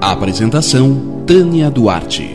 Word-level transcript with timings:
Apresentação 0.00 1.22
Tânia 1.26 1.70
Duarte. 1.70 2.34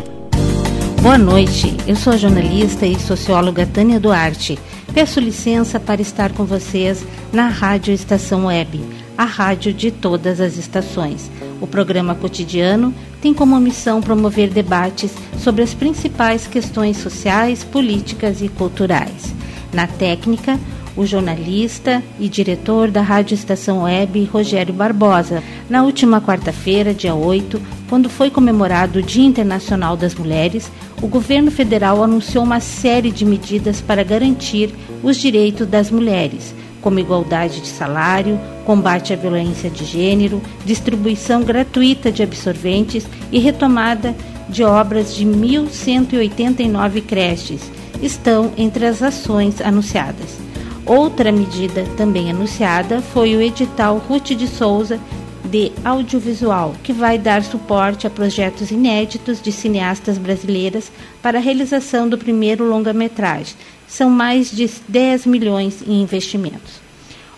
Boa 1.02 1.18
noite, 1.18 1.76
eu 1.88 1.96
sou 1.96 2.14
a 2.14 2.18
jornalista 2.18 2.86
e 2.86 3.00
socióloga 3.00 3.66
Tânia 3.66 4.00
Duarte. 4.00 4.60
Peço 4.94 5.20
licença 5.20 5.80
para 5.80 6.00
estar 6.00 6.32
com 6.32 6.46
vocês 6.46 7.04
na 7.34 7.48
Rádio 7.48 7.92
Estação 7.92 8.46
Web, 8.46 8.84
a 9.18 9.26
rádio 9.26 9.74
de 9.74 9.90
todas 9.90 10.40
as 10.40 10.58
estações. 10.58 11.32
O 11.60 11.66
programa 11.66 12.14
cotidiano 12.14 12.94
tem 13.20 13.34
como 13.34 13.60
missão 13.60 14.00
promover 14.00 14.52
debates 14.52 15.12
sobre 15.40 15.64
as 15.64 15.74
principais 15.74 16.46
questões 16.46 16.98
sociais, 16.98 17.64
políticas 17.64 18.44
e 18.44 18.48
culturais. 18.48 19.34
Na 19.74 19.88
técnica, 19.88 20.60
o 20.96 21.06
jornalista 21.06 22.02
e 22.20 22.30
diretor 22.30 22.90
da 22.90 23.02
Rádio 23.02 23.36
Estação 23.36 23.84
Web, 23.84 24.24
Rogério 24.26 24.74
Barbosa. 24.74 25.44
Na 25.70 25.84
última 25.84 26.22
quarta-feira, 26.22 26.94
dia 26.94 27.14
8, 27.14 27.62
quando 27.90 28.10
foi 28.10 28.30
comemorado 28.30 29.00
o 29.00 29.04
Dia 29.04 29.26
Internacional 29.26 29.98
das 29.98 30.16
Mulheres, 30.16 30.72
o 31.02 31.08
governo 31.08 31.52
federal 31.52 32.04
anunciou 32.04 32.44
uma 32.44 32.60
série 32.60 33.12
de 33.12 33.26
medidas 33.26 33.82
para 33.82 34.04
garantir 34.04 34.74
os 35.04 35.18
direitos 35.18 35.68
das 35.68 35.92
mulheres, 35.92 36.56
como 36.82 37.00
igualdade 37.00 37.62
de 37.62 37.68
salário, 37.68 38.40
combate 38.66 39.12
à 39.12 39.16
violência 39.16 39.70
de 39.70 39.84
gênero, 39.86 40.42
distribuição 40.66 41.44
gratuita 41.44 42.12
de 42.12 42.24
absorventes 42.24 43.06
e 43.32 43.40
retomada 43.40 44.16
de 44.48 44.64
obras 44.64 45.16
de 45.16 45.26
1.189 45.26 47.02
creches 47.02 47.62
estão 48.02 48.52
entre 48.58 48.86
as 48.86 49.02
ações 49.02 49.62
anunciadas. 49.62 50.45
Outra 50.86 51.32
medida 51.32 51.84
também 51.98 52.30
anunciada 52.30 53.02
foi 53.02 53.36
o 53.36 53.42
edital 53.42 53.98
Ruth 53.98 54.34
de 54.34 54.48
Souza 54.48 55.00
de 55.44 55.72
audiovisual, 55.84 56.76
que 56.84 56.94
vai 56.94 57.18
dar 57.18 57.44
suporte 57.44 58.06
a 58.06 58.10
projetos 58.10 58.70
inéditos 58.70 59.42
de 59.42 59.52
cineastas 59.52 60.20
brasileiras 60.20 60.92
para 61.24 61.40
a 61.40 61.42
realização 61.42 62.08
do 62.08 62.20
primeiro 62.20 62.64
longa-metragem. 62.64 63.56
São 63.88 64.12
mais 64.12 64.52
de 64.52 64.70
10 64.88 65.26
milhões 65.26 65.82
em 65.88 66.04
investimentos. 66.04 66.86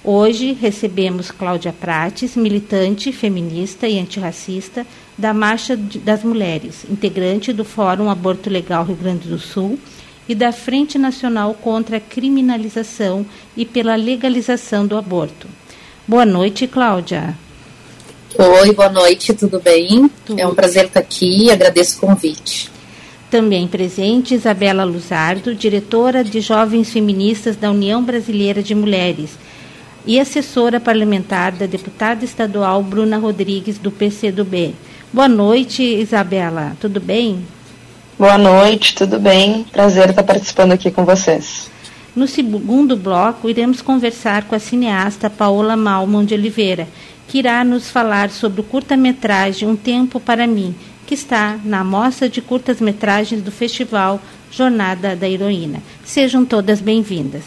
Hoje 0.04 0.52
recebemos 0.52 1.32
Cláudia 1.32 1.72
Prates, 1.72 2.36
militante 2.36 3.14
feminista 3.14 3.88
e 3.88 3.98
antirracista 3.98 4.86
da 5.18 5.34
Marcha 5.34 5.78
das 5.78 6.22
Mulheres, 6.22 6.86
integrante 6.90 7.54
do 7.54 7.64
Fórum 7.64 8.10
Aborto 8.10 8.50
Legal 8.50 8.84
Rio 8.84 8.96
Grande 8.96 9.30
do 9.30 9.40
Sul 9.40 9.80
e 10.28 10.36
da 10.36 10.52
Frente 10.52 10.98
Nacional 10.98 11.54
contra 11.54 11.98
a 11.98 12.02
Criminalização 12.02 13.26
e 13.56 13.66
pela 13.66 13.96
Legalização 13.96 14.86
do 14.86 14.98
Aborto. 14.98 15.48
Boa 16.08 16.26
noite, 16.26 16.68
Cláudia. 16.68 17.36
Oi, 18.38 18.74
boa 18.74 18.90
noite, 18.90 19.34
tudo 19.34 19.60
bem? 19.60 20.10
Tudo. 20.26 20.40
É 20.40 20.48
um 20.48 20.54
prazer 20.54 20.86
estar 20.86 21.00
aqui 21.00 21.50
agradeço 21.50 21.98
o 21.98 22.02
convite. 22.02 22.70
Também 23.32 23.68
presente 23.68 24.36
Isabela 24.36 24.84
Luzardo, 24.84 25.56
diretora 25.56 26.24
de 26.24 26.40
Jovens 26.40 26.92
Feministas 26.92 27.56
da 27.56 27.72
União 27.72 28.04
Brasileira 28.04 28.64
de 28.64 28.74
Mulheres 28.76 29.32
e 30.06 30.20
assessora 30.20 30.80
parlamentar 30.80 31.52
da 31.52 31.66
deputada 31.66 32.24
estadual 32.24 32.82
Bruna 32.82 33.18
Rodrigues, 33.18 33.78
do 33.78 33.92
PCdoB. 33.92 34.74
Boa 35.12 35.28
noite, 35.28 35.84
Isabela. 35.84 36.78
Tudo 36.80 37.02
bem? 37.02 37.44
Boa 38.20 38.36
noite, 38.36 38.96
tudo 38.96 39.20
bem? 39.20 39.64
Prazer 39.72 40.10
estar 40.10 40.24
participando 40.24 40.72
aqui 40.72 40.90
com 40.90 41.06
vocês. 41.06 41.70
No 42.16 42.28
segundo 42.28 42.98
bloco, 42.98 43.48
iremos 43.48 43.80
conversar 43.80 44.46
com 44.46 44.56
a 44.56 44.60
cineasta 44.60 45.30
Paola 45.30 45.78
Malmon 45.78 46.26
de 46.26 46.34
Oliveira, 46.34 46.88
que 47.28 47.38
irá 47.38 47.64
nos 47.64 47.92
falar 47.92 48.32
sobre 48.32 48.62
o 48.62 48.64
curta-metragem 48.64 49.70
Um 49.70 49.76
Tempo 49.76 50.20
para 50.20 50.48
Mim, 50.48 50.74
que 51.06 51.14
está 51.14 51.60
na 51.64 51.84
mostra 51.84 52.28
de 52.28 52.42
curtas-metragens 52.42 53.44
do 53.44 53.52
Festival 53.52 54.20
Jornada 54.50 55.16
da 55.16 55.30
Heroína. 55.30 55.84
Sejam 56.04 56.44
todas 56.44 56.82
bem-vindas. 56.82 57.44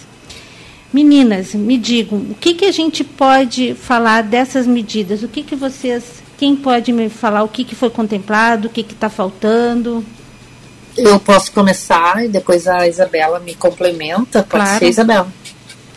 Meninas, 0.92 1.52
me 1.52 1.76
digam, 1.76 2.16
o 2.30 2.36
que, 2.36 2.54
que 2.54 2.66
a 2.66 2.72
gente 2.72 3.02
pode 3.02 3.74
falar 3.74 4.22
dessas 4.22 4.68
medidas? 4.68 5.24
O 5.24 5.28
que, 5.28 5.42
que 5.42 5.56
vocês, 5.56 6.22
quem 6.38 6.54
pode 6.54 6.92
me 6.92 7.08
falar 7.08 7.42
o 7.42 7.48
que, 7.48 7.64
que 7.64 7.74
foi 7.74 7.90
contemplado, 7.90 8.68
o 8.68 8.70
que 8.70 8.82
está 8.82 9.08
faltando? 9.08 10.06
Eu 10.96 11.18
posso 11.20 11.52
começar 11.52 12.24
e 12.24 12.28
depois 12.28 12.66
a 12.66 12.86
Isabela 12.86 13.38
me 13.38 13.54
complementa. 13.54 14.42
Pode 14.42 14.64
claro. 14.64 14.78
ser, 14.78 14.88
Isabela? 14.88 15.32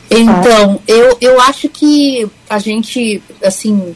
Então, 0.09 0.79
eu, 0.87 1.17
eu 1.19 1.41
acho 1.41 1.67
que 1.69 2.29
a 2.49 2.59
gente, 2.59 3.21
assim, 3.43 3.95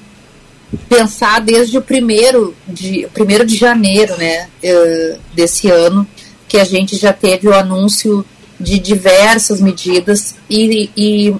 pensar 0.89 1.39
desde 1.41 1.77
o 1.77 1.81
primeiro 1.81 2.55
de, 2.67 3.07
primeiro 3.13 3.45
de 3.45 3.55
janeiro, 3.55 4.17
né, 4.17 4.49
uh, 4.63 5.19
desse 5.33 5.69
ano, 5.69 6.07
que 6.47 6.57
a 6.57 6.63
gente 6.63 6.95
já 6.95 7.13
teve 7.13 7.47
o 7.47 7.53
anúncio 7.53 8.25
de 8.59 8.79
diversas 8.79 9.61
medidas 9.61 10.35
e, 10.49 10.89
e 10.97 11.35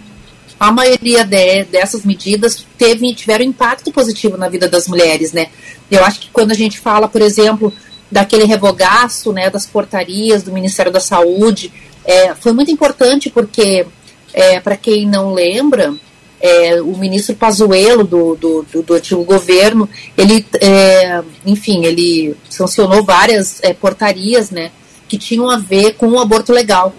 a 0.59 0.72
maioria 0.72 1.24
de, 1.24 1.63
dessas 1.66 2.06
medidas 2.06 2.66
teve, 2.78 3.13
tiveram 3.16 3.45
impacto 3.45 3.91
positivo 3.91 4.38
na 4.38 4.47
vida 4.47 4.68
das 4.68 4.88
mulheres, 4.88 5.34
né. 5.34 5.47
Eu 5.89 6.03
acho 6.03 6.19
que 6.19 6.29
quando 6.31 6.51
a 6.51 6.56
gente 6.56 6.79
fala, 6.79 7.07
por 7.07 7.22
exemplo, 7.22 7.74
daquele 8.12 8.45
revogaço 8.45 9.34
né, 9.34 9.50
das 9.50 9.66
portarias 9.66 10.44
do 10.44 10.51
Ministério 10.51 10.91
da 10.91 11.00
Saúde. 11.00 11.72
É, 12.06 12.34
foi 12.35 12.53
muito 12.53 12.72
importante 12.72 13.29
porque, 13.29 13.85
é, 14.34 14.59
para 14.59 14.78
quem 14.78 15.06
não 15.06 15.34
lembra, 15.34 15.94
é, 16.40 16.81
o 16.81 16.95
ministro 16.97 17.35
Pazuello 17.35 18.03
do, 18.03 18.35
do, 18.35 18.66
do, 18.72 18.84
do 18.84 18.94
antigo 18.94 19.23
governo, 19.23 19.90
ele, 20.18 20.45
é, 20.62 21.22
enfim, 21.45 21.84
ele 21.85 22.35
sancionou 22.50 23.03
várias 23.03 23.62
é, 23.63 23.73
portarias 23.73 24.51
né, 24.51 24.72
que 25.07 25.18
tinham 25.18 25.50
a 25.50 25.57
ver 25.57 25.94
com 25.94 26.07
o 26.07 26.19
aborto 26.19 26.53
legal. 26.53 26.94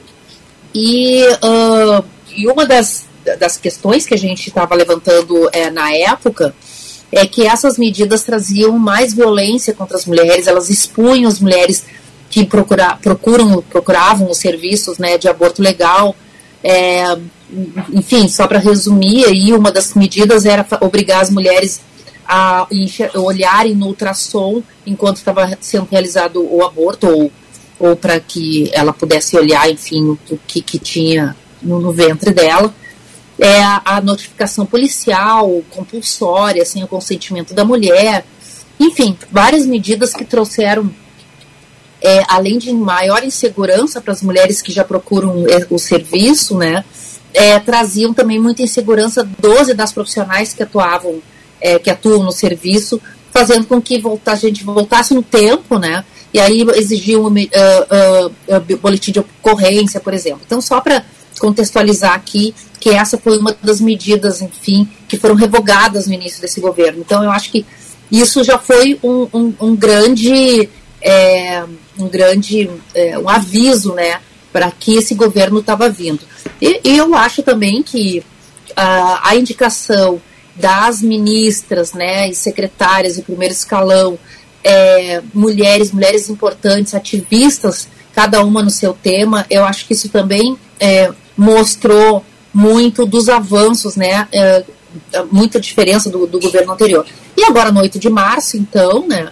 E, 0.75 1.23
uh, 1.43 2.05
e 2.37 2.47
uma 2.47 2.67
das, 2.67 3.07
das 3.39 3.57
questões 3.57 4.07
que 4.07 4.15
a 4.15 4.19
gente 4.19 4.49
estava 4.49 4.75
levantando 4.75 5.49
é, 5.53 5.71
na 5.71 5.93
época 5.95 6.55
é 7.11 7.27
que 7.27 7.47
essas 7.47 7.79
medidas 7.79 8.23
traziam 8.23 8.79
mais 8.79 9.15
violência 9.15 9.73
contra 9.73 9.97
as 9.97 10.05
mulheres, 10.05 10.47
elas 10.47 10.69
expunham 10.69 11.29
as 11.29 11.41
mulheres 11.41 11.85
que 12.31 12.45
procura, 12.45 12.97
procuram, 12.97 13.63
procuravam 13.63 14.31
os 14.31 14.39
serviços 14.39 14.99
né, 14.99 15.17
de 15.17 15.29
aborto 15.29 15.63
legal. 15.63 16.15
É, 16.63 17.17
enfim, 17.93 18.29
só 18.29 18.47
para 18.47 18.59
resumir, 18.59 19.25
aí 19.25 19.53
uma 19.55 19.73
das 19.73 19.95
medidas 19.95 20.45
era 20.45 20.67
obrigar 20.81 21.23
as 21.23 21.31
mulheres 21.31 21.81
a 22.27 22.67
olharem 23.15 23.75
no 23.75 23.87
ultrassom 23.87 24.63
enquanto 24.87 25.17
estava 25.17 25.57
sendo 25.63 25.89
realizado 25.91 26.47
o 26.47 26.63
aborto, 26.63 27.09
ou, 27.09 27.33
ou 27.79 27.97
para 27.97 28.21
que 28.21 28.71
ela 28.75 28.93
pudesse 28.93 29.35
olhar, 29.35 29.71
enfim, 29.71 30.11
o 30.31 30.39
que, 30.47 30.61
que 30.61 30.79
tinha 30.79 31.35
no, 31.63 31.81
no 31.81 31.91
ventre 31.91 32.31
dela 32.31 32.75
é 33.39 33.63
a, 33.63 34.01
notificação 34.01 34.67
policial, 34.67 35.63
compulsória, 35.71 36.65
sem 36.65 36.83
o 36.83 36.89
consentimento 36.89 37.55
da 37.55 37.65
mulher. 37.65 38.25
Enfim, 38.81 39.17
várias 39.31 39.65
medidas 39.65 40.13
que 40.13 40.25
trouxeram, 40.25 40.91
é, 42.03 42.25
além 42.29 42.59
de 42.59 42.73
maior 42.73 43.23
insegurança 43.23 44.01
para 44.01 44.13
as 44.13 44.23
mulheres 44.23 44.61
que 44.61 44.73
já 44.73 44.85
procuram 44.85 45.45
o 45.71 45.79
serviço, 45.79 46.57
né, 46.59 46.85
é, 47.33 47.59
traziam 47.61 48.13
também 48.13 48.41
muita 48.41 48.63
insegurança 48.63 49.23
dos 49.39 49.69
e 49.69 49.75
das 49.75 49.93
profissionais 49.93 50.53
que 50.53 50.63
atuavam, 50.63 51.23
é, 51.61 51.79
que 51.79 51.91
atuam 51.91 52.25
no 52.25 52.33
serviço, 52.33 53.01
fazendo 53.31 53.67
com 53.67 53.81
que 53.81 53.99
volta, 53.99 54.33
a 54.33 54.37
gente 54.37 54.65
voltasse 54.65 55.15
no 55.15 55.23
tempo, 55.23 55.79
né, 55.79 56.05
e 56.33 56.41
aí 56.41 56.63
exigiam 56.75 57.23
uh, 57.23 57.29
uh, 57.29 58.27
uh, 58.57 58.77
boletim 58.79 59.13
de 59.13 59.21
ocorrência, 59.21 60.01
por 60.01 60.13
exemplo. 60.13 60.43
Então, 60.45 60.61
só 60.61 60.81
para 60.81 61.05
contextualizar 61.39 62.15
aqui 62.15 62.55
que 62.81 62.91
essa 62.91 63.19
foi 63.19 63.39
uma 63.39 63.57
das 63.63 63.81
medidas, 63.81 64.41
enfim, 64.41 64.89
que 65.09 65.17
foram 65.17 65.35
revogadas 65.35 66.07
no 66.07 66.15
início 66.15 66.41
desse 66.41 66.61
governo. 66.61 67.01
Então, 67.01 67.23
eu 67.23 67.31
acho 67.31 67.51
que 67.51 67.67
isso 68.11 68.43
já 68.43 68.59
foi 68.59 68.99
um, 69.03 69.29
um, 69.33 69.55
um 69.61 69.77
grande, 69.77 70.69
é, 71.01 71.65
um 71.99 72.09
grande 72.09 72.71
é, 72.95 73.19
um 73.19 73.29
aviso, 73.29 73.95
né, 73.95 74.21
para 74.53 74.71
que 74.71 74.97
esse 74.97 75.15
governo 75.15 75.61
estava 75.61 75.89
vindo. 75.89 76.21
E, 76.61 76.81
e, 76.85 76.97
eu 76.97 77.15
acho 77.15 77.43
também 77.43 77.83
que 77.83 78.23
a, 78.75 79.31
a 79.31 79.37
indicação 79.37 80.21
das 80.55 81.03
ministras, 81.03 81.93
né, 81.93 82.29
e 82.29 82.35
secretárias 82.35 83.17
de 83.17 83.23
primeiro 83.23 83.53
escalão, 83.53 84.19
é, 84.65 85.23
mulheres, 85.33 85.93
mulheres 85.93 86.29
importantes, 86.29 86.95
ativistas, 86.95 87.89
cada 88.15 88.43
uma 88.43 88.63
no 88.63 88.71
seu 88.71 88.93
tema, 88.93 89.47
eu 89.49 89.65
acho 89.65 89.87
que 89.87 89.93
isso 89.93 90.09
também 90.09 90.59
é, 90.81 91.13
mostrou 91.39 92.25
muito 92.53 93.07
dos 93.07 93.29
avanços, 93.29 93.95
né, 93.95 94.27
é, 94.33 94.65
muita 95.31 95.61
diferença 95.61 96.11
do, 96.11 96.27
do, 96.27 96.41
governo 96.41 96.73
anterior. 96.73 97.07
E 97.37 97.45
agora, 97.45 97.71
no 97.71 97.81
8 97.81 97.99
de 98.01 98.11
março, 98.11 98.57
então, 98.57 99.07
né, 99.07 99.31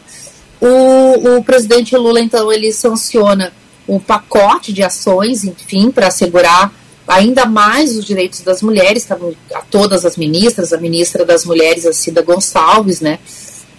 o, 0.61 1.37
o 1.37 1.45
presidente 1.45 1.97
Lula, 1.97 2.21
então, 2.21 2.53
ele 2.53 2.73
sanciona 2.73 3.53
um 3.89 3.99
pacote 3.99 4.73
de 4.73 4.83
ações, 4.85 5.45
enfim, 5.45 5.91
para 5.91 6.07
assegurar 6.07 6.73
ainda 7.07 7.47
mais 7.47 7.97
os 7.97 8.05
direitos 8.05 8.41
das 8.41 8.63
mulheres, 8.63 9.03
estavam 9.03 9.35
a 9.55 9.61
todas 9.61 10.05
as 10.05 10.17
ministras, 10.17 10.73
a 10.73 10.79
ministra 10.79 11.25
das 11.25 11.45
mulheres, 11.45 11.87
a 11.87 11.93
Cida 11.93 12.23
Gonçalves, 12.23 13.01
né? 13.01 13.19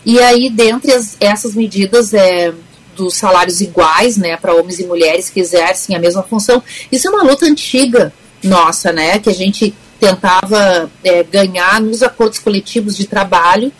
E 0.05 0.19
aí, 0.19 0.49
dentre 0.49 0.93
as, 0.93 1.17
essas 1.19 1.53
medidas 1.53 2.13
é, 2.13 2.53
dos 2.97 3.15
salários 3.15 3.61
iguais, 3.61 4.17
né, 4.17 4.35
para 4.35 4.55
homens 4.55 4.79
e 4.79 4.85
mulheres 4.85 5.29
que 5.29 5.39
exercem 5.39 5.95
a 5.95 5.99
mesma 5.99 6.23
função, 6.23 6.61
isso 6.91 7.07
é 7.07 7.11
uma 7.11 7.23
luta 7.23 7.45
antiga 7.45 8.11
nossa, 8.43 8.91
né, 8.91 9.19
que 9.19 9.29
a 9.29 9.33
gente 9.33 9.73
tentava 9.99 10.89
é, 11.03 11.23
ganhar 11.23 11.79
nos 11.81 12.03
acordos 12.03 12.39
coletivos 12.39 12.95
de 12.95 13.07
trabalho 13.07 13.71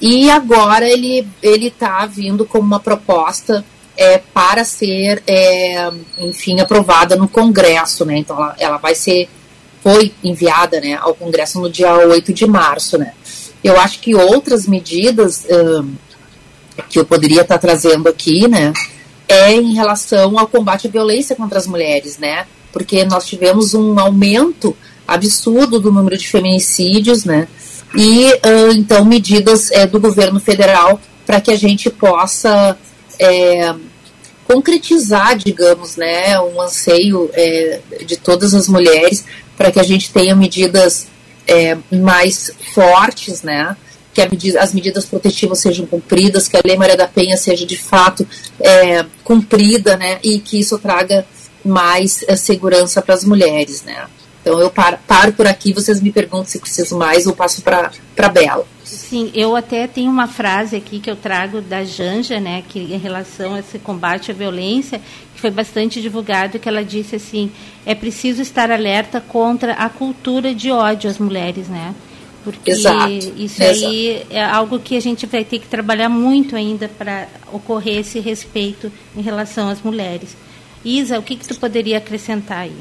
e 0.00 0.30
agora 0.30 0.88
ele 0.88 1.28
ele 1.42 1.68
está 1.68 2.06
vindo 2.06 2.44
como 2.44 2.64
uma 2.64 2.80
proposta 2.80 3.64
é, 4.00 4.16
para 4.32 4.64
ser, 4.64 5.22
é, 5.26 5.90
enfim, 6.18 6.58
aprovada 6.58 7.16
no 7.16 7.28
Congresso, 7.28 8.06
né? 8.06 8.16
Então 8.16 8.34
ela, 8.34 8.56
ela 8.58 8.76
vai 8.78 8.94
ser, 8.94 9.28
foi 9.82 10.10
enviada 10.24 10.80
né, 10.80 10.94
ao 10.94 11.14
Congresso 11.14 11.60
no 11.60 11.68
dia 11.68 11.94
8 11.94 12.32
de 12.32 12.46
março, 12.46 12.96
né? 12.96 13.12
Eu 13.62 13.78
acho 13.78 14.00
que 14.00 14.14
outras 14.14 14.66
medidas 14.66 15.46
um, 15.50 15.94
que 16.88 16.98
eu 16.98 17.04
poderia 17.04 17.42
estar 17.42 17.58
trazendo 17.58 18.08
aqui, 18.08 18.48
né, 18.48 18.72
é 19.30 19.52
em 19.52 19.74
relação 19.74 20.36
ao 20.38 20.48
combate 20.48 20.88
à 20.88 20.90
violência 20.90 21.36
contra 21.36 21.56
as 21.56 21.66
mulheres, 21.66 22.18
né? 22.18 22.46
Porque 22.72 23.04
nós 23.04 23.26
tivemos 23.26 23.74
um 23.74 23.98
aumento 23.98 24.76
absurdo 25.06 25.78
do 25.78 25.92
número 25.92 26.18
de 26.18 26.28
feminicídios, 26.28 27.24
né? 27.24 27.46
E 27.94 28.26
uh, 28.26 28.72
então 28.74 29.04
medidas 29.04 29.70
é, 29.70 29.86
do 29.86 30.00
governo 30.00 30.40
federal 30.40 31.00
para 31.24 31.40
que 31.40 31.52
a 31.52 31.56
gente 31.56 31.88
possa 31.90 32.76
é, 33.20 33.72
concretizar, 34.46 35.36
digamos, 35.38 35.96
né, 35.96 36.40
um 36.40 36.60
anseio 36.60 37.30
é, 37.34 37.80
de 38.04 38.16
todas 38.16 38.52
as 38.52 38.66
mulheres 38.66 39.24
para 39.56 39.70
que 39.70 39.78
a 39.78 39.84
gente 39.84 40.12
tenha 40.12 40.34
medidas 40.34 41.06
mais 41.90 42.52
fortes, 42.72 43.42
né, 43.42 43.76
que 44.12 44.20
as 44.56 44.74
medidas 44.74 45.04
protetivas 45.04 45.60
sejam 45.60 45.86
cumpridas, 45.86 46.48
que 46.48 46.56
a 46.56 46.62
Lei 46.64 46.76
Maria 46.76 46.96
da 46.96 47.06
Penha 47.06 47.36
seja 47.36 47.64
de 47.64 47.76
fato 47.76 48.26
é, 48.60 49.04
cumprida, 49.22 49.96
né, 49.96 50.18
e 50.22 50.38
que 50.40 50.58
isso 50.58 50.78
traga 50.78 51.24
mais 51.64 52.24
é, 52.26 52.34
segurança 52.36 53.00
para 53.00 53.14
as 53.14 53.24
mulheres, 53.24 53.82
né. 53.82 54.06
Então 54.42 54.58
eu 54.58 54.70
paro, 54.70 54.98
paro, 55.06 55.32
por 55.34 55.46
aqui, 55.46 55.72
vocês 55.72 56.00
me 56.00 56.10
perguntam 56.10 56.46
se 56.46 56.58
preciso 56.58 56.96
mais, 56.96 57.26
eu 57.26 57.34
passo 57.34 57.60
para 57.62 57.90
a 58.16 58.28
Bela. 58.28 58.66
Sim, 58.82 59.30
eu 59.34 59.54
até 59.54 59.86
tenho 59.86 60.10
uma 60.10 60.26
frase 60.26 60.74
aqui 60.74 60.98
que 60.98 61.10
eu 61.10 61.14
trago 61.14 61.60
da 61.60 61.84
Janja, 61.84 62.40
né, 62.40 62.64
que 62.68 62.78
em 62.78 62.98
relação 62.98 63.54
a 63.54 63.60
esse 63.60 63.78
combate 63.78 64.30
à 64.30 64.34
violência, 64.34 65.00
que 65.34 65.40
foi 65.40 65.50
bastante 65.50 66.00
divulgado, 66.00 66.58
que 66.58 66.68
ela 66.68 66.82
disse 66.82 67.16
assim, 67.16 67.52
é 67.86 67.94
preciso 67.94 68.42
estar 68.42 68.70
alerta 68.70 69.20
contra 69.20 69.74
a 69.74 69.88
cultura 69.88 70.54
de 70.54 70.70
ódio 70.72 71.08
às 71.08 71.18
mulheres, 71.18 71.68
né? 71.68 71.94
Porque 72.42 72.70
Exato. 72.70 73.12
isso 73.36 73.62
Exato. 73.62 73.86
aí 73.86 74.26
é 74.30 74.42
algo 74.42 74.78
que 74.78 74.96
a 74.96 75.00
gente 75.00 75.26
vai 75.26 75.44
ter 75.44 75.58
que 75.58 75.66
trabalhar 75.66 76.08
muito 76.08 76.56
ainda 76.56 76.88
para 76.88 77.28
ocorrer 77.52 77.98
esse 77.98 78.18
respeito 78.18 78.90
em 79.16 79.20
relação 79.20 79.68
às 79.68 79.82
mulheres. 79.82 80.36
Isa, 80.84 81.18
o 81.18 81.22
que, 81.22 81.36
que 81.36 81.46
tu 81.46 81.54
poderia 81.56 81.98
acrescentar 81.98 82.60
aí? 82.60 82.76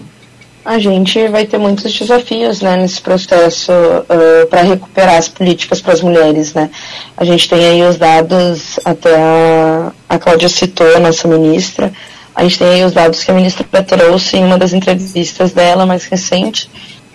A 0.64 0.78
gente 0.78 1.28
vai 1.30 1.46
ter 1.46 1.58
muitos 1.58 1.92
desafios 1.92 2.62
né, 2.62 2.78
nesse 2.78 3.02
processo 3.02 3.72
uh, 3.72 4.48
para 4.50 4.62
recuperar 4.62 5.16
as 5.16 5.28
políticas 5.28 5.82
para 5.82 5.94
as 5.94 6.02
mulheres. 6.02 6.54
Né? 6.54 6.70
A 7.18 7.26
gente 7.26 7.50
tem 7.50 7.66
aí 7.66 7.84
os 7.84 7.98
dados, 7.98 8.80
até 8.86 9.16
a, 9.16 9.92
a 10.08 10.20
Cláudia 10.20 10.50
citou, 10.50 10.96
a 10.96 11.00
nossa 11.00 11.28
ministra, 11.28 11.92
a 12.40 12.44
gente 12.44 12.60
tem 12.60 12.68
aí 12.68 12.84
os 12.86 12.94
dados 12.94 13.22
que 13.22 13.32
a 13.32 13.34
ministra 13.34 13.66
trouxe 13.84 14.38
em 14.38 14.46
uma 14.46 14.58
das 14.58 14.72
entrevistas 14.72 15.52
dela 15.52 15.86
mais 15.86 16.06
recente. 16.06 16.70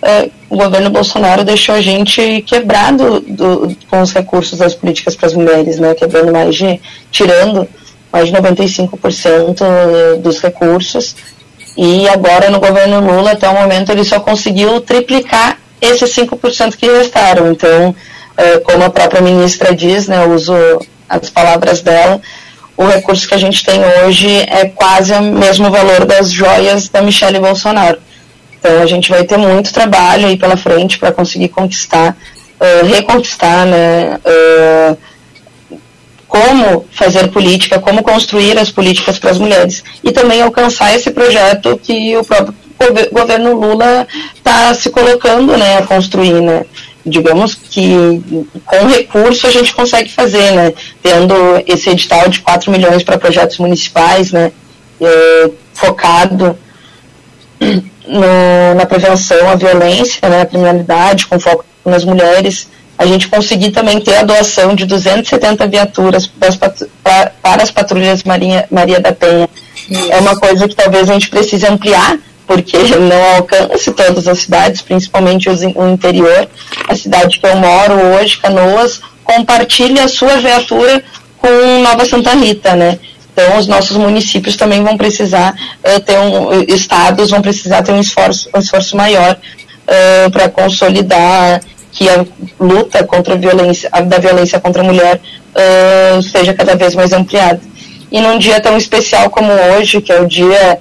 Uh, 0.05 0.31
o 0.51 0.57
governo 0.57 0.91
Bolsonaro 0.91 1.43
deixou 1.43 1.73
a 1.73 1.81
gente 1.81 2.43
quebrado 2.43 3.19
do, 3.21 3.75
com 3.89 4.01
os 4.01 4.13
recursos 4.13 4.59
das 4.59 4.75
políticas 4.75 5.15
para 5.15 5.25
as 5.25 5.33
mulheres, 5.33 5.79
né? 5.79 5.95
quebrando 5.95 6.31
mais 6.31 6.55
de, 6.55 6.79
tirando 7.09 7.67
mais 8.13 8.27
de 8.27 8.33
95% 8.35 10.21
dos 10.21 10.39
recursos 10.39 11.15
e 11.77 12.07
agora, 12.07 12.49
no 12.49 12.59
governo 12.59 13.01
Lula, 13.01 13.31
até 13.31 13.49
o 13.49 13.53
momento, 13.53 13.91
ele 13.91 14.05
só 14.05 14.19
conseguiu 14.19 14.79
triplicar 14.79 15.59
esses 15.81 16.09
5% 16.15 16.75
que 16.77 16.87
restaram. 16.87 17.51
Então, 17.51 17.93
é, 18.37 18.59
como 18.59 18.83
a 18.83 18.89
própria 18.89 19.21
ministra 19.21 19.75
diz, 19.75 20.07
né, 20.07 20.23
eu 20.23 20.31
uso 20.31 20.53
as 21.07 21.29
palavras 21.29 21.81
dela, 21.81 22.21
o 22.77 22.85
recurso 22.85 23.27
que 23.27 23.33
a 23.33 23.37
gente 23.37 23.63
tem 23.65 23.81
hoje 24.03 24.29
é 24.47 24.65
quase 24.73 25.13
o 25.13 25.21
mesmo 25.21 25.69
valor 25.69 26.05
das 26.05 26.31
joias 26.31 26.87
da 26.87 27.01
Michelle 27.01 27.39
Bolsonaro. 27.39 27.97
Então, 28.65 28.81
a 28.81 28.87
gente 28.87 29.11
vai 29.11 29.23
ter 29.23 29.37
muito 29.37 29.71
trabalho 29.71 30.25
aí 30.25 30.37
pela 30.37 30.57
frente 30.57 30.97
para 30.97 31.11
conseguir 31.11 31.49
conquistar, 31.49 32.17
uh, 32.59 32.85
reconquistar, 32.87 33.63
né, 33.67 34.19
uh, 34.25 34.97
como 36.27 36.83
fazer 36.91 37.27
política, 37.27 37.79
como 37.79 38.01
construir 38.01 38.57
as 38.57 38.71
políticas 38.71 39.19
para 39.19 39.29
as 39.29 39.37
mulheres 39.37 39.83
e 40.03 40.11
também 40.11 40.41
alcançar 40.41 40.95
esse 40.95 41.11
projeto 41.11 41.79
que 41.83 42.17
o 42.17 42.23
próprio 42.23 42.55
governo 43.11 43.53
Lula 43.53 44.07
está 44.35 44.73
se 44.73 44.89
colocando 44.89 45.55
né, 45.55 45.77
a 45.77 45.83
construir, 45.83 46.41
né? 46.41 46.65
Digamos 47.05 47.53
que 47.53 48.19
com 48.65 48.87
recurso 48.87 49.45
a 49.45 49.51
gente 49.51 49.75
consegue 49.75 50.11
fazer, 50.11 50.51
né? 50.53 50.73
Tendo 51.03 51.35
esse 51.67 51.91
edital 51.91 52.27
de 52.27 52.41
4 52.41 52.71
milhões 52.71 53.03
para 53.03 53.19
projetos 53.19 53.59
municipais, 53.59 54.31
né? 54.31 54.51
Focado 55.71 56.57
no, 58.07 58.75
na 58.75 58.85
prevenção 58.85 59.49
à 59.49 59.55
violência, 59.55 60.27
né, 60.29 60.41
à 60.41 60.45
criminalidade, 60.45 61.27
com 61.27 61.39
foco 61.39 61.65
nas 61.85 62.03
mulheres, 62.03 62.67
a 62.97 63.05
gente 63.05 63.27
conseguir 63.27 63.71
também 63.71 63.99
ter 63.99 64.15
a 64.15 64.23
doação 64.23 64.73
de 64.73 64.85
270 64.85 65.67
viaturas 65.67 66.29
das, 66.37 66.55
para, 66.55 67.31
para 67.41 67.63
as 67.63 67.71
patrulhas 67.71 68.23
Maria, 68.23 68.67
Maria 68.71 68.99
da 68.99 69.11
Penha. 69.11 69.49
Isso. 69.89 70.11
É 70.11 70.17
uma 70.17 70.35
coisa 70.37 70.67
que 70.67 70.75
talvez 70.75 71.09
a 71.09 71.13
gente 71.13 71.29
precise 71.29 71.65
ampliar, 71.67 72.17
porque 72.47 72.77
não 72.97 73.35
alcança 73.35 73.91
todas 73.91 74.27
as 74.27 74.39
cidades, 74.39 74.81
principalmente 74.81 75.49
os, 75.49 75.61
o 75.61 75.87
interior. 75.89 76.47
A 76.87 76.95
cidade 76.95 77.39
que 77.39 77.45
eu 77.45 77.55
moro 77.57 77.93
hoje, 78.15 78.37
Canoas, 78.37 79.01
compartilha 79.23 80.05
a 80.05 80.07
sua 80.07 80.37
viatura 80.37 81.03
com 81.37 81.81
Nova 81.83 82.05
Santa 82.05 82.33
Rita, 82.33 82.75
né? 82.75 82.97
Então, 83.35 83.57
os 83.57 83.67
nossos 83.67 83.97
municípios 83.97 84.55
também 84.55 84.81
vão 84.81 84.95
precisar 84.95 85.53
uh, 85.83 85.99
ter 85.99 86.17
um, 86.17 86.63
estados 86.73 87.31
vão 87.31 87.41
precisar 87.41 87.83
ter 87.83 87.91
um 87.91 87.99
esforço, 87.99 88.49
um 88.55 88.59
esforço 88.59 88.95
maior 88.95 89.35
uh, 89.35 90.31
para 90.31 90.47
consolidar 90.47 91.61
que 91.91 92.07
a 92.07 92.25
luta 92.57 93.03
contra 93.03 93.33
a 93.33 93.37
violência, 93.37 93.89
a, 93.91 93.99
da 93.99 94.19
violência 94.19 94.57
contra 94.57 94.81
a 94.81 94.85
mulher 94.85 95.19
uh, 95.51 96.21
seja 96.21 96.53
cada 96.53 96.77
vez 96.77 96.95
mais 96.95 97.11
ampliada. 97.11 97.59
E 98.09 98.21
num 98.21 98.39
dia 98.39 98.61
tão 98.61 98.77
especial 98.77 99.29
como 99.29 99.51
hoje, 99.51 100.01
que 100.01 100.13
é 100.13 100.21
o 100.21 100.27
dia 100.27 100.79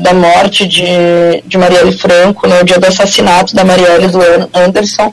da 0.00 0.14
morte 0.14 0.66
de, 0.66 1.42
de 1.44 1.58
Marielle 1.58 1.92
Franco, 1.92 2.46
né, 2.46 2.60
o 2.62 2.64
dia 2.64 2.78
do 2.78 2.86
assassinato 2.86 3.54
da 3.54 3.62
Marielle 3.62 4.08
do 4.08 4.18
Anderson, 4.54 5.12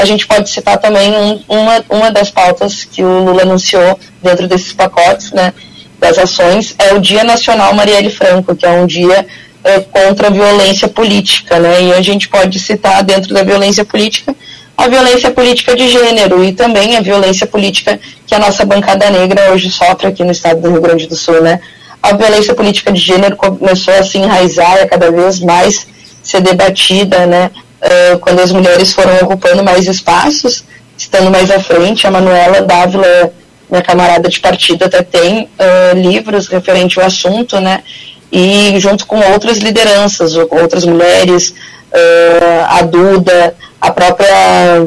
a 0.00 0.04
gente 0.06 0.26
pode 0.26 0.48
citar 0.48 0.78
também 0.78 1.14
um, 1.14 1.40
uma, 1.46 1.84
uma 1.90 2.10
das 2.10 2.30
pautas 2.30 2.84
que 2.84 3.02
o 3.02 3.24
Lula 3.24 3.42
anunciou 3.42 3.98
dentro 4.22 4.48
desses 4.48 4.72
pacotes, 4.72 5.32
né, 5.32 5.52
das 5.98 6.18
ações, 6.18 6.74
é 6.78 6.94
o 6.94 7.00
Dia 7.00 7.24
Nacional 7.24 7.74
Marielle 7.74 8.10
Franco, 8.10 8.54
que 8.54 8.64
é 8.64 8.70
um 8.70 8.86
dia 8.86 9.26
é, 9.64 9.80
contra 9.80 10.28
a 10.28 10.30
violência 10.30 10.88
política, 10.88 11.58
né? 11.58 11.82
E 11.82 11.92
a 11.92 12.00
gente 12.00 12.28
pode 12.28 12.58
citar 12.58 13.02
dentro 13.02 13.34
da 13.34 13.42
violência 13.42 13.84
política 13.84 14.34
a 14.78 14.86
violência 14.86 15.32
política 15.32 15.74
de 15.74 15.88
gênero 15.88 16.44
e 16.44 16.52
também 16.52 16.96
a 16.96 17.00
violência 17.00 17.48
política 17.48 17.98
que 18.24 18.32
a 18.32 18.38
nossa 18.38 18.64
bancada 18.64 19.10
negra 19.10 19.50
hoje 19.52 19.68
sofre 19.72 20.06
aqui 20.06 20.22
no 20.22 20.30
estado 20.30 20.60
do 20.60 20.70
Rio 20.70 20.80
Grande 20.80 21.08
do 21.08 21.16
Sul, 21.16 21.42
né? 21.42 21.60
A 22.00 22.12
violência 22.12 22.54
política 22.54 22.92
de 22.92 23.00
gênero 23.00 23.34
começou 23.36 23.92
a 23.92 24.04
se 24.04 24.18
enraizar 24.18 24.80
a 24.80 24.86
cada 24.86 25.10
vez 25.10 25.40
mais 25.40 25.84
ser 26.22 26.40
debatida, 26.40 27.26
né? 27.26 27.50
Uh, 27.82 28.18
quando 28.20 28.38
as 28.38 28.52
mulheres 28.52 28.92
foram 28.92 29.16
ocupando 29.16 29.64
mais 29.64 29.88
espaços, 29.88 30.62
estando 30.96 31.28
mais 31.28 31.50
à 31.50 31.58
frente, 31.58 32.06
a 32.06 32.10
Manuela 32.12 32.62
Dávila, 32.62 33.32
minha 33.70 33.82
camarada 33.82 34.28
de 34.28 34.40
partido, 34.40 34.84
até 34.84 35.02
tem 35.02 35.42
uh, 35.42 35.96
livros 35.96 36.48
referente 36.48 36.98
ao 36.98 37.06
assunto, 37.06 37.60
né? 37.60 37.82
e 38.30 38.78
junto 38.78 39.06
com 39.06 39.18
outras 39.32 39.58
lideranças, 39.58 40.34
outras 40.36 40.84
mulheres, 40.84 41.50
uh, 41.50 42.64
a 42.68 42.82
Duda, 42.82 43.54
a 43.80 43.90
própria 43.90 44.86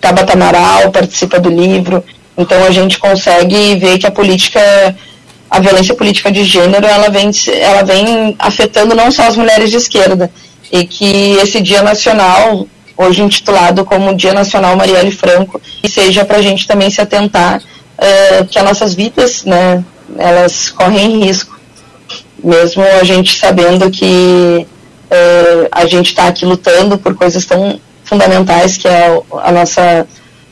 Tabata 0.00 0.32
Amaral 0.32 0.90
participa 0.90 1.38
do 1.38 1.50
livro. 1.50 2.02
Então 2.36 2.64
a 2.64 2.70
gente 2.70 2.98
consegue 2.98 3.76
ver 3.76 3.98
que 3.98 4.06
a 4.06 4.10
política, 4.10 4.60
a 5.50 5.60
violência 5.60 5.94
política 5.94 6.30
de 6.30 6.44
gênero, 6.44 6.86
ela 6.86 7.10
vem, 7.10 7.30
ela 7.60 7.82
vem 7.82 8.34
afetando 8.38 8.94
não 8.94 9.10
só 9.10 9.26
as 9.26 9.36
mulheres 9.36 9.70
de 9.70 9.76
esquerda. 9.76 10.30
E 10.70 10.86
que 10.86 11.32
esse 11.42 11.60
Dia 11.60 11.82
Nacional, 11.82 12.66
hoje 12.96 13.22
intitulado 13.22 13.84
como 13.84 14.14
Dia 14.14 14.32
Nacional 14.32 14.76
Marielle 14.76 15.10
Franco, 15.10 15.60
seja 15.86 16.24
para 16.24 16.38
a 16.38 16.42
gente 16.42 16.66
também 16.66 16.90
se 16.90 17.00
atentar 17.00 17.60
uh, 17.98 18.46
que 18.46 18.58
as 18.58 18.64
nossas 18.64 18.94
vidas, 18.94 19.44
né, 19.44 19.84
elas 20.16 20.70
correm 20.70 21.24
risco. 21.24 21.58
Mesmo 22.42 22.82
a 23.00 23.04
gente 23.04 23.38
sabendo 23.38 23.90
que 23.90 24.66
uh, 25.10 25.68
a 25.72 25.86
gente 25.86 26.10
está 26.10 26.28
aqui 26.28 26.44
lutando 26.44 26.96
por 26.96 27.14
coisas 27.14 27.44
tão 27.44 27.80
fundamentais 28.04 28.76
que 28.76 28.88
é 28.88 29.20
a 29.42 29.52
nossa 29.52 30.06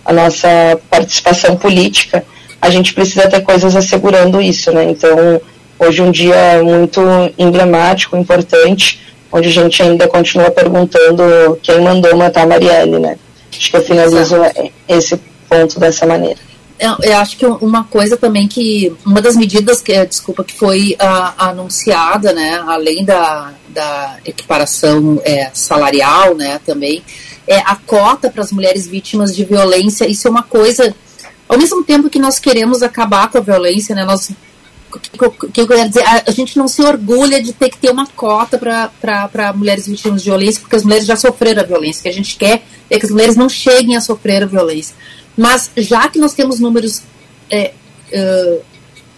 a 0.05 0.12
nossa 0.12 0.49
participação 0.88 1.57
política, 1.57 2.25
a 2.62 2.71
gente 2.71 2.95
precisa 2.95 3.29
ter 3.29 3.41
coisas 3.43 3.75
assegurando 3.75 4.41
isso, 4.41 4.71
né? 4.71 4.85
Então, 4.85 5.41
hoje 5.81 6.00
um 6.00 6.12
dia 6.12 6.62
muito 6.62 7.00
emblemático, 7.37 8.17
importante, 8.17 9.00
onde 9.33 9.49
a 9.49 9.50
gente 9.50 9.83
ainda 9.83 10.07
continua 10.07 10.49
perguntando 10.50 11.59
quem 11.61 11.81
mandou 11.81 12.17
matar 12.17 12.45
a 12.45 12.47
Marielle, 12.47 13.00
né? 13.00 13.19
Acho 13.57 13.71
que 13.71 13.76
eu 13.76 13.83
finalizo 13.83 14.37
Exato. 14.37 14.73
esse 14.88 15.21
ponto 15.49 15.81
dessa 15.81 16.07
maneira. 16.07 16.38
Eu, 16.78 17.16
acho 17.18 17.38
que 17.38 17.47
uma 17.47 17.85
coisa 17.85 18.18
também 18.18 18.47
que 18.47 18.95
uma 19.04 19.23
das 19.23 19.35
medidas 19.35 19.80
que 19.80 20.04
desculpa 20.04 20.45
que 20.45 20.52
foi 20.52 20.95
uh, 21.00 21.33
anunciada, 21.38 22.35
né, 22.35 22.62
além 22.66 23.02
da, 23.02 23.54
da 23.68 24.18
equiparação 24.26 25.21
é, 25.25 25.50
salarial, 25.54 26.35
né, 26.35 26.61
também 26.66 27.02
é, 27.47 27.59
a 27.59 27.76
cota 27.76 28.30
para 28.30 28.42
as 28.42 28.52
mulheres 28.52 28.87
vítimas 28.87 29.35
de 29.35 29.45
violência, 29.45 30.06
isso 30.06 30.28
é 30.28 30.30
uma 30.30 30.42
coisa, 30.42 30.95
ao 31.49 31.56
mesmo 31.56 31.83
tempo 31.83 32.11
que 32.11 32.18
nós 32.18 32.38
queremos 32.38 32.83
acabar 32.83 33.30
com 33.30 33.38
a 33.38 33.40
violência, 33.40 33.95
né, 33.95 34.04
nós, 34.04 34.30
que, 34.90 35.49
que, 35.50 35.61
eu 35.61 35.66
quero 35.66 35.88
dizer, 35.88 36.02
a, 36.02 36.25
a, 36.26 36.30
gente 36.30 36.59
não 36.59 36.68
se 36.68 36.83
orgulha 36.83 37.42
de 37.42 37.54
ter 37.54 37.71
que 37.71 37.78
ter 37.78 37.90
uma 37.90 38.06
cota 38.06 38.59
para 38.59 39.52
mulheres 39.54 39.87
vítimas 39.87 40.23
de 40.23 40.28
violência, 40.28 40.61
porque 40.61 40.76
as 40.76 40.85
mulheres 40.85 41.06
já 41.06 41.16
sofreram 41.16 41.62
a 41.62 41.66
violência, 41.66 42.00
o 42.00 42.02
que 42.02 42.09
a 42.11 42.12
gente 42.12 42.37
quer 42.37 42.64
é 42.90 42.99
que 42.99 43.06
as 43.06 43.12
mulheres 43.12 43.37
não 43.37 43.49
cheguem 43.49 43.97
a 43.97 44.00
sofrer 44.00 44.42
a 44.42 44.47
violência. 44.47 44.95
Mas 45.37 45.71
já 45.76 46.09
que 46.09 46.19
nós 46.19 46.33
temos 46.33 46.61
números 46.61 47.02
é, 47.50 47.73
uh, 48.12 48.61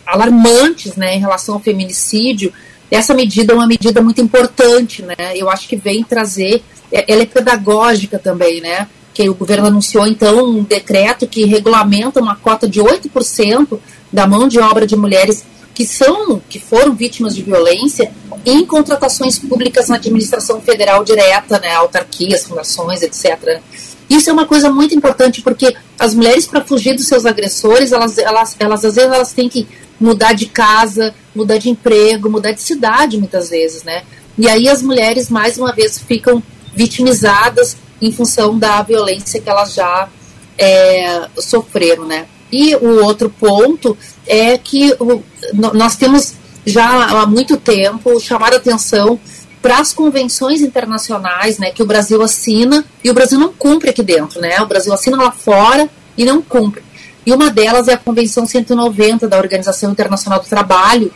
alarmantes 0.07 0.97
né, 0.97 1.15
em 1.15 1.21
relação 1.21 1.55
ao 1.55 1.61
feminicídio, 1.61 2.53
essa 2.91 3.15
medida 3.15 3.53
é 3.53 3.57
uma 3.57 3.67
medida 3.67 4.01
muito 4.01 4.21
importante, 4.21 5.03
né? 5.03 5.15
Eu 5.35 5.51
acho 5.51 5.69
que 5.69 5.77
vem 5.77 6.03
trazer 6.03 6.63
é, 6.91 7.05
ela 7.07 7.23
é 7.23 7.27
pedagógica 7.27 8.19
também, 8.19 8.61
né? 8.61 8.89
Que 9.13 9.29
o 9.29 9.35
governo 9.35 9.67
anunciou 9.67 10.07
então 10.07 10.45
um 10.45 10.63
decreto 10.63 11.27
que 11.27 11.45
regulamenta 11.45 12.21
uma 12.21 12.37
cota 12.37 12.69
de 12.69 12.81
8% 12.81 13.79
da 14.13 14.27
mão 14.27 14.49
de 14.49 14.59
obra 14.59 14.87
de 14.87 14.97
mulheres 14.97 15.45
que 15.75 15.87
são, 15.87 16.41
que 16.49 16.59
foram 16.59 16.95
vítimas 16.95 17.35
de 17.35 17.43
violência 17.43 18.11
em 18.45 18.65
contratações 18.65 19.39
públicas 19.39 19.89
na 19.89 19.97
administração 19.97 20.61
federal 20.61 21.05
direta, 21.05 21.59
né, 21.59 21.75
autarquias, 21.75 22.45
fundações, 22.45 23.03
etc. 23.03 23.61
Isso 24.09 24.31
é 24.31 24.33
uma 24.33 24.47
coisa 24.47 24.71
muito 24.71 24.95
importante 24.95 25.43
porque 25.43 25.75
as 25.99 26.15
mulheres 26.15 26.47
para 26.47 26.65
fugir 26.65 26.95
dos 26.95 27.07
seus 27.07 27.27
agressores, 27.27 27.93
elas, 27.93 28.17
elas, 28.17 28.57
elas 28.59 28.85
às 28.85 28.95
vezes 28.95 29.13
elas 29.13 29.33
têm 29.33 29.49
que 29.49 29.69
mudar 30.01 30.33
de 30.33 30.47
casa, 30.47 31.15
mudar 31.35 31.59
de 31.59 31.69
emprego, 31.69 32.31
mudar 32.31 32.53
de 32.53 32.63
cidade 32.63 33.19
muitas 33.19 33.51
vezes, 33.51 33.83
né? 33.83 34.03
E 34.39 34.49
aí 34.49 34.69
as 34.69 34.83
mulheres 34.83 35.29
mais 35.29 35.59
uma 35.59 35.73
vez 35.73 35.99
ficam 35.99 36.43
vitimizadas 36.75 37.77
em 38.01 38.13
função 38.13 38.59
da 38.59 38.81
violência 38.83 39.41
que 39.41 39.51
elas 39.51 39.75
já 39.75 40.09
é, 40.57 41.29
sofreram, 41.39 42.07
né? 42.07 42.27
E 42.51 42.75
o 42.77 43.05
outro 43.05 43.29
ponto 43.29 43.97
é 44.27 44.57
que 44.57 44.95
o, 44.99 45.23
nós 45.53 45.97
temos 45.97 46.35
já 46.65 46.87
há 46.87 47.27
muito 47.27 47.57
tempo 47.57 48.19
chamado 48.21 48.57
atenção 48.57 49.19
para 49.61 49.79
as 49.79 49.93
convenções 49.93 50.61
internacionais, 50.61 51.59
né, 51.59 51.71
que 51.71 51.83
o 51.83 51.87
Brasil 51.87 52.23
assina 52.23 52.85
e 53.03 53.11
o 53.11 53.15
Brasil 53.15 53.39
não 53.39 53.53
cumpre 53.53 53.91
aqui 53.91 54.03
dentro, 54.03 54.41
né? 54.41 54.61
O 54.61 54.67
Brasil 54.67 54.93
assina 54.93 55.17
lá 55.17 55.31
fora 55.31 55.89
e 56.17 56.25
não 56.25 56.41
cumpre. 56.41 56.83
E 57.27 57.33
uma 57.33 57.51
delas 57.51 57.89
é 57.89 57.95
a 57.95 57.99
Convenção 57.99 58.47
190 58.47 59.29
da 59.29 59.37
Organização 59.37 59.91
Internacional 59.91 60.41
do 60.41 60.49
Trabalho, 60.49 61.13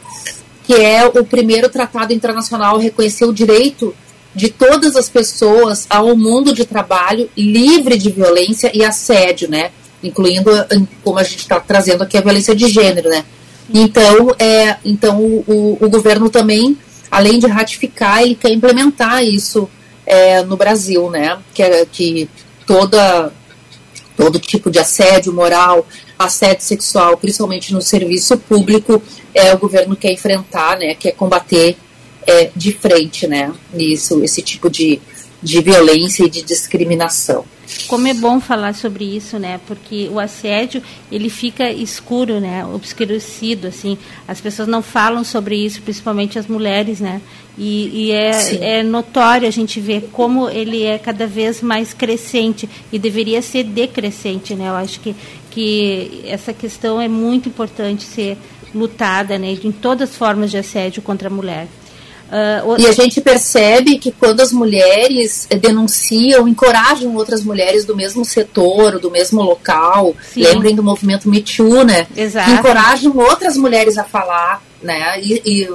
que 0.65 0.75
é 0.75 1.07
o 1.07 1.25
primeiro 1.25 1.69
tratado 1.69 2.13
internacional 2.13 2.77
a 2.77 2.81
reconhecer 2.81 3.25
o 3.25 3.33
direito 3.33 3.95
de 4.35 4.49
todas 4.49 4.97
as 4.97 5.09
pessoas 5.09 5.87
a 5.89 6.03
um 6.03 6.17
mundo 6.17 6.53
de 6.53 6.65
trabalho 6.65 7.29
livre 7.37 7.99
de 7.99 8.11
violência 8.11 8.71
e 8.75 8.85
assédio, 8.85 9.49
né? 9.49 9.71
Incluindo, 10.03 10.51
como 11.05 11.19
a 11.19 11.23
gente 11.23 11.39
está 11.39 11.61
trazendo 11.61 12.03
aqui, 12.03 12.17
a 12.17 12.21
violência 12.21 12.55
de 12.55 12.69
gênero, 12.69 13.09
né? 13.09 13.25
Então, 13.73 14.35
é, 14.39 14.77
então 14.85 15.19
o, 15.19 15.45
o, 15.47 15.87
o 15.87 15.91
governo 15.91 16.29
também, 16.29 16.77
além 17.13 17.39
de 17.39 17.47
ratificar, 17.47 18.23
ele 18.23 18.35
quer 18.35 18.51
implementar 18.51 19.23
isso 19.23 19.69
é, 20.07 20.43
no 20.43 20.57
Brasil, 20.57 21.11
né? 21.11 21.39
Que, 21.53 21.63
é, 21.63 21.85
que 21.85 22.27
toda, 22.67 23.31
todo 24.17 24.39
tipo 24.39 24.71
de 24.71 24.79
assédio 24.79 25.31
moral, 25.31 25.87
assédio 26.19 26.65
sexual, 26.65 27.19
principalmente 27.19 27.71
no 27.75 27.83
serviço 27.83 28.39
público, 28.39 29.03
é, 29.35 29.53
o 29.53 29.59
governo 29.59 29.95
quer 29.95 30.11
enfrentar, 30.11 30.79
né? 30.79 30.95
Quer 30.95 31.13
combater 31.13 31.77
é, 32.27 32.51
de 32.57 32.73
frente, 32.73 33.27
né? 33.27 33.53
Isso, 33.75 34.25
esse 34.25 34.41
tipo 34.41 34.71
de, 34.71 34.99
de 35.43 35.61
violência 35.61 36.25
e 36.25 36.31
de 36.31 36.43
discriminação. 36.43 37.45
Como 37.89 38.07
é 38.07 38.15
bom 38.15 38.41
falar 38.41 38.75
sobre 38.75 39.05
isso, 39.05 39.39
né? 39.39 39.61
Porque 39.67 40.09
o 40.13 40.21
assédio 40.21 40.83
ele 41.11 41.31
fica 41.31 41.71
escuro, 41.71 42.41
né? 42.41 42.65
Obscurecido, 42.67 43.67
assim. 43.67 43.97
As 44.27 44.41
pessoas 44.41 44.69
não 44.69 44.83
falam 44.83 45.25
sobre 45.25 45.57
isso, 45.57 45.81
principalmente 45.83 46.39
as 46.39 46.47
mulheres, 46.47 47.01
né? 47.01 47.21
E, 47.57 48.07
e 48.07 48.11
é, 48.11 48.79
é, 48.79 48.83
notório 48.83 49.47
a 49.47 49.51
gente 49.51 49.81
ver 49.81 50.09
como 50.13 50.49
ele 50.49 50.83
é 50.83 50.99
cada 50.99 51.27
vez 51.27 51.61
mais 51.61 51.93
crescente 51.93 52.69
e 52.91 52.99
deveria 52.99 53.43
ser 53.43 53.65
decrescente, 53.65 54.55
né? 54.55 54.69
Eu 54.69 54.77
acho 54.77 55.01
que, 55.01 55.15
que 55.51 56.23
essa 56.27 56.53
questão 56.53 57.01
é 57.01 57.09
muito 57.09 57.49
importante 57.49 58.05
ser 58.05 58.37
lutada, 58.75 59.39
né? 59.39 59.57
Em 59.63 59.73
todas 59.73 60.11
as 60.11 60.17
formas 60.17 60.51
de 60.51 60.59
assédio 60.59 61.03
contra 61.03 61.29
a 61.29 61.31
mulher. 61.31 61.69
Uh, 62.33 62.81
e 62.81 62.87
a 62.87 62.93
gente 62.93 63.21
percebe 63.21 63.99
que 63.99 64.11
quando 64.11 64.41
as 64.41 64.55
mulheres 64.55 65.47
eh, 65.51 65.59
denunciam, 65.59 66.49
encorajam 66.49 67.15
outras 67.15 67.45
mulheres 67.45 67.85
do 67.85 67.95
mesmo 67.95 68.25
setor, 68.25 68.99
do 68.99 69.11
mesmo 69.11 69.43
local, 69.43 70.17
Sim. 70.33 70.45
lembrem 70.45 70.75
do 70.75 70.83
movimento 70.83 71.29
Me 71.29 71.43
Too, 71.43 71.85
né? 71.85 72.07
Exato. 72.17 72.49
Que 72.49 72.57
encorajam 72.57 73.15
outras 73.19 73.55
mulheres 73.59 73.99
a 73.99 74.05
falar, 74.05 74.63
né? 74.83 75.21
E, 75.21 75.43
e, 75.45 75.69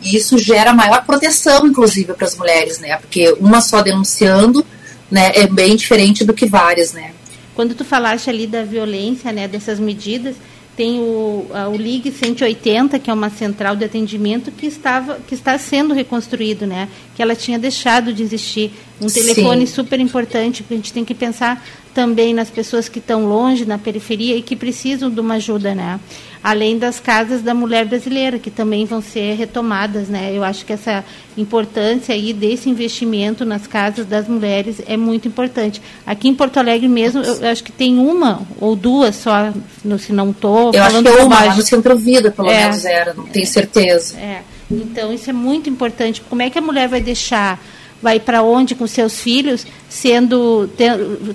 e 0.00 0.16
isso 0.16 0.38
gera 0.38 0.72
maior 0.72 1.04
proteção, 1.04 1.66
inclusive, 1.66 2.14
para 2.14 2.26
as 2.26 2.34
mulheres, 2.34 2.78
né? 2.78 2.96
Porque 2.96 3.36
uma 3.38 3.60
só 3.60 3.82
denunciando, 3.82 4.64
né, 5.10 5.32
é 5.34 5.46
bem 5.46 5.76
diferente 5.76 6.24
do 6.24 6.32
que 6.32 6.46
várias, 6.46 6.94
né? 6.94 7.12
Quando 7.54 7.74
tu 7.74 7.84
falaste 7.84 8.30
ali 8.30 8.46
da 8.46 8.64
violência, 8.64 9.32
né, 9.32 9.46
dessas 9.46 9.78
medidas, 9.78 10.34
tem 10.78 11.00
o, 11.00 11.44
a, 11.52 11.68
o 11.68 11.76
Ligue 11.76 12.12
180, 12.12 13.00
que 13.00 13.10
é 13.10 13.12
uma 13.12 13.28
central 13.30 13.74
de 13.74 13.84
atendimento 13.84 14.52
que, 14.52 14.64
estava, 14.64 15.18
que 15.26 15.34
está 15.34 15.58
sendo 15.58 15.92
reconstruído, 15.92 16.68
né? 16.68 16.88
que 17.16 17.20
ela 17.20 17.34
tinha 17.34 17.58
deixado 17.58 18.12
de 18.12 18.22
existir. 18.22 18.70
Um 19.00 19.08
telefone 19.08 19.66
Sim. 19.66 19.74
super 19.74 19.98
importante, 19.98 20.62
porque 20.62 20.74
a 20.74 20.76
gente 20.76 20.92
tem 20.92 21.04
que 21.04 21.14
pensar 21.14 21.66
também 21.98 22.32
nas 22.32 22.48
pessoas 22.48 22.88
que 22.88 23.00
estão 23.00 23.26
longe, 23.26 23.66
na 23.66 23.76
periferia 23.76 24.36
e 24.36 24.40
que 24.40 24.54
precisam 24.54 25.10
de 25.10 25.18
uma 25.18 25.34
ajuda, 25.34 25.74
né? 25.74 25.98
Além 26.40 26.78
das 26.78 27.00
casas 27.00 27.42
da 27.42 27.52
mulher 27.52 27.86
brasileira, 27.86 28.38
que 28.38 28.52
também 28.52 28.86
vão 28.86 29.02
ser 29.02 29.34
retomadas, 29.34 30.08
né? 30.08 30.30
Eu 30.32 30.44
acho 30.44 30.64
que 30.64 30.72
essa 30.72 31.04
importância 31.36 32.14
aí 32.14 32.32
desse 32.32 32.70
investimento 32.70 33.44
nas 33.44 33.66
casas 33.66 34.06
das 34.06 34.28
mulheres 34.28 34.80
é 34.86 34.96
muito 34.96 35.26
importante. 35.26 35.82
Aqui 36.06 36.28
em 36.28 36.34
Porto 36.36 36.58
Alegre 36.58 36.86
mesmo, 36.86 37.20
eu, 37.20 37.48
acho 37.50 37.64
que 37.64 37.72
tem 37.72 37.98
uma 37.98 38.42
ou 38.60 38.76
duas 38.76 39.16
só, 39.16 39.52
no, 39.84 39.98
se 39.98 40.12
não 40.12 40.30
estou 40.30 40.70
Eu 40.72 40.84
acho 40.84 41.02
que 41.02 41.08
é 41.08 41.24
uma, 41.24 41.52
no 41.56 41.62
Centro 41.62 41.96
Vida, 41.96 42.30
pelo 42.30 42.48
é, 42.48 42.62
menos 42.62 42.84
era, 42.84 43.12
não 43.12 43.24
tenho 43.24 43.44
certeza. 43.44 44.16
É. 44.18 44.42
Então, 44.70 45.12
isso 45.12 45.30
é 45.30 45.32
muito 45.32 45.68
importante. 45.68 46.22
Como 46.30 46.42
é 46.42 46.48
que 46.48 46.58
a 46.58 46.62
mulher 46.62 46.86
vai 46.86 47.00
deixar 47.00 47.58
vai 48.00 48.20
para 48.20 48.42
onde 48.42 48.74
com 48.74 48.86
seus 48.86 49.20
filhos, 49.20 49.66
sendo 49.88 50.70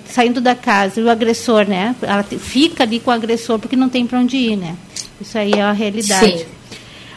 saindo 0.08 0.40
da 0.40 0.56
casa, 0.56 1.00
e 1.00 1.04
o 1.04 1.10
agressor, 1.10 1.68
né? 1.68 1.96
Ela 2.02 2.24
fica 2.24 2.84
ali 2.84 3.00
com 3.00 3.12
o 3.12 3.14
agressor 3.14 3.60
porque 3.60 3.76
não 3.76 3.90
tem 3.90 4.08
para 4.08 4.20
onde 4.20 4.38
ir, 4.38 4.56
né? 4.56 4.76
Isso 5.20 5.38
aí 5.38 5.54
é 5.54 5.62
a 5.62 5.72
realidade. 5.72 6.40
Sim. 6.40 6.46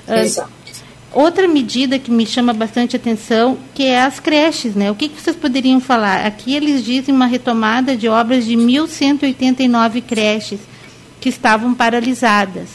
Uh, 0.08 0.14
Exato. 0.14 0.56
Outra 1.12 1.48
medida 1.48 1.98
que 1.98 2.10
me 2.10 2.26
chama 2.26 2.52
bastante 2.52 2.94
atenção, 2.94 3.56
que 3.74 3.84
é 3.84 4.02
as 4.02 4.20
creches, 4.20 4.74
né? 4.74 4.90
O 4.90 4.94
que, 4.94 5.08
que 5.08 5.20
vocês 5.20 5.34
poderiam 5.34 5.80
falar? 5.80 6.26
Aqui 6.26 6.54
eles 6.54 6.84
dizem 6.84 7.14
uma 7.14 7.24
retomada 7.24 7.96
de 7.96 8.06
obras 8.06 8.44
de 8.44 8.54
1.189 8.54 10.02
creches 10.06 10.60
que 11.18 11.30
estavam 11.30 11.72
paralisadas. 11.72 12.68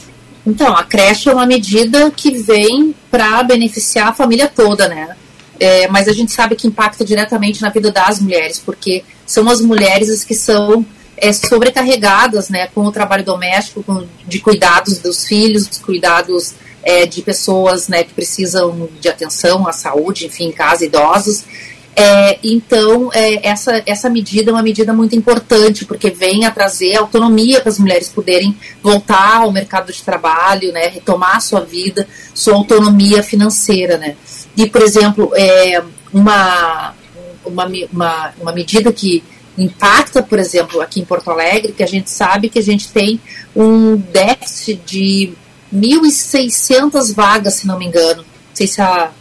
Então, 0.45 0.75
a 0.75 0.83
creche 0.83 1.29
é 1.29 1.33
uma 1.33 1.45
medida 1.45 2.09
que 2.09 2.31
vem 2.31 2.95
para 3.11 3.43
beneficiar 3.43 4.07
a 4.07 4.13
família 4.13 4.47
toda, 4.47 4.87
né? 4.87 5.15
É, 5.61 5.87
mas 5.87 6.07
a 6.07 6.11
gente 6.11 6.31
sabe 6.31 6.55
que 6.55 6.65
impacta 6.65 7.05
diretamente 7.05 7.61
na 7.61 7.69
vida 7.69 7.91
das 7.91 8.19
mulheres, 8.19 8.57
porque 8.57 9.03
são 9.27 9.47
as 9.47 9.61
mulheres 9.61 10.09
as 10.09 10.23
que 10.23 10.33
são 10.33 10.83
é, 11.15 11.31
sobrecarregadas 11.31 12.49
né, 12.49 12.65
com 12.73 12.83
o 12.83 12.91
trabalho 12.91 13.23
doméstico, 13.23 13.83
com, 13.83 14.03
de 14.27 14.39
cuidados 14.39 14.97
dos 14.97 15.23
filhos, 15.23 15.67
dos 15.67 15.77
cuidados 15.77 16.55
é, 16.81 17.05
de 17.05 17.21
pessoas 17.21 17.87
né, 17.87 18.03
que 18.03 18.11
precisam 18.11 18.89
de 18.99 19.07
atenção 19.07 19.67
à 19.67 19.71
saúde, 19.71 20.25
enfim, 20.25 20.45
em 20.45 20.51
casa, 20.51 20.83
idosos. 20.83 21.43
É, 21.95 22.39
então, 22.43 23.11
é, 23.13 23.47
essa, 23.47 23.83
essa 23.85 24.09
medida 24.09 24.49
é 24.49 24.53
uma 24.53 24.63
medida 24.63 24.91
muito 24.93 25.15
importante, 25.15 25.85
porque 25.85 26.09
vem 26.09 26.43
a 26.43 26.49
trazer 26.49 26.95
autonomia 26.95 27.61
para 27.61 27.69
as 27.69 27.77
mulheres 27.77 28.09
poderem 28.09 28.57
voltar 28.81 29.41
ao 29.41 29.51
mercado 29.51 29.93
de 29.93 30.01
trabalho, 30.01 30.71
né, 30.71 30.87
retomar 30.87 31.35
a 31.35 31.39
sua 31.39 31.61
vida, 31.61 32.07
sua 32.33 32.55
autonomia 32.55 33.21
financeira. 33.21 33.99
Né. 33.99 34.15
E, 34.55 34.67
por 34.67 34.81
exemplo, 34.81 35.31
é, 35.35 35.83
uma, 36.13 36.93
uma, 37.45 37.65
uma, 37.91 38.33
uma 38.39 38.51
medida 38.51 38.91
que 38.91 39.23
impacta, 39.57 40.23
por 40.23 40.39
exemplo, 40.39 40.81
aqui 40.81 40.99
em 40.99 41.05
Porto 41.05 41.29
Alegre, 41.29 41.73
que 41.73 41.83
a 41.83 41.87
gente 41.87 42.09
sabe 42.09 42.49
que 42.49 42.59
a 42.59 42.63
gente 42.63 42.89
tem 42.89 43.19
um 43.55 43.95
déficit 43.95 44.81
de 44.85 45.33
1.600 45.73 47.13
vagas, 47.13 47.55
se 47.55 47.67
não 47.67 47.77
me 47.77 47.85
engano. 47.85 48.23
Não 48.23 48.55
sei 48.55 48.67
se 48.67 48.81
a 48.81 49.11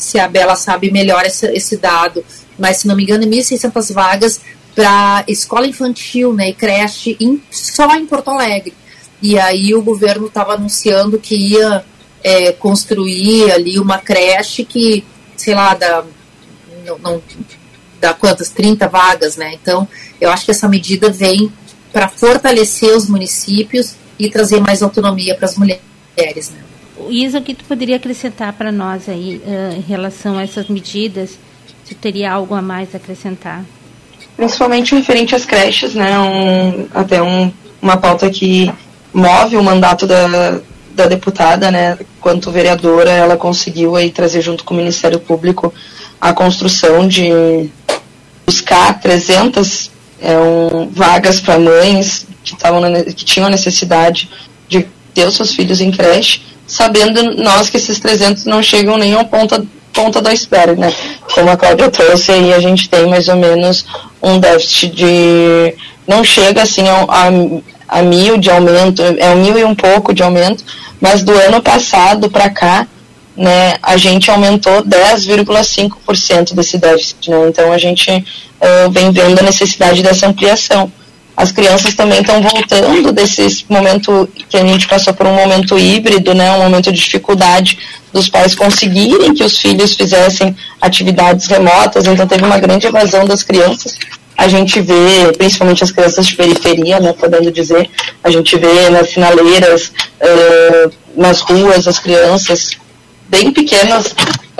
se 0.00 0.18
a 0.18 0.26
Bela 0.26 0.56
sabe 0.56 0.90
melhor 0.90 1.24
esse, 1.24 1.46
esse 1.52 1.76
dado, 1.76 2.24
mas 2.58 2.78
se 2.78 2.88
não 2.88 2.96
me 2.96 3.02
engano, 3.02 3.24
1.600 3.26 3.92
vagas 3.92 4.40
para 4.74 5.24
escola 5.28 5.66
infantil 5.66 6.32
né, 6.32 6.48
e 6.48 6.54
creche 6.54 7.16
em, 7.20 7.40
só 7.50 7.94
em 7.96 8.06
Porto 8.06 8.30
Alegre. 8.30 8.72
E 9.22 9.38
aí 9.38 9.74
o 9.74 9.82
governo 9.82 10.26
estava 10.26 10.54
anunciando 10.54 11.18
que 11.18 11.36
ia 11.36 11.84
é, 12.22 12.52
construir 12.52 13.50
ali 13.50 13.78
uma 13.78 13.98
creche 13.98 14.64
que, 14.64 15.04
sei 15.36 15.54
lá, 15.54 15.74
dá, 15.74 16.04
não, 16.86 16.98
não, 16.98 17.22
dá 18.00 18.14
quantas? 18.14 18.50
30 18.50 18.88
vagas, 18.88 19.36
né? 19.36 19.54
Então, 19.54 19.88
eu 20.20 20.30
acho 20.30 20.44
que 20.44 20.50
essa 20.50 20.68
medida 20.68 21.10
vem 21.10 21.52
para 21.92 22.08
fortalecer 22.08 22.96
os 22.96 23.08
municípios 23.08 23.94
e 24.18 24.30
trazer 24.30 24.60
mais 24.60 24.82
autonomia 24.82 25.34
para 25.34 25.46
as 25.46 25.56
mulheres, 25.56 26.50
né? 26.50 26.60
Isa, 27.08 27.38
o 27.38 27.42
que 27.42 27.54
tu 27.54 27.64
poderia 27.64 27.96
acrescentar 27.96 28.52
para 28.52 28.70
nós 28.70 29.08
aí 29.08 29.40
uh, 29.44 29.76
em 29.76 29.80
relação 29.80 30.36
a 30.36 30.42
essas 30.42 30.68
medidas? 30.68 31.38
Se 31.84 31.94
teria 31.94 32.32
algo 32.32 32.54
a 32.54 32.60
mais 32.60 32.94
a 32.94 32.98
acrescentar? 32.98 33.64
Principalmente 34.36 34.94
referente 34.94 35.34
às 35.34 35.44
creches, 35.44 35.94
né? 35.94 36.18
Um, 36.18 36.86
até 36.94 37.22
um, 37.22 37.50
uma 37.80 37.96
pauta 37.96 38.30
que 38.30 38.70
move 39.12 39.56
o 39.56 39.62
mandato 39.62 40.06
da, 40.06 40.60
da 41.02 41.08
deputada, 41.08 41.70
né? 41.70 41.98
Quanto 42.20 42.50
vereadora, 42.50 43.10
ela 43.10 43.36
conseguiu 43.36 43.96
aí 43.96 44.10
trazer 44.10 44.42
junto 44.42 44.64
com 44.64 44.74
o 44.74 44.76
Ministério 44.76 45.18
Público 45.18 45.72
a 46.20 46.32
construção 46.32 47.08
de 47.08 47.70
buscar 48.46 49.00
300 49.00 49.90
é, 50.20 50.38
um, 50.38 50.88
vagas 50.90 51.40
para 51.40 51.58
mães 51.58 52.26
que, 52.44 52.56
tavam 52.56 52.82
que 53.04 53.24
tinham 53.24 53.46
a 53.46 53.50
necessidade 53.50 54.28
de 54.68 54.86
ter 55.14 55.26
os 55.26 55.36
seus 55.36 55.54
filhos 55.54 55.80
em 55.80 55.90
creche 55.90 56.42
sabendo 56.70 57.34
nós 57.34 57.68
que 57.68 57.76
esses 57.76 57.98
300 57.98 58.44
não 58.44 58.62
chegam 58.62 58.96
nem 58.96 59.14
a 59.16 59.24
ponta, 59.24 59.66
ponta 59.92 60.20
do 60.20 60.28
iceberg, 60.28 60.78
né? 60.78 60.92
Como 61.34 61.50
a 61.50 61.56
Cláudia 61.56 61.90
trouxe 61.90 62.32
aí, 62.32 62.52
a 62.52 62.60
gente 62.60 62.88
tem 62.88 63.06
mais 63.06 63.28
ou 63.28 63.36
menos 63.36 63.84
um 64.22 64.38
déficit 64.38 64.94
de... 64.94 65.74
não 66.06 66.22
chega 66.22 66.62
assim 66.62 66.84
a, 66.88 67.28
a, 67.88 68.02
mil 68.02 68.38
de 68.38 68.50
aumento, 68.50 69.02
é 69.02 69.30
um 69.30 69.36
mil 69.36 69.58
e 69.58 69.64
um 69.64 69.74
pouco 69.74 70.12
de 70.12 70.22
aumento, 70.22 70.64
mas 71.00 71.22
do 71.22 71.32
ano 71.32 71.62
passado 71.62 72.30
para 72.30 72.50
cá, 72.50 72.86
né, 73.36 73.74
a 73.82 73.96
gente 73.96 74.30
aumentou 74.30 74.84
10,5% 74.84 76.54
desse 76.54 76.76
déficit, 76.76 77.30
né? 77.30 77.48
Então 77.48 77.72
a 77.72 77.78
gente 77.78 78.10
uh, 78.10 78.90
vem 78.90 79.10
vendo 79.10 79.38
a 79.38 79.42
necessidade 79.42 80.02
dessa 80.02 80.26
ampliação 80.26 80.92
as 81.40 81.50
crianças 81.50 81.94
também 81.94 82.20
estão 82.20 82.38
voltando 82.42 83.12
desse 83.12 83.64
momento 83.66 84.28
que 84.46 84.58
a 84.58 84.66
gente 84.66 84.86
passou 84.86 85.14
por 85.14 85.26
um 85.26 85.32
momento 85.32 85.78
híbrido, 85.78 86.34
né, 86.34 86.52
um 86.52 86.64
momento 86.64 86.92
de 86.92 87.00
dificuldade 87.00 87.78
dos 88.12 88.28
pais 88.28 88.54
conseguirem 88.54 89.32
que 89.32 89.42
os 89.42 89.56
filhos 89.56 89.94
fizessem 89.94 90.54
atividades 90.78 91.46
remotas, 91.46 92.06
então 92.06 92.26
teve 92.26 92.44
uma 92.44 92.58
grande 92.58 92.86
evasão 92.86 93.24
das 93.24 93.42
crianças. 93.42 93.96
A 94.36 94.48
gente 94.48 94.82
vê, 94.82 95.32
principalmente 95.38 95.82
as 95.82 95.90
crianças 95.90 96.26
de 96.26 96.36
periferia, 96.36 97.00
né, 97.00 97.14
podendo 97.14 97.50
dizer, 97.50 97.88
a 98.22 98.30
gente 98.30 98.58
vê 98.58 98.90
nas 98.90 99.08
sinaleiras, 99.08 99.92
uh, 100.20 100.92
nas 101.16 101.40
ruas, 101.40 101.88
as 101.88 101.98
crianças 101.98 102.72
bem 103.30 103.50
pequenas 103.50 104.14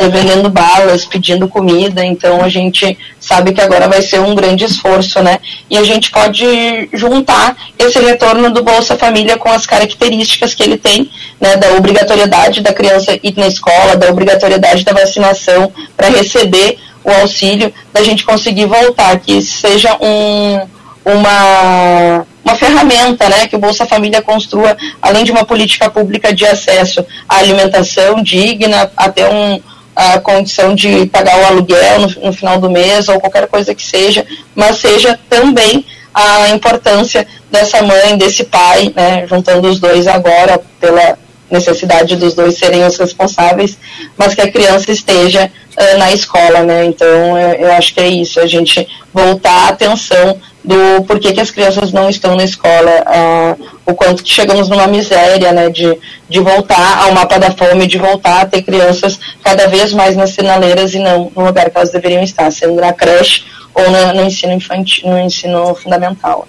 vendendo 0.09 0.49
balas, 0.49 1.05
pedindo 1.05 1.49
comida, 1.49 2.05
então 2.05 2.43
a 2.43 2.49
gente 2.49 2.97
sabe 3.19 3.53
que 3.53 3.61
agora 3.61 3.89
vai 3.89 4.01
ser 4.01 4.21
um 4.21 4.35
grande 4.35 4.65
esforço, 4.65 5.23
né? 5.23 5.39
E 5.69 5.77
a 5.77 5.85
gente 5.85 6.11
pode 6.11 6.89
juntar 6.93 7.57
esse 7.79 7.99
retorno 7.99 8.51
do 8.51 8.63
Bolsa 8.63 8.97
Família 8.97 9.37
com 9.37 9.51
as 9.51 9.67
características 9.67 10.55
que 10.55 10.63
ele 10.63 10.79
tem, 10.79 11.11
né? 11.41 11.57
Da 11.57 11.73
obrigatoriedade 11.75 12.63
da 12.63 12.73
criança 12.73 13.19
ir 13.23 13.35
na 13.37 13.47
escola, 13.47 13.97
da 13.97 14.09
obrigatoriedade 14.09 14.85
da 14.85 14.93
vacinação 14.93 15.73
para 15.97 16.09
receber 16.09 16.79
o 17.05 17.11
auxílio, 17.11 17.73
da 17.93 18.03
gente 18.03 18.25
conseguir 18.25 18.67
voltar, 18.67 19.19
que 19.21 19.41
seja 19.43 19.97
um, 20.01 20.61
uma 21.05 22.27
uma 22.43 22.57
ferramenta 22.57 23.29
né, 23.29 23.47
que 23.47 23.55
o 23.55 23.59
Bolsa 23.59 23.87
Família 23.87 24.23
construa, 24.23 24.77
além 25.01 25.25
de 25.25 25.31
uma 25.31 25.45
política 25.45 25.89
pública 25.89 26.35
de 26.35 26.45
acesso 26.45 27.05
à 27.29 27.37
alimentação 27.37 28.23
digna, 28.23 28.91
até 28.97 29.29
um, 29.29 29.61
a 30.01 30.19
condição 30.19 30.75
de 30.75 31.05
pagar 31.07 31.39
o 31.39 31.47
aluguel 31.47 32.01
no, 32.01 32.09
no 32.27 32.33
final 32.33 32.59
do 32.59 32.71
mês 32.71 33.07
ou 33.09 33.21
qualquer 33.21 33.47
coisa 33.47 33.75
que 33.75 33.83
seja, 33.83 34.27
mas 34.55 34.79
seja 34.79 35.19
também 35.29 35.85
a 36.15 36.49
importância 36.49 37.27
dessa 37.51 37.83
mãe, 37.83 38.17
desse 38.17 38.45
pai, 38.45 38.91
né, 38.97 39.27
juntando 39.27 39.69
os 39.69 39.79
dois 39.79 40.07
agora 40.07 40.59
pela 40.81 41.19
necessidade 41.51 42.17
dos 42.17 42.35
dois 42.35 42.59
serem 42.59 42.85
os 42.87 42.97
responsáveis, 42.97 43.77
mas 44.17 44.35
que 44.35 44.41
a 44.41 44.51
criança 44.51 44.91
esteja 44.91 45.51
uh, 45.77 45.99
na 45.99 46.13
escola, 46.13 46.63
né? 46.63 46.85
Então 46.85 47.07
eu, 47.39 47.67
eu, 47.67 47.73
acho 47.73 47.95
que 47.95 48.01
é 48.01 48.09
isso, 48.09 48.41
a 48.41 48.47
gente 48.47 48.87
voltar 49.13 49.67
a 49.67 49.69
atenção 49.69 50.41
do 50.63 51.03
porquê 51.05 51.33
que 51.33 51.41
as 51.41 51.51
crianças 51.51 51.91
não 51.91 52.09
estão 52.09 52.37
na 52.37 52.45
escola, 52.45 53.05
uh, 53.07 53.67
o 53.87 53.95
quanto 53.95 54.23
que 54.23 54.31
chegamos 54.31 54.69
numa 54.69 54.87
miséria, 54.87 55.53
né, 55.53 55.71
de, 55.71 55.99
de 56.29 56.39
voltar 56.39 57.03
ao 57.03 57.13
mapa 57.13 57.39
da 57.39 57.51
fome, 57.51 57.87
de 57.87 57.99
voltar 57.99 58.43
a 58.43 58.47
ter 58.47 58.63
crianças 58.63 59.19
cada 59.43 59.67
vez 59.69 59.93
mais 59.93 60.17
nas 60.17 60.31
sinaleiras 60.31 60.95
e 60.95 60.99
não 60.99 61.33
no 61.35 61.47
lugar 61.47 61.71
que 61.71 61.77
elas 61.77 61.91
deveriam 61.91 62.23
estar, 62.23 62.51
sendo 62.53 62.75
na 62.75 62.93
creche 62.93 63.45
ou 63.75 63.91
na, 63.91 64.13
no 64.13 64.23
ensino 64.25 64.53
infantil, 64.53 65.09
no 65.09 65.19
ensino 65.19 65.75
fundamental. 65.75 66.47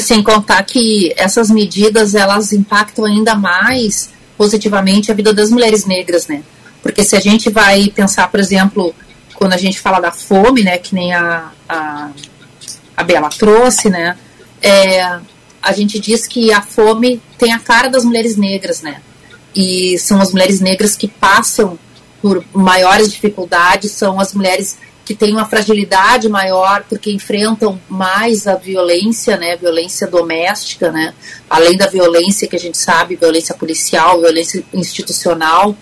Sem 0.00 0.22
contar 0.22 0.62
que 0.64 1.12
essas 1.16 1.50
medidas 1.50 2.14
elas 2.14 2.52
impactam 2.52 3.04
ainda 3.04 3.34
mais 3.34 4.10
positivamente 4.36 5.12
a 5.12 5.14
vida 5.14 5.32
das 5.32 5.50
mulheres 5.50 5.84
negras, 5.84 6.26
né? 6.26 6.42
Porque 6.82 7.04
se 7.04 7.14
a 7.14 7.20
gente 7.20 7.50
vai 7.50 7.88
pensar, 7.88 8.28
por 8.28 8.40
exemplo, 8.40 8.94
quando 9.34 9.52
a 9.52 9.56
gente 9.56 9.78
fala 9.78 10.00
da 10.00 10.10
fome, 10.10 10.64
né, 10.64 10.78
que 10.78 10.94
nem 10.94 11.12
a, 11.12 11.52
a 11.68 12.10
a 12.96 13.02
Bela 13.02 13.28
trouxe, 13.28 13.90
né? 13.90 14.16
É, 14.60 15.02
a 15.60 15.72
gente 15.72 15.98
diz 15.98 16.26
que 16.26 16.52
a 16.52 16.62
fome 16.62 17.20
tem 17.38 17.52
a 17.52 17.58
cara 17.58 17.88
das 17.88 18.04
mulheres 18.04 18.36
negras, 18.36 18.82
né? 18.82 19.00
E 19.54 19.98
são 19.98 20.20
as 20.20 20.32
mulheres 20.32 20.60
negras 20.60 20.96
que 20.96 21.08
passam 21.08 21.78
por 22.20 22.44
maiores 22.52 23.12
dificuldades, 23.12 23.90
são 23.90 24.20
as 24.20 24.32
mulheres 24.32 24.78
que 25.04 25.14
têm 25.14 25.32
uma 25.32 25.44
fragilidade 25.44 26.28
maior 26.28 26.84
porque 26.88 27.10
enfrentam 27.10 27.80
mais 27.88 28.46
a 28.46 28.54
violência, 28.54 29.36
né, 29.36 29.56
violência 29.56 30.06
doméstica, 30.06 30.90
né, 30.90 31.14
além 31.50 31.76
da 31.76 31.86
violência 31.86 32.46
que 32.46 32.56
a 32.56 32.58
gente 32.58 32.78
sabe, 32.78 33.16
violência 33.16 33.54
policial, 33.54 34.20
violência 34.20 34.64
institucional. 34.72 35.76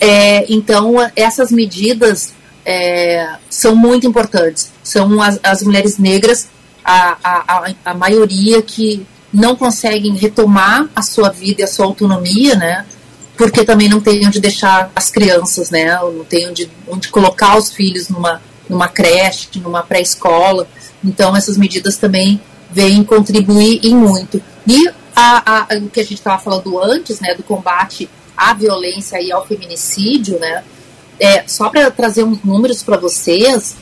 É, 0.00 0.44
então 0.52 0.94
essas 1.14 1.50
medidas 1.50 2.34
é, 2.66 3.36
são 3.48 3.76
muito 3.76 4.06
importantes. 4.06 4.72
São 4.82 5.22
as, 5.22 5.38
as 5.42 5.62
mulheres 5.62 5.98
negras, 5.98 6.48
a, 6.84 7.16
a, 7.22 7.72
a, 7.84 7.94
maioria 7.94 8.60
que 8.60 9.06
não 9.32 9.54
conseguem 9.54 10.16
retomar 10.16 10.88
a 10.94 11.02
sua 11.02 11.30
vida 11.30 11.60
e 11.60 11.64
a 11.64 11.68
sua 11.68 11.86
autonomia, 11.86 12.56
né? 12.56 12.84
Porque 13.36 13.64
também 13.64 13.88
não 13.88 14.00
tem 14.00 14.26
onde 14.26 14.40
deixar 14.40 14.90
as 14.94 15.10
crianças, 15.10 15.70
né? 15.70 15.94
Não 16.00 16.24
tem 16.24 16.48
onde, 16.48 16.70
onde 16.88 17.08
colocar 17.08 17.56
os 17.58 17.70
filhos 17.70 18.08
numa, 18.08 18.40
numa 18.68 18.88
creche, 18.88 19.48
numa 19.56 19.82
pré-escola. 19.82 20.66
Então, 21.04 21.36
essas 21.36 21.56
medidas 21.56 21.96
também 21.96 22.40
vêm 22.70 23.04
contribuir 23.04 23.80
em 23.84 23.94
muito. 23.94 24.42
E 24.66 24.88
a, 25.14 25.74
a, 25.74 25.78
o 25.78 25.88
que 25.88 26.00
a 26.00 26.02
gente 26.02 26.18
estava 26.18 26.42
falando 26.42 26.82
antes, 26.82 27.20
né, 27.20 27.34
do 27.34 27.42
combate 27.42 28.08
à 28.36 28.52
violência 28.52 29.20
e 29.20 29.32
ao 29.32 29.46
feminicídio, 29.46 30.38
né, 30.38 30.62
é, 31.18 31.44
só 31.46 31.70
para 31.70 31.90
trazer 31.90 32.24
uns 32.24 32.42
números 32.42 32.82
para 32.82 32.98
vocês, 32.98 33.76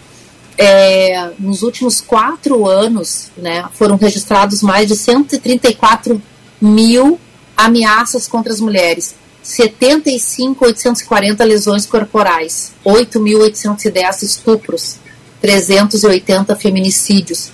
é, 0.56 1.30
nos 1.38 1.62
últimos 1.62 2.00
quatro 2.00 2.68
anos, 2.68 3.30
né, 3.36 3.68
foram 3.72 3.96
registrados 3.96 4.62
mais 4.62 4.86
de 4.86 4.96
134 4.96 6.22
mil 6.60 7.18
ameaças 7.56 8.28
contra 8.28 8.52
as 8.52 8.60
mulheres, 8.60 9.14
75.840 9.44 11.44
lesões 11.44 11.84
corporais, 11.84 12.72
8.810 12.84 14.22
estupros, 14.22 14.96
380 15.40 16.54
feminicídios. 16.56 17.50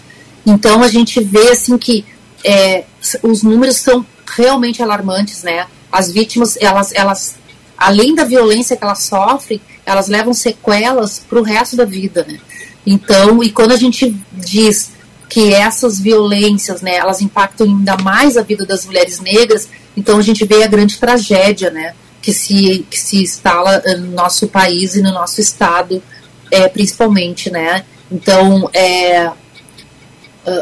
Então 0.46 0.82
a 0.82 0.88
gente 0.88 1.22
vê 1.22 1.50
assim 1.50 1.76
que 1.76 2.06
é, 2.44 2.84
os 3.22 3.42
números 3.42 3.76
são 3.76 4.06
realmente 4.36 4.82
alarmantes, 4.82 5.42
né? 5.42 5.66
As 5.90 6.12
vítimas, 6.12 6.56
elas, 6.60 6.92
elas, 6.94 7.36
além 7.76 8.14
da 8.14 8.24
violência 8.24 8.76
que 8.76 8.84
elas 8.84 9.02
sofrem, 9.02 9.60
elas 9.84 10.06
levam 10.06 10.32
sequelas 10.32 11.18
para 11.18 11.40
o 11.40 11.42
resto 11.42 11.76
da 11.76 11.84
vida, 11.84 12.24
né? 12.26 12.38
Então, 12.86 13.42
e 13.42 13.50
quando 13.50 13.72
a 13.72 13.76
gente 13.76 14.16
diz 14.32 14.92
que 15.28 15.52
essas 15.52 15.98
violências, 16.00 16.82
né, 16.82 16.96
elas 16.96 17.20
impactam 17.20 17.66
ainda 17.66 17.96
mais 17.98 18.36
a 18.36 18.42
vida 18.42 18.64
das 18.64 18.84
mulheres 18.84 19.20
negras, 19.20 19.68
então 19.96 20.18
a 20.18 20.22
gente 20.22 20.44
vê 20.44 20.62
a 20.62 20.68
grande 20.68 20.98
tragédia, 20.98 21.70
né, 21.70 21.94
que 22.22 22.32
se, 22.32 22.86
que 22.90 22.98
se 22.98 23.22
instala 23.22 23.82
no 23.98 24.12
nosso 24.12 24.48
país 24.48 24.94
e 24.94 25.02
no 25.02 25.12
nosso 25.12 25.40
estado, 25.40 26.02
é, 26.50 26.68
principalmente, 26.68 27.50
né. 27.50 27.84
Então, 28.10 28.68
é, 28.72 29.30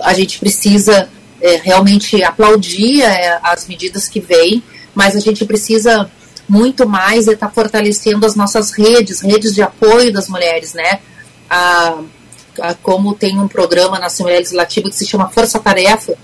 a 0.02 0.12
gente 0.12 0.38
precisa 0.38 1.08
é, 1.40 1.56
realmente 1.56 2.22
aplaudir 2.22 3.02
é, 3.02 3.38
as 3.42 3.66
medidas 3.66 4.08
que 4.08 4.20
vêm, 4.20 4.62
mas 4.94 5.16
a 5.16 5.20
gente 5.20 5.44
precisa 5.44 6.10
muito 6.48 6.88
mais 6.88 7.26
estar 7.26 7.48
tá 7.48 7.52
fortalecendo 7.52 8.24
as 8.24 8.34
nossas 8.34 8.72
redes, 8.72 9.20
redes 9.20 9.54
de 9.54 9.62
apoio 9.62 10.12
das 10.12 10.28
mulheres, 10.28 10.74
né, 10.74 11.00
a, 11.50 11.98
como 12.82 13.14
tem 13.14 13.38
um 13.38 13.48
programa 13.48 13.98
na 13.98 14.06
Assembleia 14.06 14.38
Legislativa 14.38 14.88
que 14.88 14.96
se 14.96 15.06
chama 15.06 15.28
Força 15.28 15.58
Tarefa, 15.58 16.14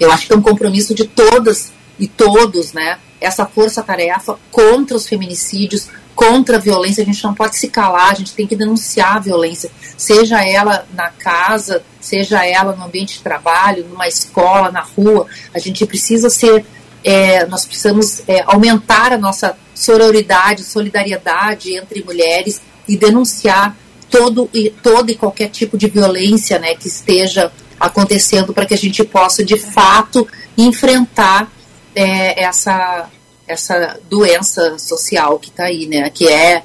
eu 0.00 0.10
acho 0.12 0.26
que 0.26 0.32
é 0.32 0.36
um 0.36 0.42
compromisso 0.42 0.94
de 0.94 1.04
todas 1.04 1.72
e 1.98 2.06
todos, 2.06 2.72
né? 2.72 2.98
Essa 3.20 3.46
força-tarefa 3.46 4.38
contra 4.50 4.96
os 4.96 5.06
feminicídios, 5.06 5.88
contra 6.14 6.56
a 6.56 6.60
violência. 6.60 7.02
A 7.02 7.06
gente 7.06 7.22
não 7.22 7.34
pode 7.34 7.56
se 7.56 7.68
calar, 7.68 8.10
a 8.10 8.14
gente 8.14 8.34
tem 8.34 8.46
que 8.46 8.56
denunciar 8.56 9.16
a 9.16 9.20
violência, 9.20 9.70
seja 9.96 10.44
ela 10.44 10.86
na 10.94 11.10
casa, 11.10 11.82
seja 12.00 12.44
ela 12.44 12.74
no 12.74 12.84
ambiente 12.84 13.18
de 13.18 13.22
trabalho, 13.22 13.86
numa 13.88 14.08
escola, 14.08 14.70
na 14.70 14.82
rua. 14.82 15.26
A 15.54 15.58
gente 15.58 15.84
precisa 15.86 16.30
ser, 16.30 16.64
é, 17.04 17.46
nós 17.46 17.64
precisamos 17.64 18.22
é, 18.28 18.42
aumentar 18.46 19.12
a 19.12 19.18
nossa 19.18 19.56
sororidade, 19.74 20.64
solidariedade 20.64 21.74
entre 21.74 22.02
mulheres 22.02 22.60
e 22.88 22.96
denunciar 22.96 23.76
todo 24.10 24.48
e, 24.52 24.70
todo 24.70 25.10
e 25.10 25.14
qualquer 25.14 25.50
tipo 25.50 25.76
de 25.76 25.86
violência 25.86 26.58
né, 26.58 26.74
que 26.74 26.88
esteja 26.88 27.52
acontecendo 27.78 28.52
para 28.52 28.66
que 28.66 28.74
a 28.74 28.78
gente 28.78 29.04
possa, 29.04 29.44
de 29.44 29.56
fato, 29.56 30.26
enfrentar 30.56 31.48
é, 31.94 32.42
essa, 32.42 33.08
essa 33.46 33.98
doença 34.08 34.78
social 34.78 35.38
que 35.38 35.48
está 35.48 35.64
aí, 35.64 35.86
né, 35.86 36.10
que 36.10 36.28
é 36.28 36.62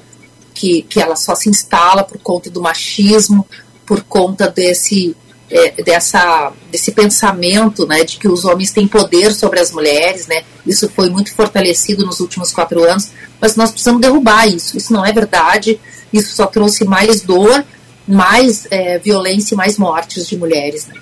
que, 0.54 0.82
que 0.82 1.00
ela 1.00 1.16
só 1.16 1.34
se 1.34 1.50
instala 1.50 2.04
por 2.04 2.18
conta 2.18 2.48
do 2.48 2.62
machismo, 2.62 3.46
por 3.84 4.04
conta 4.04 4.48
desse, 4.48 5.14
é, 5.50 5.82
dessa, 5.82 6.52
desse 6.70 6.92
pensamento 6.92 7.86
né, 7.86 8.04
de 8.04 8.16
que 8.16 8.28
os 8.28 8.44
homens 8.44 8.70
têm 8.70 8.86
poder 8.86 9.34
sobre 9.34 9.60
as 9.60 9.72
mulheres, 9.72 10.26
né? 10.28 10.44
Isso 10.64 10.88
foi 10.88 11.10
muito 11.10 11.34
fortalecido 11.34 12.06
nos 12.06 12.20
últimos 12.20 12.52
quatro 12.52 12.82
anos, 12.84 13.10
mas 13.40 13.56
nós 13.56 13.70
precisamos 13.70 14.00
derrubar 14.00 14.46
isso. 14.46 14.76
Isso 14.76 14.92
não 14.92 15.04
é 15.04 15.12
verdade. 15.12 15.78
Isso 16.12 16.34
só 16.34 16.46
trouxe 16.46 16.84
mais 16.84 17.20
dor, 17.20 17.64
mais 18.06 18.66
é, 18.70 18.98
violência 18.98 19.54
e 19.54 19.56
mais 19.56 19.76
mortes 19.76 20.26
de 20.26 20.36
mulheres. 20.36 20.86
Né? 20.86 20.94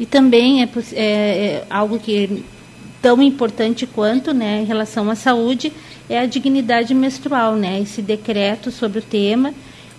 E 0.00 0.06
também 0.06 0.62
é, 0.62 0.68
é, 0.94 1.02
é 1.02 1.66
algo 1.68 1.98
que 1.98 2.24
é 2.24 2.57
tão 3.00 3.22
importante 3.22 3.86
quanto, 3.86 4.32
né, 4.32 4.60
em 4.62 4.64
relação 4.64 5.10
à 5.10 5.14
saúde, 5.14 5.72
é 6.08 6.18
a 6.18 6.26
dignidade 6.26 6.94
menstrual, 6.94 7.54
né? 7.54 7.80
Esse 7.80 8.02
decreto 8.02 8.70
sobre 8.70 8.98
o 8.98 9.02
tema 9.02 9.52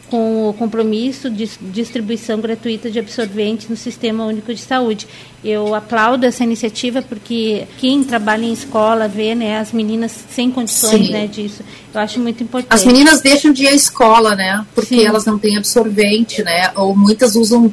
com 0.09 0.49
o 0.49 0.53
compromisso 0.53 1.29
de 1.29 1.49
distribuição 1.71 2.39
gratuita 2.39 2.89
de 2.89 2.99
absorventes 2.99 3.69
no 3.69 3.77
Sistema 3.77 4.25
Único 4.25 4.53
de 4.53 4.59
Saúde. 4.59 5.07
Eu 5.43 5.75
aplaudo 5.75 6.25
essa 6.25 6.43
iniciativa 6.43 7.01
porque 7.01 7.67
quem 7.77 8.03
trabalha 8.03 8.43
em 8.43 8.51
escola 8.51 9.07
vê 9.07 9.35
né, 9.35 9.59
as 9.59 9.71
meninas 9.71 10.11
sem 10.31 10.49
condições 10.49 11.09
né, 11.09 11.27
disso. 11.27 11.63
Eu 11.93 12.01
acho 12.01 12.19
muito 12.19 12.43
importante. 12.43 12.73
As 12.73 12.85
meninas 12.85 13.21
deixam 13.21 13.53
de 13.53 13.63
ir 13.63 13.67
à 13.67 13.73
escola, 13.73 14.35
né? 14.35 14.65
Porque 14.73 14.95
Sim. 14.95 15.05
elas 15.05 15.25
não 15.25 15.37
têm 15.37 15.57
absorvente, 15.57 16.43
né? 16.43 16.71
Ou 16.75 16.95
muitas 16.95 17.35
usam, 17.35 17.71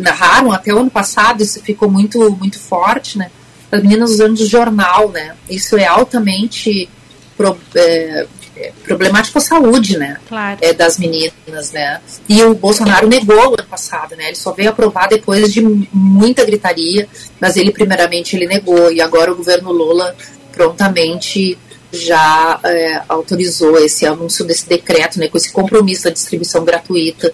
narraram 0.00 0.52
até 0.52 0.72
o 0.72 0.78
ano 0.78 0.90
passado, 0.90 1.42
isso 1.42 1.60
ficou 1.62 1.90
muito, 1.90 2.30
muito 2.36 2.58
forte, 2.58 3.18
né? 3.18 3.30
As 3.72 3.82
meninas 3.82 4.10
usando 4.10 4.46
jornal, 4.46 5.08
né? 5.08 5.34
Isso 5.48 5.78
é 5.78 5.86
altamente 5.86 6.88
pro, 7.36 7.56
é, 7.74 8.26
é, 8.54 8.72
problemático 8.84 9.38
à 9.38 9.40
saúde, 9.40 9.96
né? 9.96 10.18
Claro. 10.28 10.58
É, 10.60 10.74
das 10.74 10.98
meninas, 10.98 11.72
né? 11.72 12.00
E 12.28 12.42
o 12.42 12.54
Bolsonaro 12.54 13.08
negou 13.08 13.36
o 13.36 13.54
ano 13.58 13.66
passado, 13.68 14.14
né? 14.14 14.26
Ele 14.26 14.36
só 14.36 14.52
veio 14.52 14.70
aprovar 14.70 15.08
depois 15.08 15.52
de 15.52 15.62
muita 15.92 16.44
gritaria, 16.44 17.08
mas 17.40 17.56
ele 17.56 17.72
primeiramente 17.72 18.36
ele 18.36 18.46
negou 18.46 18.92
e 18.92 19.00
agora 19.00 19.32
o 19.32 19.36
governo 19.36 19.72
Lula 19.72 20.14
prontamente 20.52 21.58
já 21.90 22.60
é, 22.62 23.02
autorizou 23.08 23.78
esse 23.78 24.06
anúncio 24.06 24.44
desse 24.44 24.68
decreto, 24.68 25.18
né? 25.18 25.28
Com 25.28 25.38
esse 25.38 25.50
compromisso 25.50 26.04
da 26.04 26.10
distribuição 26.10 26.62
gratuita 26.62 27.32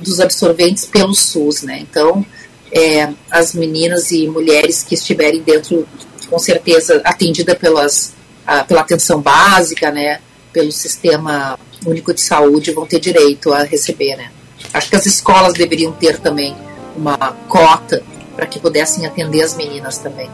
dos 0.00 0.20
absorventes 0.20 0.84
pelo 0.84 1.14
SUS, 1.14 1.62
né? 1.62 1.78
Então, 1.80 2.26
é, 2.72 3.12
as 3.30 3.54
meninas 3.54 4.10
e 4.10 4.26
mulheres 4.26 4.82
que 4.82 4.94
estiverem 4.94 5.42
dentro, 5.42 5.86
com 6.28 6.38
certeza, 6.38 7.00
atendida 7.04 7.54
pelas, 7.54 8.14
a, 8.46 8.64
pela 8.64 8.80
atenção 8.80 9.20
básica, 9.20 9.90
né? 9.90 10.20
pelo 10.56 10.72
Sistema 10.72 11.58
Único 11.84 12.14
de 12.14 12.22
Saúde 12.22 12.72
vão 12.72 12.86
ter 12.86 12.98
direito 12.98 13.52
a 13.52 13.62
receber, 13.62 14.16
né? 14.16 14.30
Acho 14.72 14.88
que 14.88 14.96
as 14.96 15.04
escolas 15.04 15.52
deveriam 15.52 15.92
ter 15.92 16.18
também 16.18 16.56
uma 16.96 17.18
cota 17.46 18.02
para 18.34 18.46
que 18.46 18.58
pudessem 18.58 19.04
atender 19.04 19.42
as 19.42 19.54
meninas 19.54 19.98
também. 19.98 20.30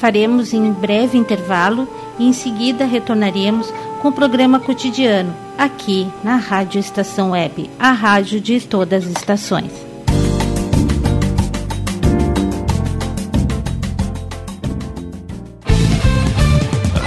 Faremos 0.00 0.52
em 0.52 0.72
breve 0.72 1.16
intervalo 1.16 1.88
e 2.18 2.26
em 2.26 2.32
seguida 2.32 2.84
retornaremos 2.84 3.72
com 4.02 4.08
o 4.08 4.12
programa 4.12 4.58
cotidiano 4.58 5.32
aqui 5.56 6.10
na 6.24 6.34
Rádio 6.34 6.80
Estação 6.80 7.30
Web, 7.30 7.70
a 7.78 7.92
rádio 7.92 8.40
de 8.40 8.60
todas 8.60 9.04
as 9.04 9.12
estações. 9.12 9.93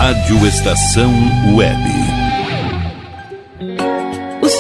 Rádio 0.08 0.48
Estação 0.48 1.12
Web 1.54 2.07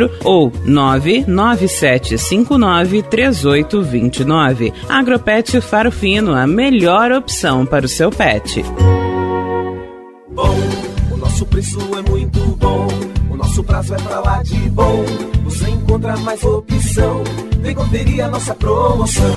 quatro 0.00 0.10
ou 0.24 0.52
nove 0.64 1.24
nove 1.26 1.68
sete 1.68 2.16
cinco 2.16 2.56
nove 2.56 3.02
três 3.02 3.44
oito 3.44 3.82
vinte 3.82 4.24
nove. 4.24 4.72
Agropet 4.88 5.60
Faro 5.60 5.90
Fino, 5.90 6.34
a 6.34 6.46
melhor 6.46 7.12
opção 7.12 7.66
para 7.66 7.84
o 7.84 7.88
seu 7.88 8.10
pet. 8.10 8.64
Bom, 10.30 10.56
o 11.10 11.16
nosso 11.16 11.44
preço 11.46 11.78
é 11.98 12.10
muito 12.10 12.40
bom, 12.56 12.86
o 13.30 13.36
nosso 13.36 13.62
prazo 13.64 13.94
é 13.94 13.98
pra 13.98 14.20
lá 14.20 14.42
de 14.42 14.56
bom. 14.70 15.04
Você 15.44 15.68
encontra 15.68 16.16
mais 16.18 16.42
opção, 16.44 17.22
vem 17.60 17.74
conferir 17.74 18.24
a 18.24 18.28
nossa 18.28 18.54
promoção. 18.54 19.36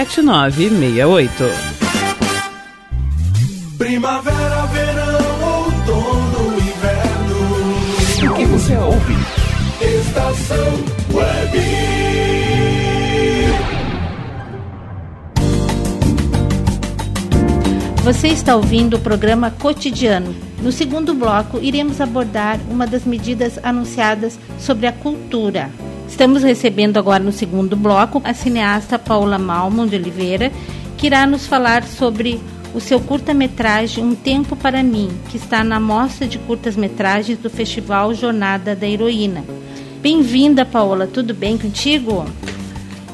7968. 0.05 1.43
Primavera, 3.77 4.65
verão, 4.65 5.63
outono, 5.63 6.57
inverno. 6.57 8.31
O 8.31 8.35
que 8.35 8.45
você 8.45 8.75
ouve? 8.77 9.13
Estação 9.79 10.57
Web. 11.13 11.61
Você 18.03 18.29
está 18.29 18.55
ouvindo 18.55 18.95
o 18.95 18.99
programa 18.99 19.51
Cotidiano. 19.51 20.35
No 20.63 20.71
segundo 20.71 21.13
bloco, 21.13 21.59
iremos 21.59 22.01
abordar 22.01 22.59
uma 22.69 22.87
das 22.87 23.05
medidas 23.05 23.59
anunciadas 23.61 24.39
sobre 24.57 24.87
a 24.87 24.91
cultura. 24.91 25.69
Estamos 26.11 26.43
recebendo 26.43 26.97
agora 26.97 27.23
no 27.23 27.31
segundo 27.31 27.75
bloco 27.75 28.21
a 28.25 28.33
cineasta 28.33 28.99
Paula 28.99 29.39
Malmon 29.39 29.87
de 29.87 29.95
Oliveira, 29.95 30.51
que 30.97 31.07
irá 31.07 31.25
nos 31.25 31.47
falar 31.47 31.83
sobre 31.83 32.39
o 32.75 32.81
seu 32.81 32.99
curta-metragem 32.99 34.03
Um 34.03 34.13
Tempo 34.13 34.55
para 34.55 34.83
Mim, 34.83 35.09
que 35.29 35.37
está 35.37 35.63
na 35.63 35.79
mostra 35.79 36.27
de 36.27 36.37
curtas-metragens 36.37 37.39
do 37.39 37.49
Festival 37.49 38.13
Jornada 38.13 38.75
da 38.75 38.85
Heroína. 38.85 39.43
Bem-vinda, 40.01 40.65
Paola. 40.65 41.07
Tudo 41.07 41.33
bem 41.33 41.57
contigo? 41.57 42.25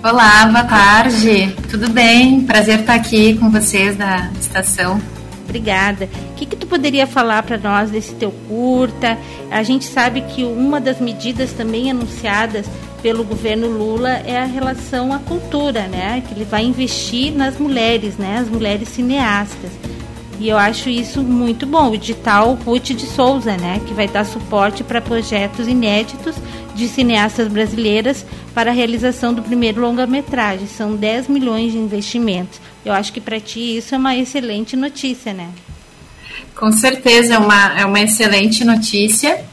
Olá, 0.04 0.46
boa 0.48 0.66
tarde. 0.66 1.56
Tudo 1.70 1.90
bem? 1.92 2.42
Prazer 2.42 2.80
estar 2.80 2.96
aqui 2.96 3.36
com 3.36 3.50
vocês 3.52 3.96
da 3.96 4.30
estação. 4.40 5.00
Obrigada. 5.46 6.10
O 6.32 6.36
que, 6.36 6.46
que 6.46 6.56
tu 6.58 6.68
poderia 6.68 7.08
falar 7.08 7.42
para 7.44 7.58
nós 7.58 7.90
desse 7.90 8.14
teu 8.16 8.32
curta? 8.50 9.18
A 9.50 9.64
gente 9.64 9.86
sabe 9.86 10.22
que 10.22 10.44
uma 10.44 10.82
das 10.82 11.00
medidas 11.00 11.54
também 11.54 11.90
anunciadas 11.90 12.66
pelo 13.02 13.24
governo 13.24 13.68
Lula 13.68 14.10
é 14.26 14.38
a 14.38 14.46
relação 14.46 15.14
à 15.14 15.20
cultura, 15.20 15.88
né? 15.88 16.24
Que 16.28 16.34
ele 16.34 16.46
vai 16.46 16.64
investir 16.64 17.34
nas 17.34 17.58
mulheres, 17.58 18.18
né? 18.18 18.38
As 18.40 18.50
mulheres 18.50 18.90
cineastas. 18.90 19.72
E 20.40 20.48
eu 20.48 20.58
acho 20.58 20.90
isso 20.90 21.22
muito 21.22 21.66
bom. 21.66 21.90
O 21.90 21.96
edital 21.96 22.54
Ruth 22.54 22.90
de 22.90 23.08
Souza, 23.08 23.58
né? 23.58 23.82
Que 23.88 23.94
vai 23.94 24.08
dar 24.08 24.24
suporte 24.24 24.84
para 24.84 25.02
projetos 25.02 25.68
inéditos 25.68 26.36
de 26.76 26.88
cineastas 26.88 27.48
brasileiras 27.48 28.26
para 28.54 28.70
a 28.70 28.74
realização 28.74 29.34
do 29.34 29.42
primeiro 29.42 29.82
longa-metragem. 29.82 30.68
São 30.68 30.96
10 30.96 31.28
milhões 31.28 31.72
de 31.72 31.78
investimentos. 31.80 32.62
Eu 32.86 32.94
acho 32.94 33.12
que 33.12 33.20
para 33.20 33.40
ti 33.40 33.78
isso 33.78 33.96
é 33.96 33.98
uma 33.98 34.16
excelente 34.16 34.76
notícia, 34.76 35.34
né? 35.34 35.50
Com 36.56 36.72
certeza 36.72 37.34
é 37.34 37.38
uma, 37.38 37.80
é 37.80 37.86
uma 37.86 38.00
excelente 38.00 38.64
notícia 38.64 39.44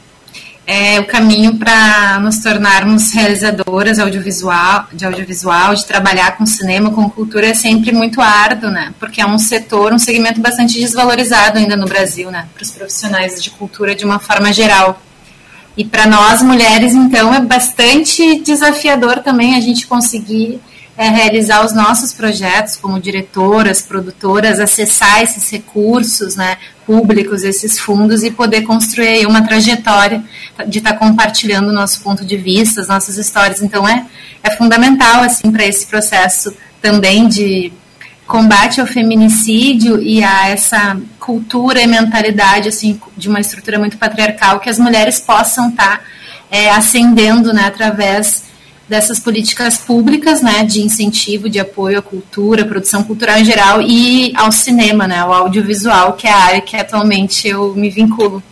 é 0.67 0.99
o 0.99 1.05
caminho 1.05 1.57
para 1.57 2.19
nos 2.19 2.39
tornarmos 2.39 3.11
realizadoras 3.11 3.99
audiovisual, 3.99 4.87
de 4.91 5.05
audiovisual, 5.05 5.75
de 5.75 5.85
trabalhar 5.85 6.37
com 6.37 6.45
cinema, 6.45 6.89
com 6.89 7.09
cultura 7.09 7.47
é 7.47 7.53
sempre 7.53 7.91
muito 7.91 8.19
árduo, 8.19 8.71
né? 8.71 8.93
Porque 8.99 9.21
é 9.21 9.25
um 9.25 9.37
setor, 9.37 9.93
um 9.93 9.99
segmento 9.99 10.41
bastante 10.41 10.79
desvalorizado 10.79 11.59
ainda 11.59 11.75
no 11.75 11.85
Brasil, 11.85 12.31
né? 12.31 12.47
Para 12.53 12.63
os 12.63 12.71
profissionais 12.71 13.43
de 13.43 13.51
cultura 13.51 13.93
de 13.93 14.03
uma 14.03 14.17
forma 14.17 14.51
geral. 14.51 14.99
E 15.77 15.83
para 15.83 16.07
nós 16.07 16.41
mulheres, 16.41 16.93
então, 16.93 17.33
é 17.33 17.41
bastante 17.41 18.39
desafiador 18.39 19.19
também 19.19 19.55
a 19.55 19.59
gente 19.59 19.85
conseguir 19.85 20.59
é, 20.97 21.09
realizar 21.09 21.65
os 21.65 21.73
nossos 21.73 22.13
projetos 22.13 22.77
como 22.77 22.99
diretoras, 22.99 23.81
produtoras, 23.81 24.59
acessar 24.59 25.21
esses 25.21 25.49
recursos 25.49 26.35
né, 26.35 26.57
públicos, 26.85 27.43
esses 27.43 27.77
fundos 27.77 28.23
e 28.23 28.31
poder 28.31 28.61
construir 28.61 29.25
uma 29.25 29.45
trajetória 29.45 30.23
de 30.67 30.77
estar 30.77 30.93
tá 30.93 30.97
compartilhando 30.97 31.69
o 31.69 31.73
nosso 31.73 32.01
ponto 32.01 32.23
de 32.23 32.37
vista, 32.37 32.81
as 32.81 32.87
nossas 32.87 33.17
histórias. 33.17 33.61
Então 33.61 33.87
é, 33.87 34.05
é 34.41 34.51
fundamental 34.51 35.21
assim 35.21 35.51
para 35.51 35.65
esse 35.65 35.85
processo 35.85 36.55
também 36.81 37.27
de 37.27 37.73
combate 38.25 38.79
ao 38.79 38.87
feminicídio 38.87 40.01
e 40.01 40.23
a 40.23 40.49
essa 40.49 40.97
cultura 41.19 41.81
e 41.81 41.87
mentalidade 41.87 42.69
assim 42.69 42.99
de 43.15 43.27
uma 43.27 43.39
estrutura 43.39 43.77
muito 43.77 43.97
patriarcal 43.97 44.59
que 44.59 44.69
as 44.69 44.79
mulheres 44.79 45.19
possam 45.19 45.69
estar 45.69 45.97
tá, 45.97 46.03
é, 46.49 46.71
ascendendo 46.71 47.53
né, 47.53 47.65
através 47.65 48.45
dessas 48.87 49.19
políticas 49.19 49.77
públicas, 49.77 50.41
né, 50.41 50.63
de 50.63 50.81
incentivo, 50.81 51.49
de 51.49 51.59
apoio 51.59 51.99
à 51.99 52.01
cultura, 52.01 52.63
à 52.63 52.67
produção 52.67 53.03
cultural 53.03 53.37
em 53.39 53.45
geral 53.45 53.81
e 53.81 54.31
ao 54.35 54.51
cinema, 54.51 55.07
né, 55.07 55.19
ao 55.19 55.33
audiovisual, 55.33 56.13
que 56.13 56.27
é 56.27 56.31
a 56.31 56.37
área 56.37 56.61
que 56.61 56.75
atualmente 56.75 57.47
eu 57.47 57.73
me 57.73 57.89
vinculo. 57.89 58.43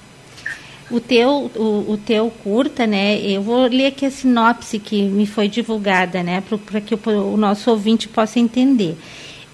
O 0.90 1.00
teu, 1.00 1.52
o, 1.56 1.94
o 1.94 2.00
teu 2.04 2.32
curta, 2.44 2.86
né, 2.86 3.20
eu 3.20 3.42
vou 3.42 3.68
ler 3.68 3.88
aqui 3.88 4.06
a 4.06 4.12
sinopse 4.12 4.80
que 4.80 5.04
me 5.04 5.26
foi 5.26 5.48
divulgada, 5.48 6.24
né, 6.24 6.42
para 6.66 6.82
que 6.82 6.96
o, 6.96 7.00
o 7.34 7.38
nosso 7.38 7.70
ouvinte 7.70 8.08
possa 8.08 8.40
entender. 8.40 8.98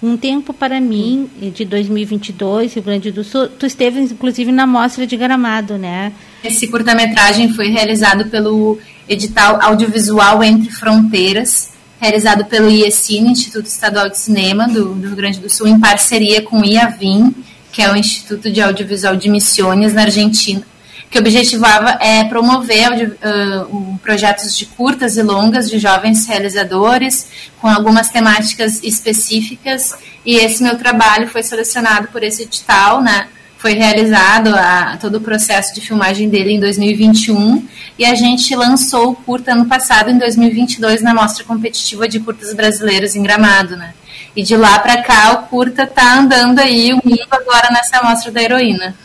Um 0.02 0.16
Tempo 0.16 0.54
para 0.54 0.80
Mim, 0.80 1.28
de 1.54 1.62
2022, 1.62 2.72
Rio 2.72 2.82
Grande 2.82 3.10
do 3.10 3.22
Sul. 3.22 3.48
Tu 3.48 3.66
esteve, 3.66 4.00
inclusive, 4.00 4.50
na 4.50 4.66
Mostra 4.66 5.06
de 5.06 5.14
Gramado, 5.14 5.76
né? 5.76 6.14
Esse 6.42 6.68
curta-metragem 6.68 7.52
foi 7.52 7.68
realizado 7.68 8.26
pelo 8.26 8.78
edital 9.08 9.60
audiovisual 9.60 10.42
Entre 10.42 10.70
Fronteiras, 10.70 11.70
realizado 12.00 12.46
pelo 12.46 12.70
IECINE, 12.70 13.32
Instituto 13.32 13.66
Estadual 13.66 14.08
de 14.08 14.18
Cinema 14.18 14.66
do, 14.66 14.94
do 14.94 15.08
Rio 15.08 15.16
Grande 15.16 15.38
do 15.38 15.50
Sul, 15.50 15.66
em 15.66 15.78
parceria 15.78 16.40
com 16.40 16.60
o 16.60 16.64
IAVIM, 16.64 17.34
que 17.70 17.82
é 17.82 17.92
o 17.92 17.96
Instituto 17.96 18.50
de 18.50 18.60
Audiovisual 18.60 19.16
de 19.16 19.28
Missões 19.28 19.92
na 19.92 20.02
Argentina, 20.02 20.62
que 21.10 21.18
objetivava 21.18 21.98
é, 22.00 22.24
promover 22.24 23.18
uh, 23.18 23.98
projetos 23.98 24.56
de 24.56 24.64
curtas 24.64 25.18
e 25.18 25.22
longas 25.22 25.68
de 25.68 25.78
jovens 25.78 26.26
realizadores, 26.26 27.26
com 27.60 27.68
algumas 27.68 28.08
temáticas 28.08 28.82
específicas, 28.82 29.92
e 30.24 30.36
esse 30.36 30.62
meu 30.62 30.78
trabalho 30.78 31.28
foi 31.28 31.42
selecionado 31.42 32.08
por 32.08 32.22
esse 32.22 32.44
edital, 32.44 33.02
né, 33.02 33.28
foi 33.60 33.74
realizado 33.74 34.54
a, 34.54 34.96
todo 34.98 35.16
o 35.16 35.20
processo 35.20 35.74
de 35.74 35.82
filmagem 35.82 36.30
dele 36.30 36.52
em 36.52 36.60
2021 36.60 37.68
e 37.98 38.06
a 38.06 38.14
gente 38.14 38.56
lançou 38.56 39.10
o 39.10 39.14
curta 39.14 39.52
ano 39.52 39.66
passado, 39.66 40.10
em 40.10 40.16
2022, 40.16 41.02
na 41.02 41.12
Mostra 41.12 41.44
Competitiva 41.44 42.08
de 42.08 42.20
Curtas 42.20 42.54
Brasileiros 42.54 43.14
em 43.14 43.22
Gramado, 43.22 43.76
né? 43.76 43.92
E 44.34 44.42
de 44.42 44.56
lá 44.56 44.78
para 44.78 45.02
cá 45.02 45.32
o 45.32 45.48
curta 45.48 45.86
tá 45.86 46.20
andando 46.20 46.58
aí, 46.58 46.94
unindo 46.94 47.26
agora 47.30 47.68
nessa 47.70 48.02
Mostra 48.02 48.32
da 48.32 48.42
Heroína. 48.42 48.96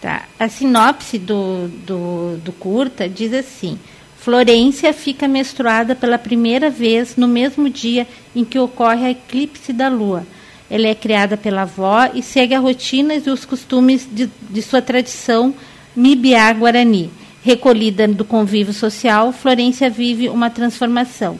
Tá. 0.00 0.22
A 0.40 0.48
sinopse 0.48 1.18
do, 1.18 1.68
do, 1.68 2.38
do 2.38 2.52
curta 2.52 3.06
diz 3.06 3.34
assim: 3.34 3.78
Florência 4.16 4.90
fica 4.94 5.28
menstruada 5.28 5.94
pela 5.94 6.16
primeira 6.16 6.70
vez 6.70 7.14
no 7.14 7.28
mesmo 7.28 7.68
dia 7.68 8.08
em 8.34 8.42
que 8.42 8.58
ocorre 8.58 9.04
a 9.04 9.10
eclipse 9.10 9.70
da 9.70 9.88
lua 9.88 10.26
ela 10.70 10.88
é 10.88 10.94
criada 10.94 11.36
pela 11.36 11.62
avó 11.62 12.10
e 12.14 12.22
segue 12.22 12.54
as 12.54 12.62
rotinas 12.62 13.26
e 13.26 13.30
os 13.30 13.44
costumes 13.44 14.08
de, 14.10 14.30
de 14.50 14.62
sua 14.62 14.80
tradição 14.80 15.54
Mibiá 15.94 16.52
Guarani. 16.52 17.10
Recolhida 17.42 18.08
do 18.08 18.24
convívio 18.24 18.72
social, 18.72 19.30
Florência 19.30 19.90
vive 19.90 20.28
uma 20.28 20.48
transformação. 20.48 21.38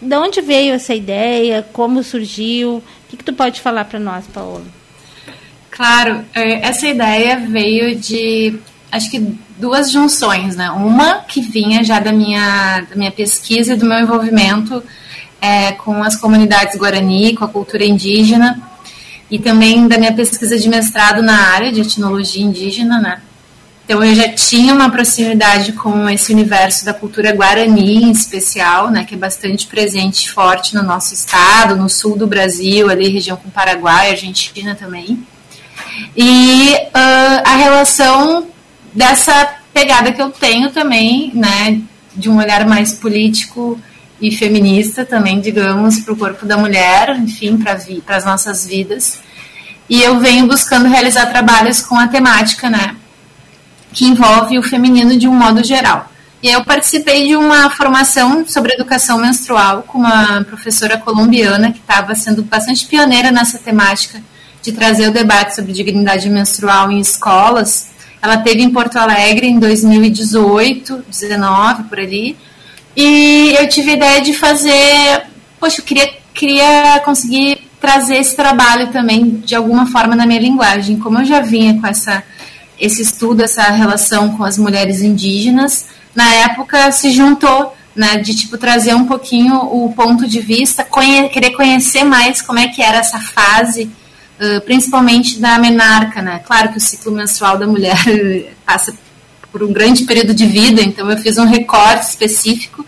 De 0.00 0.16
onde 0.16 0.40
veio 0.40 0.74
essa 0.74 0.92
ideia? 0.92 1.64
Como 1.72 2.02
surgiu? 2.02 2.78
O 2.78 2.82
que, 3.08 3.16
que 3.16 3.24
tu 3.24 3.32
pode 3.32 3.60
falar 3.60 3.84
para 3.84 4.00
nós, 4.00 4.26
Paola? 4.26 4.64
Claro, 5.70 6.24
é, 6.34 6.66
essa 6.66 6.88
ideia 6.88 7.38
veio 7.38 7.94
de, 7.94 8.58
acho 8.90 9.10
que 9.10 9.20
duas 9.56 9.92
junções, 9.92 10.56
né? 10.56 10.70
Uma 10.72 11.20
que 11.20 11.40
vinha 11.40 11.84
já 11.84 12.00
da 12.00 12.12
minha, 12.12 12.80
da 12.90 12.96
minha 12.96 13.12
pesquisa 13.12 13.74
e 13.74 13.76
do 13.76 13.86
meu 13.86 14.00
envolvimento 14.00 14.82
é, 15.42 15.72
com 15.72 16.00
as 16.04 16.14
comunidades 16.14 16.78
guarani, 16.78 17.34
com 17.34 17.44
a 17.44 17.48
cultura 17.48 17.84
indígena, 17.84 18.62
e 19.28 19.40
também 19.40 19.88
da 19.88 19.98
minha 19.98 20.12
pesquisa 20.12 20.56
de 20.56 20.68
mestrado 20.68 21.20
na 21.20 21.48
área 21.48 21.72
de 21.72 21.80
etnologia 21.80 22.44
indígena, 22.44 23.00
né? 23.00 23.20
Então 23.84 24.04
eu 24.04 24.14
já 24.14 24.28
tinha 24.28 24.72
uma 24.72 24.88
proximidade 24.88 25.72
com 25.72 26.08
esse 26.08 26.32
universo 26.32 26.84
da 26.84 26.94
cultura 26.94 27.32
guarani 27.32 28.04
em 28.04 28.12
especial, 28.12 28.90
né, 28.90 29.04
que 29.04 29.14
é 29.14 29.18
bastante 29.18 29.66
presente 29.66 30.30
forte 30.30 30.74
no 30.76 30.82
nosso 30.84 31.12
estado, 31.12 31.74
no 31.74 31.88
sul 31.88 32.16
do 32.16 32.26
Brasil, 32.26 32.88
ali 32.88 33.08
região 33.08 33.36
com 33.36 33.50
Paraguai, 33.50 34.10
Argentina 34.10 34.76
também. 34.76 35.26
E 36.16 36.74
uh, 36.74 37.42
a 37.44 37.56
relação 37.56 38.46
dessa 38.94 39.56
pegada 39.74 40.12
que 40.12 40.22
eu 40.22 40.30
tenho 40.30 40.70
também, 40.70 41.32
né, 41.34 41.80
de 42.14 42.30
um 42.30 42.38
olhar 42.38 42.64
mais 42.66 42.92
político 42.92 43.80
e 44.22 44.30
feminista 44.30 45.04
também, 45.04 45.40
digamos, 45.40 45.98
para 45.98 46.14
o 46.14 46.16
corpo 46.16 46.46
da 46.46 46.56
mulher, 46.56 47.18
enfim, 47.18 47.58
para 47.58 48.16
as 48.16 48.24
nossas 48.24 48.64
vidas. 48.64 49.18
E 49.90 50.00
eu 50.00 50.20
venho 50.20 50.46
buscando 50.46 50.88
realizar 50.88 51.26
trabalhos 51.26 51.80
com 51.80 51.96
a 51.96 52.06
temática, 52.06 52.70
né, 52.70 52.94
que 53.92 54.06
envolve 54.06 54.56
o 54.58 54.62
feminino 54.62 55.18
de 55.18 55.26
um 55.26 55.34
modo 55.34 55.64
geral. 55.64 56.08
E 56.40 56.48
eu 56.48 56.64
participei 56.64 57.26
de 57.26 57.36
uma 57.36 57.68
formação 57.70 58.46
sobre 58.46 58.72
educação 58.74 59.18
menstrual 59.18 59.82
com 59.82 59.98
uma 59.98 60.44
professora 60.44 60.96
colombiana 60.96 61.72
que 61.72 61.80
estava 61.80 62.14
sendo 62.14 62.42
bastante 62.44 62.86
pioneira 62.86 63.32
nessa 63.32 63.58
temática 63.58 64.22
de 64.62 64.70
trazer 64.70 65.08
o 65.08 65.12
debate 65.12 65.54
sobre 65.54 65.72
dignidade 65.72 66.30
menstrual 66.30 66.90
em 66.92 67.00
escolas. 67.00 67.90
Ela 68.20 68.38
teve 68.38 68.62
em 68.62 68.70
Porto 68.70 68.96
Alegre 68.96 69.48
em 69.48 69.58
2018, 69.58 71.04
19 71.08 71.84
por 71.84 71.98
ali. 71.98 72.36
E 72.96 73.54
eu 73.58 73.68
tive 73.68 73.92
a 73.92 73.94
ideia 73.94 74.20
de 74.20 74.34
fazer, 74.34 75.22
poxa, 75.58 75.80
eu 75.80 75.84
queria, 75.84 76.12
queria 76.34 77.00
conseguir 77.04 77.68
trazer 77.80 78.16
esse 78.16 78.36
trabalho 78.36 78.92
também 78.92 79.42
de 79.44 79.54
alguma 79.54 79.86
forma 79.86 80.14
na 80.14 80.26
minha 80.26 80.40
linguagem. 80.40 80.98
Como 80.98 81.18
eu 81.18 81.24
já 81.24 81.40
vinha 81.40 81.80
com 81.80 81.86
essa 81.86 82.22
esse 82.82 83.00
estudo, 83.00 83.44
essa 83.44 83.62
relação 83.70 84.36
com 84.36 84.42
as 84.42 84.58
mulheres 84.58 85.02
indígenas, 85.02 85.86
na 86.16 86.34
época 86.34 86.90
se 86.90 87.12
juntou, 87.12 87.76
né, 87.94 88.16
de 88.16 88.34
tipo 88.34 88.58
trazer 88.58 88.92
um 88.94 89.06
pouquinho 89.06 89.54
o 89.56 89.92
ponto 89.94 90.26
de 90.26 90.40
vista, 90.40 90.82
conhe 90.82 91.28
querer 91.28 91.52
conhecer 91.52 92.02
mais 92.02 92.42
como 92.42 92.58
é 92.58 92.66
que 92.66 92.82
era 92.82 92.98
essa 92.98 93.20
fase, 93.20 93.88
uh, 94.40 94.60
principalmente 94.62 95.38
da 95.38 95.58
menarca, 95.60 96.20
né? 96.20 96.40
Claro 96.44 96.70
que 96.70 96.78
o 96.78 96.80
ciclo 96.80 97.12
menstrual 97.12 97.56
da 97.56 97.68
mulher 97.68 97.96
passa 98.66 98.92
por 99.52 99.62
um 99.62 99.72
grande 99.72 100.04
período 100.04 100.32
de 100.32 100.46
vida, 100.46 100.80
então 100.80 101.08
eu 101.10 101.18
fiz 101.18 101.36
um 101.36 101.44
recorte 101.44 102.08
específico 102.08 102.84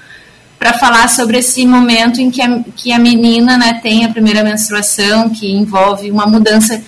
para 0.59 0.73
falar 0.73 1.09
sobre 1.09 1.39
esse 1.39 1.67
momento 1.67 2.23
em 2.23 2.31
que 2.31 2.41
a, 2.41 2.61
que 2.75 2.91
a 2.91 2.99
menina 2.99 3.59
né, 3.59 3.81
tem 3.83 4.07
a 4.07 4.09
primeira 4.09 4.43
menstruação, 4.43 5.29
que 5.29 5.53
envolve 5.53 6.11
uma 6.11 6.27
mudança 6.27 6.83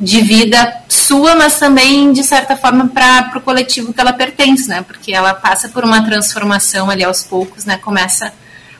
de 0.00 0.20
vida 0.22 0.82
sua, 0.88 1.36
mas 1.36 1.58
também, 1.58 2.12
de 2.12 2.24
certa 2.24 2.56
forma, 2.56 2.88
para 2.88 3.30
o 3.36 3.40
coletivo 3.40 3.92
que 3.92 4.00
ela 4.00 4.12
pertence, 4.12 4.68
né? 4.68 4.82
Porque 4.82 5.12
ela 5.12 5.34
passa 5.34 5.68
por 5.68 5.84
uma 5.84 6.02
transformação 6.04 6.90
ali 6.90 7.04
aos 7.04 7.22
poucos, 7.22 7.64
né? 7.64 7.76
Começa 7.76 8.32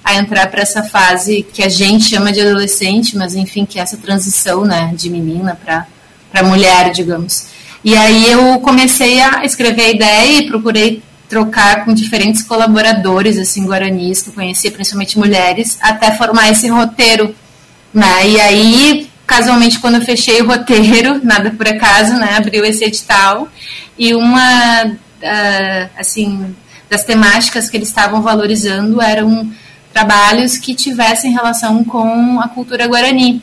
a 0.03 0.15
entrar 0.17 0.51
para 0.51 0.63
essa 0.63 0.83
fase 0.83 1.43
que 1.43 1.63
a 1.63 1.69
gente 1.69 2.05
chama 2.05 2.33
de 2.33 2.41
adolescente, 2.41 3.17
mas 3.17 3.35
enfim, 3.35 3.65
que 3.65 3.79
é 3.79 3.83
essa 3.83 3.97
transição, 3.97 4.65
né? 4.65 4.93
De 4.95 5.09
menina 5.09 5.59
para 5.63 6.43
mulher, 6.43 6.91
digamos. 6.91 7.47
E 7.85 7.95
aí 7.97 8.31
eu 8.31 8.59
comecei 8.61 9.21
a 9.21 9.45
escrever 9.45 9.83
a 9.83 9.91
ideia 9.91 10.39
e 10.39 10.47
procurei 10.47 11.03
trocar 11.29 11.85
com 11.85 11.93
diferentes 11.93 12.43
colaboradores, 12.43 13.39
assim, 13.39 13.67
guaranis, 13.67 14.23
que 14.23 14.31
eu 14.31 14.35
conhecia, 14.35 14.71
principalmente 14.71 15.19
mulheres, 15.19 15.79
até 15.81 16.13
formar 16.13 16.51
esse 16.51 16.69
roteiro, 16.69 17.35
né? 17.93 18.29
E 18.29 18.41
aí 18.41 19.11
casualmente 19.27 19.79
quando 19.79 19.97
eu 19.97 20.03
fechei 20.03 20.41
o 20.41 20.47
roteiro, 20.47 21.21
nada 21.25 21.51
por 21.51 21.67
acaso, 21.67 22.15
né, 22.15 22.37
abriu 22.37 22.65
esse 22.65 22.85
edital 22.85 23.49
e 23.99 24.15
uma 24.15 24.85
uh, 24.87 25.91
assim 25.97 26.55
das 26.89 27.05
temáticas 27.05 27.69
que 27.69 27.77
eles 27.77 27.89
estavam 27.89 28.23
valorizando 28.23 29.01
eram 29.01 29.51
trabalhos 29.93 30.59
que 30.59 30.75
tivessem 30.75 31.33
relação 31.33 31.85
com 31.85 32.41
a 32.41 32.49
cultura 32.49 32.87
guarani. 32.87 33.43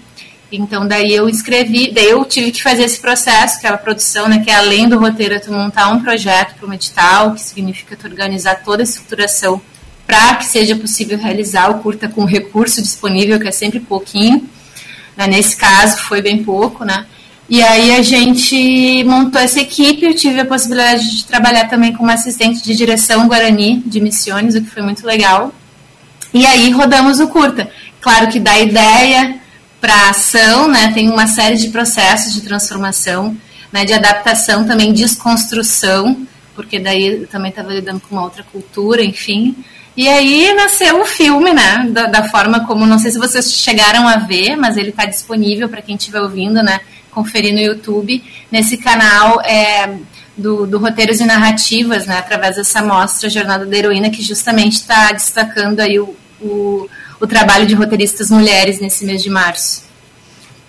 Então 0.52 0.86
daí 0.86 1.14
eu 1.14 1.30
escrevi, 1.30 1.92
daí 1.92 2.10
eu 2.10 2.26
tive 2.26 2.52
que 2.52 2.62
fazer 2.62 2.84
esse 2.84 3.00
processo, 3.00 3.60
que 3.60 3.66
é 3.66 3.70
a 3.70 3.78
produção, 3.78 4.28
né, 4.28 4.40
que 4.40 4.50
é 4.50 4.56
além 4.56 4.90
do 4.90 5.00
roteiro, 5.00 5.36
é 5.36 5.40
tu 5.40 5.52
montar 5.52 5.90
um 5.90 6.02
projeto 6.02 6.56
para 6.56 6.68
um 6.68 6.74
edital, 6.74 7.34
que 7.34 7.42
significa 7.42 7.96
tu 7.96 8.06
organizar 8.08 8.56
toda 8.56 8.82
a 8.82 8.84
estruturação 8.84 9.62
para 10.06 10.36
que 10.36 10.46
seja 10.46 10.76
possível 10.76 11.18
realizar 11.18 11.70
o 11.70 11.80
curta 11.80 12.10
com 12.10 12.26
recurso 12.26 12.82
disponível, 12.82 13.40
que 13.40 13.48
é 13.48 13.52
sempre 13.52 13.80
pouquinho. 13.80 14.48
Né? 15.16 15.28
Nesse 15.28 15.56
caso 15.56 15.98
foi 16.00 16.22
bem 16.22 16.44
pouco, 16.44 16.84
né? 16.84 17.06
E 17.48 17.62
aí 17.62 17.96
a 17.96 18.02
gente 18.02 19.04
montou 19.06 19.40
essa 19.40 19.60
equipe, 19.60 20.06
eu 20.06 20.16
tive 20.16 20.40
a 20.40 20.46
possibilidade 20.46 21.18
de 21.18 21.26
trabalhar 21.26 21.68
também 21.70 21.94
como 21.94 22.10
assistente 22.10 22.64
de 22.64 22.76
direção 22.76 23.28
Guarani 23.28 23.84
de 23.86 24.00
Missões, 24.00 24.56
o 24.56 24.62
que 24.62 24.70
foi 24.70 24.82
muito 24.82 25.06
legal. 25.06 25.54
E 26.34 26.46
aí 26.46 26.72
rodamos 26.72 27.20
o 27.20 27.28
curta. 27.28 27.70
Claro 28.00 28.30
que 28.30 28.40
da 28.40 28.58
ideia 28.58 29.41
para 29.82 30.12
ação, 30.12 30.68
né, 30.68 30.92
tem 30.94 31.10
uma 31.10 31.26
série 31.26 31.58
de 31.58 31.70
processos 31.70 32.34
de 32.34 32.42
transformação, 32.42 33.36
né, 33.74 33.84
de 33.84 33.94
adaptação 33.94 34.66
também, 34.66 34.94
desconstrução, 34.94 36.26
porque 36.56 36.80
daí 36.80 37.22
eu 37.22 37.28
também 37.28 37.50
estava 37.50 37.74
lidando 37.74 38.00
com 38.00 38.16
uma 38.16 38.24
outra 38.24 38.44
cultura, 38.44 39.04
enfim. 39.04 39.56
E 39.96 40.08
aí 40.08 40.54
nasceu 40.54 41.02
o 41.02 41.06
filme, 41.06 41.54
né? 41.54 41.88
Da, 41.92 42.06
da, 42.06 42.30
forma 42.30 42.66
como, 42.66 42.86
não 42.86 43.00
sei 43.00 43.12
se 43.12 43.18
vocês 43.18 43.54
chegaram 43.54 44.08
a 44.08 44.18
ver, 44.18 44.56
mas 44.56 44.78
ele 44.78 44.90
está 44.90 45.06
disponível 45.06 45.68
para 45.68 45.82
quem 45.82 45.96
estiver 45.96 46.22
ouvindo, 46.22 46.62
né? 46.64 46.80
Conferir 47.10 47.54
no 47.54 47.60
YouTube, 47.60 48.24
nesse 48.50 48.78
canal 48.78 49.42
é, 49.42 49.98
do, 50.38 50.66
do, 50.66 50.78
Roteiros 50.80 51.20
e 51.20 51.26
Narrativas, 51.26 52.06
né? 52.06 52.18
Através 52.18 52.56
dessa 52.56 52.82
mostra 52.82 53.30
Jornada 53.30 53.66
da 53.66 53.78
Heroína, 53.78 54.10
que 54.10 54.22
justamente 54.22 54.74
está 54.74 55.12
destacando 55.12 55.82
aí 55.82 56.00
o, 56.00 56.16
o, 56.40 56.90
o 57.22 57.28
trabalho 57.28 57.68
de 57.68 57.76
roteiristas 57.76 58.30
mulheres 58.32 58.80
nesse 58.80 59.06
mês 59.06 59.22
de 59.22 59.30
março. 59.30 59.84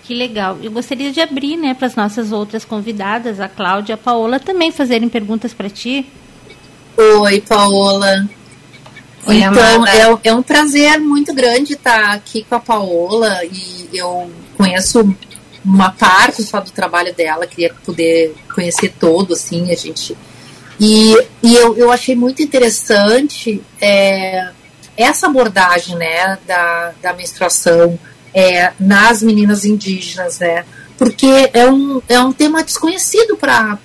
Que 0.03 0.13
legal. 0.13 0.57
Eu 0.61 0.71
gostaria 0.71 1.11
de 1.11 1.19
abrir, 1.19 1.57
né, 1.57 1.73
para 1.73 1.87
as 1.87 1.95
nossas 1.95 2.31
outras 2.31 2.63
convidadas, 2.63 3.39
a 3.39 3.47
Cláudia 3.47 3.93
e 3.93 3.95
a 3.95 3.97
Paola, 3.97 4.39
também 4.39 4.71
fazerem 4.71 5.09
perguntas 5.09 5.53
para 5.53 5.69
ti. 5.69 6.05
Oi, 6.97 7.41
Paola. 7.41 8.29
Oi, 9.25 9.37
então, 9.37 9.87
é, 9.87 10.19
é, 10.25 10.33
um 10.35 10.43
prazer 10.43 10.99
muito 10.99 11.33
grande 11.33 11.73
estar 11.73 12.11
aqui 12.11 12.43
com 12.43 12.55
a 12.55 12.59
Paola 12.59 13.39
e 13.45 13.87
eu 13.93 14.29
conheço 14.57 15.15
uma 15.63 15.91
parte 15.91 16.43
só 16.43 16.59
do 16.59 16.71
trabalho 16.71 17.13
dela, 17.15 17.47
queria 17.47 17.73
poder 17.85 18.35
conhecer 18.53 18.93
todo, 18.99 19.33
assim, 19.33 19.71
a 19.71 19.75
gente. 19.75 20.15
E, 20.77 21.15
e 21.41 21.55
eu, 21.55 21.77
eu 21.77 21.89
achei 21.89 22.15
muito 22.15 22.43
interessante 22.43 23.61
é, 23.79 24.49
essa 24.97 25.27
abordagem, 25.27 25.95
né, 25.95 26.37
da, 26.45 26.93
da 27.01 27.13
menstruação 27.13 27.97
é, 28.33 28.71
nas 28.79 29.21
meninas 29.21 29.65
indígenas, 29.65 30.39
né, 30.39 30.65
porque 30.97 31.49
é 31.53 31.69
um, 31.69 32.01
é 32.07 32.19
um 32.19 32.31
tema 32.31 32.63
desconhecido 32.63 33.35
para 33.35 33.77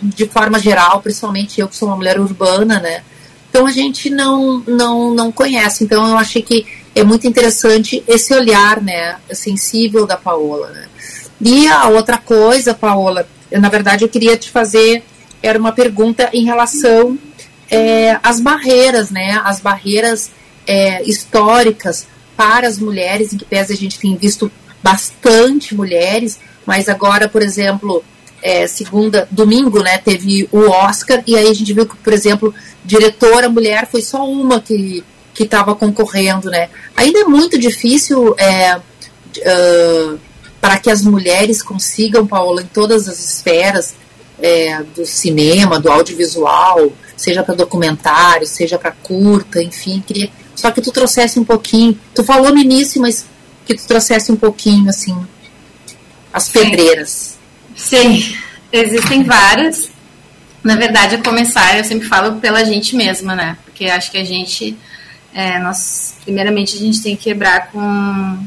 de 0.00 0.26
forma 0.26 0.58
geral, 0.58 1.00
principalmente 1.02 1.60
eu 1.60 1.68
que 1.68 1.76
sou 1.76 1.88
uma 1.88 1.96
mulher 1.96 2.20
urbana, 2.20 2.78
né, 2.78 3.02
então 3.50 3.66
a 3.66 3.70
gente 3.70 4.10
não, 4.10 4.62
não, 4.66 5.14
não 5.14 5.32
conhece. 5.32 5.84
Então 5.84 6.06
eu 6.08 6.18
achei 6.18 6.42
que 6.42 6.66
é 6.94 7.02
muito 7.02 7.26
interessante 7.26 8.02
esse 8.06 8.34
olhar 8.34 8.80
né, 8.80 9.16
sensível 9.32 10.06
da 10.06 10.16
Paola. 10.16 10.68
Né? 10.68 10.88
E 11.40 11.66
a 11.68 11.88
outra 11.88 12.18
coisa, 12.18 12.74
Paola, 12.74 13.26
eu, 13.50 13.60
na 13.60 13.68
verdade 13.68 14.04
eu 14.04 14.08
queria 14.08 14.36
te 14.36 14.50
fazer, 14.50 15.02
era 15.42 15.58
uma 15.58 15.72
pergunta 15.72 16.28
em 16.32 16.44
relação 16.44 17.18
é, 17.70 18.18
às 18.22 18.40
barreiras, 18.40 19.10
né? 19.10 19.40
As 19.44 19.60
barreiras 19.60 20.30
é, 20.66 21.02
históricas 21.02 22.06
para 22.36 22.68
as 22.68 22.78
mulheres, 22.78 23.32
em 23.32 23.38
que 23.38 23.44
pese 23.44 23.72
a 23.72 23.76
gente 23.76 23.98
tem 23.98 24.16
visto 24.16 24.50
bastante 24.82 25.74
mulheres, 25.74 26.38
mas 26.64 26.88
agora, 26.88 27.28
por 27.28 27.42
exemplo, 27.42 28.04
é, 28.40 28.66
segunda, 28.66 29.26
domingo, 29.30 29.82
né, 29.82 29.98
teve 29.98 30.48
o 30.52 30.70
Oscar, 30.70 31.22
e 31.26 31.36
aí 31.36 31.48
a 31.48 31.54
gente 31.54 31.72
viu 31.72 31.84
que, 31.84 31.96
por 31.96 32.12
exemplo, 32.12 32.54
diretora 32.84 33.48
mulher 33.48 33.88
foi 33.90 34.02
só 34.02 34.24
uma 34.24 34.60
que 34.60 35.02
que 35.38 35.44
estava 35.44 35.72
concorrendo, 35.72 36.50
né? 36.50 36.68
Ainda 36.96 37.20
é 37.20 37.24
muito 37.24 37.56
difícil 37.56 38.34
é, 38.36 38.76
uh, 38.76 40.18
para 40.60 40.78
que 40.78 40.90
as 40.90 41.02
mulheres 41.02 41.62
consigam, 41.62 42.26
Paola, 42.26 42.60
em 42.60 42.66
todas 42.66 43.06
as 43.06 43.20
esferas 43.24 43.94
é, 44.42 44.82
do 44.96 45.06
cinema, 45.06 45.78
do 45.78 45.92
audiovisual, 45.92 46.92
seja 47.18 47.42
para 47.42 47.54
documentário, 47.54 48.46
seja 48.46 48.78
para 48.78 48.92
curta, 48.92 49.62
enfim, 49.62 50.02
queria 50.06 50.30
só 50.54 50.72
que 50.72 50.80
tu 50.80 50.90
trouxesse 50.90 51.38
um 51.38 51.44
pouquinho. 51.44 51.96
Tu 52.12 52.24
falou 52.24 52.50
no 52.50 52.58
início, 52.58 53.00
mas 53.00 53.24
que 53.64 53.76
tu 53.76 53.86
trouxesse 53.86 54.32
um 54.32 54.36
pouquinho 54.36 54.88
assim 54.88 55.16
as 56.32 56.48
pedreiras. 56.48 57.38
Sim, 57.76 58.36
existem 58.72 59.22
várias. 59.22 59.90
Na 60.64 60.74
verdade, 60.74 61.14
a 61.14 61.22
começar, 61.22 61.78
eu 61.78 61.84
sempre 61.84 62.08
falo 62.08 62.40
pela 62.40 62.64
gente 62.64 62.96
mesma, 62.96 63.36
né? 63.36 63.56
Porque 63.64 63.84
acho 63.84 64.10
que 64.10 64.18
a 64.18 64.24
gente 64.24 64.76
é, 65.32 65.58
nós, 65.60 66.16
primeiramente, 66.24 66.74
a 66.74 66.78
gente 66.80 67.02
tem 67.02 67.14
que 67.14 67.24
quebrar 67.24 67.70
com, 67.70 68.38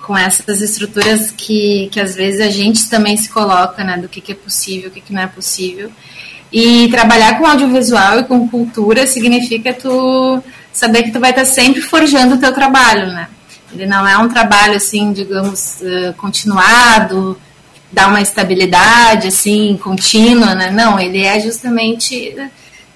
com 0.00 0.16
essas 0.16 0.62
estruturas 0.62 1.30
que, 1.30 1.88
que 1.92 2.00
às 2.00 2.14
vezes 2.14 2.40
a 2.40 2.48
gente 2.48 2.88
também 2.88 3.16
se 3.16 3.28
coloca, 3.28 3.84
né, 3.84 3.98
do 3.98 4.08
que, 4.08 4.20
que 4.20 4.32
é 4.32 4.34
possível, 4.34 4.88
o 4.88 4.92
que, 4.92 5.00
que 5.00 5.12
não 5.12 5.22
é 5.22 5.26
possível. 5.26 5.90
E 6.52 6.88
trabalhar 6.88 7.38
com 7.38 7.46
audiovisual 7.46 8.20
e 8.20 8.24
com 8.24 8.48
cultura 8.48 9.06
significa 9.06 9.72
tu 9.72 10.42
saber 10.72 11.04
que 11.04 11.12
tu 11.12 11.20
vai 11.20 11.30
estar 11.30 11.44
sempre 11.44 11.80
forjando 11.80 12.34
o 12.34 12.38
teu 12.38 12.52
trabalho, 12.52 13.06
né? 13.08 13.28
Ele 13.72 13.86
não 13.86 14.06
é 14.06 14.18
um 14.18 14.28
trabalho 14.28 14.74
assim, 14.74 15.12
digamos, 15.12 15.78
continuado, 16.16 17.40
dá 17.92 18.08
uma 18.08 18.20
estabilidade 18.20 19.28
assim 19.28 19.78
contínua, 19.80 20.54
né? 20.54 20.70
Não, 20.70 20.98
ele 20.98 21.22
é 21.22 21.38
justamente 21.38 22.36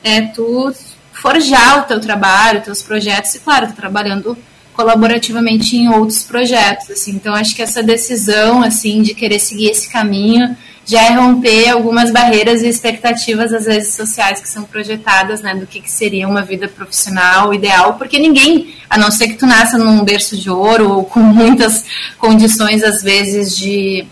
é, 0.03 0.21
tu 0.23 0.73
forjar 1.13 1.81
o 1.81 1.83
teu 1.83 2.01
trabalho, 2.01 2.63
teus 2.63 2.83
projetos 2.83 3.35
e 3.35 3.39
claro, 3.41 3.69
tu 3.69 3.75
trabalhando 3.75 4.37
colaborativamente 4.73 5.77
em 5.77 5.89
outros 5.89 6.25
projetos, 6.25 6.91
assim. 6.91 7.13
Então 7.13 7.35
acho 7.35 7.55
que 7.55 7.63
essa 7.63 7.83
decisão 7.83 8.63
assim 8.63 9.01
de 9.03 9.15
querer 9.15 9.39
seguir 9.39 9.71
esse 9.71 9.89
caminho 9.89 10.57
já 10.87 11.03
é 11.03 11.15
romper 11.15 11.71
algumas 11.71 12.13
barreiras 12.13 12.63
e 12.63 12.69
expectativas 12.69 13.53
às 13.53 13.65
vezes 13.65 13.95
sociais 13.95 14.41
que 14.41 14.49
são 14.49 14.65
projetadas, 14.65 15.41
né, 15.41 15.55
do 15.55 15.67
que, 15.67 15.81
que 15.81 15.91
seria 15.91 16.29
uma 16.29 16.43
vida 16.43 16.69
profissional 16.69 17.55
ideal, 17.55 17.95
porque 17.95 18.19
ninguém, 18.19 18.75
a 18.89 18.99
não 18.99 19.11
ser 19.11 19.29
que 19.29 19.35
tu 19.35 19.47
nasça 19.47 19.79
num 19.79 20.05
berço 20.05 20.37
de 20.37 20.51
ouro 20.51 20.91
ou 20.91 21.05
com 21.05 21.21
muitas 21.21 21.85
condições 22.19 22.83
às 22.83 23.03
vezes 23.03 23.57
de 23.57 24.07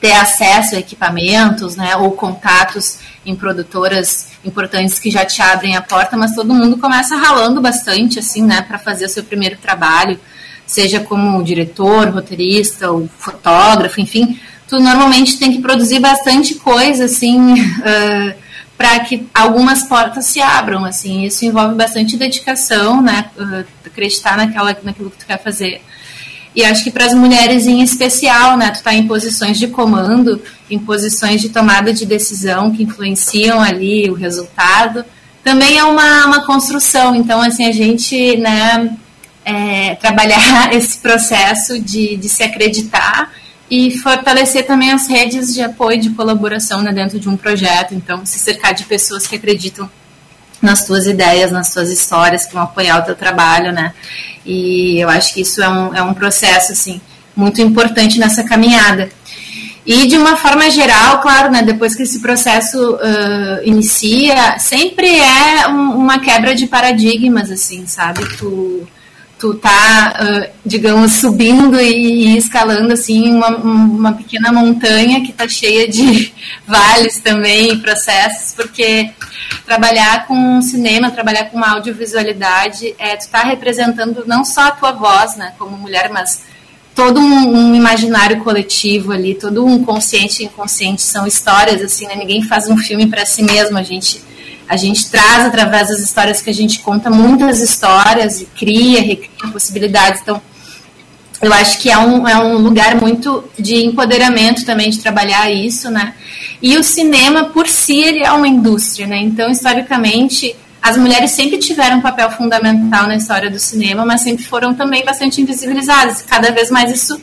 ter 0.00 0.12
acesso 0.12 0.76
a 0.76 0.78
equipamentos, 0.78 1.74
né, 1.74 1.96
ou 1.96 2.12
contatos 2.12 2.98
em 3.26 3.34
produtoras 3.34 4.28
importantes 4.44 5.00
que 5.00 5.10
já 5.10 5.24
te 5.24 5.42
abrem 5.42 5.76
a 5.76 5.82
porta, 5.82 6.16
mas 6.16 6.34
todo 6.34 6.54
mundo 6.54 6.78
começa 6.78 7.16
ralando 7.16 7.60
bastante, 7.60 8.20
assim, 8.20 8.42
né, 8.42 8.62
para 8.62 8.78
fazer 8.78 9.06
o 9.06 9.08
seu 9.08 9.24
primeiro 9.24 9.56
trabalho, 9.58 10.18
seja 10.64 11.00
como 11.00 11.42
diretor, 11.42 12.08
roteirista 12.10 12.90
ou 12.92 13.08
fotógrafo, 13.18 14.00
enfim, 14.00 14.38
tu 14.68 14.78
normalmente 14.78 15.38
tem 15.38 15.52
que 15.52 15.60
produzir 15.60 15.98
bastante 15.98 16.54
coisa, 16.54 17.06
assim, 17.06 17.54
uh, 17.54 18.34
para 18.76 19.00
que 19.00 19.26
algumas 19.34 19.82
portas 19.82 20.26
se 20.26 20.40
abram, 20.40 20.84
assim, 20.84 21.24
isso 21.24 21.44
envolve 21.44 21.74
bastante 21.74 22.16
dedicação, 22.16 23.02
né, 23.02 23.30
uh, 23.36 23.64
acreditar 23.84 24.36
naquela, 24.36 24.76
naquilo 24.82 25.10
que 25.10 25.18
tu 25.18 25.26
quer 25.26 25.42
fazer. 25.42 25.80
E 26.54 26.64
acho 26.64 26.82
que 26.82 26.90
para 26.90 27.06
as 27.06 27.14
mulheres 27.14 27.66
em 27.66 27.82
especial, 27.82 28.56
né, 28.56 28.70
tu 28.70 28.82
tá 28.82 28.92
em 28.92 29.06
posições 29.06 29.58
de 29.58 29.68
comando, 29.68 30.42
em 30.70 30.78
posições 30.78 31.40
de 31.40 31.48
tomada 31.48 31.92
de 31.92 32.04
decisão 32.04 32.70
que 32.72 32.82
influenciam 32.82 33.60
ali 33.60 34.10
o 34.10 34.14
resultado, 34.14 35.04
também 35.42 35.78
é 35.78 35.84
uma, 35.84 36.26
uma 36.26 36.44
construção. 36.44 37.14
Então, 37.14 37.40
assim, 37.40 37.66
a 37.66 37.72
gente, 37.72 38.36
né, 38.36 38.90
é, 39.44 39.94
trabalhar 39.96 40.72
esse 40.74 40.98
processo 40.98 41.80
de, 41.80 42.16
de 42.16 42.28
se 42.28 42.42
acreditar 42.42 43.32
e 43.70 43.98
fortalecer 43.98 44.66
também 44.66 44.92
as 44.92 45.06
redes 45.06 45.52
de 45.52 45.62
apoio, 45.62 46.00
de 46.00 46.10
colaboração 46.10 46.82
né, 46.82 46.92
dentro 46.92 47.18
de 47.20 47.28
um 47.28 47.36
projeto. 47.36 47.94
Então, 47.94 48.24
se 48.24 48.38
cercar 48.38 48.72
de 48.74 48.84
pessoas 48.84 49.26
que 49.26 49.36
acreditam 49.36 49.88
nas 50.60 50.84
tuas 50.84 51.06
ideias, 51.06 51.52
nas 51.52 51.72
tuas 51.72 51.90
histórias, 51.90 52.46
que 52.46 52.54
vão 52.54 52.62
apoiar 52.62 52.98
o 52.98 53.02
teu 53.02 53.14
trabalho, 53.14 53.72
né? 53.72 53.92
E 54.44 54.98
eu 54.98 55.08
acho 55.08 55.32
que 55.32 55.42
isso 55.42 55.62
é 55.62 55.68
um, 55.68 55.94
é 55.94 56.02
um 56.02 56.14
processo, 56.14 56.72
assim, 56.72 57.00
muito 57.36 57.60
importante 57.60 58.18
nessa 58.18 58.42
caminhada. 58.42 59.10
E 59.86 60.06
de 60.06 60.18
uma 60.18 60.36
forma 60.36 60.68
geral, 60.70 61.20
claro, 61.20 61.50
né, 61.50 61.62
depois 61.62 61.94
que 61.94 62.02
esse 62.02 62.20
processo 62.20 62.96
uh, 62.96 63.62
inicia, 63.64 64.58
sempre 64.58 65.18
é 65.18 65.66
um, 65.68 65.96
uma 65.96 66.18
quebra 66.18 66.54
de 66.54 66.66
paradigmas, 66.66 67.50
assim, 67.50 67.86
sabe? 67.86 68.20
Tu, 68.36 68.86
tu 69.38 69.54
tá, 69.54 70.16
uh, 70.20 70.50
digamos, 70.66 71.12
subindo 71.12 71.80
e, 71.80 72.34
e, 72.34 72.36
escalando 72.36 72.92
assim 72.92 73.32
uma, 73.32 73.56
uma 73.56 74.12
pequena 74.12 74.52
montanha 74.52 75.22
que 75.22 75.32
tá 75.32 75.46
cheia 75.46 75.86
de 75.88 76.32
vales 76.66 77.20
também, 77.20 77.78
processos, 77.78 78.52
porque 78.54 79.10
trabalhar 79.64 80.26
com 80.26 80.60
cinema, 80.60 81.10
trabalhar 81.10 81.44
com 81.50 81.62
audiovisualidade, 81.62 82.94
é, 82.98 83.16
tu 83.16 83.28
tá 83.28 83.42
representando 83.42 84.24
não 84.26 84.44
só 84.44 84.62
a 84.62 84.70
tua 84.72 84.92
voz, 84.92 85.36
né, 85.36 85.52
como 85.58 85.76
mulher, 85.76 86.10
mas 86.10 86.42
todo 86.94 87.20
um, 87.20 87.56
um 87.56 87.74
imaginário 87.76 88.42
coletivo 88.42 89.12
ali, 89.12 89.34
todo 89.34 89.64
um 89.64 89.84
consciente 89.84 90.42
e 90.42 90.46
inconsciente, 90.46 91.02
são 91.02 91.26
histórias, 91.26 91.80
assim, 91.80 92.06
né, 92.06 92.16
ninguém 92.16 92.42
faz 92.42 92.68
um 92.68 92.76
filme 92.76 93.06
para 93.06 93.24
si 93.24 93.42
mesmo, 93.42 93.78
a 93.78 93.82
gente 93.84 94.20
a 94.68 94.76
gente 94.76 95.10
traz 95.10 95.46
através 95.46 95.88
das 95.88 96.00
histórias 96.00 96.42
que 96.42 96.50
a 96.50 96.54
gente 96.54 96.80
conta 96.80 97.08
muitas 97.08 97.60
histórias 97.60 98.40
e 98.40 98.44
cria, 98.44 99.00
recria 99.00 99.50
possibilidades. 99.50 100.20
Então, 100.20 100.42
eu 101.40 101.52
acho 101.52 101.78
que 101.78 101.90
é 101.90 101.96
um, 101.96 102.26
é 102.26 102.36
um 102.36 102.58
lugar 102.58 102.96
muito 102.96 103.44
de 103.58 103.76
empoderamento 103.76 104.66
também 104.66 104.90
de 104.90 104.98
trabalhar 104.98 105.50
isso, 105.50 105.90
né? 105.90 106.14
E 106.60 106.76
o 106.76 106.82
cinema 106.82 107.44
por 107.44 107.68
si 107.68 107.98
ele 107.98 108.22
é 108.22 108.32
uma 108.32 108.48
indústria, 108.48 109.06
né? 109.06 109.18
Então, 109.18 109.48
historicamente, 109.48 110.54
as 110.82 110.96
mulheres 110.96 111.30
sempre 111.30 111.56
tiveram 111.58 111.98
um 111.98 112.00
papel 112.02 112.30
fundamental 112.32 113.06
na 113.06 113.16
história 113.16 113.50
do 113.50 113.58
cinema, 113.58 114.04
mas 114.04 114.20
sempre 114.20 114.44
foram 114.44 114.74
também 114.74 115.04
bastante 115.04 115.40
invisibilizadas. 115.40 116.22
Cada 116.22 116.50
vez 116.50 116.70
mais 116.70 116.90
isso 116.90 117.20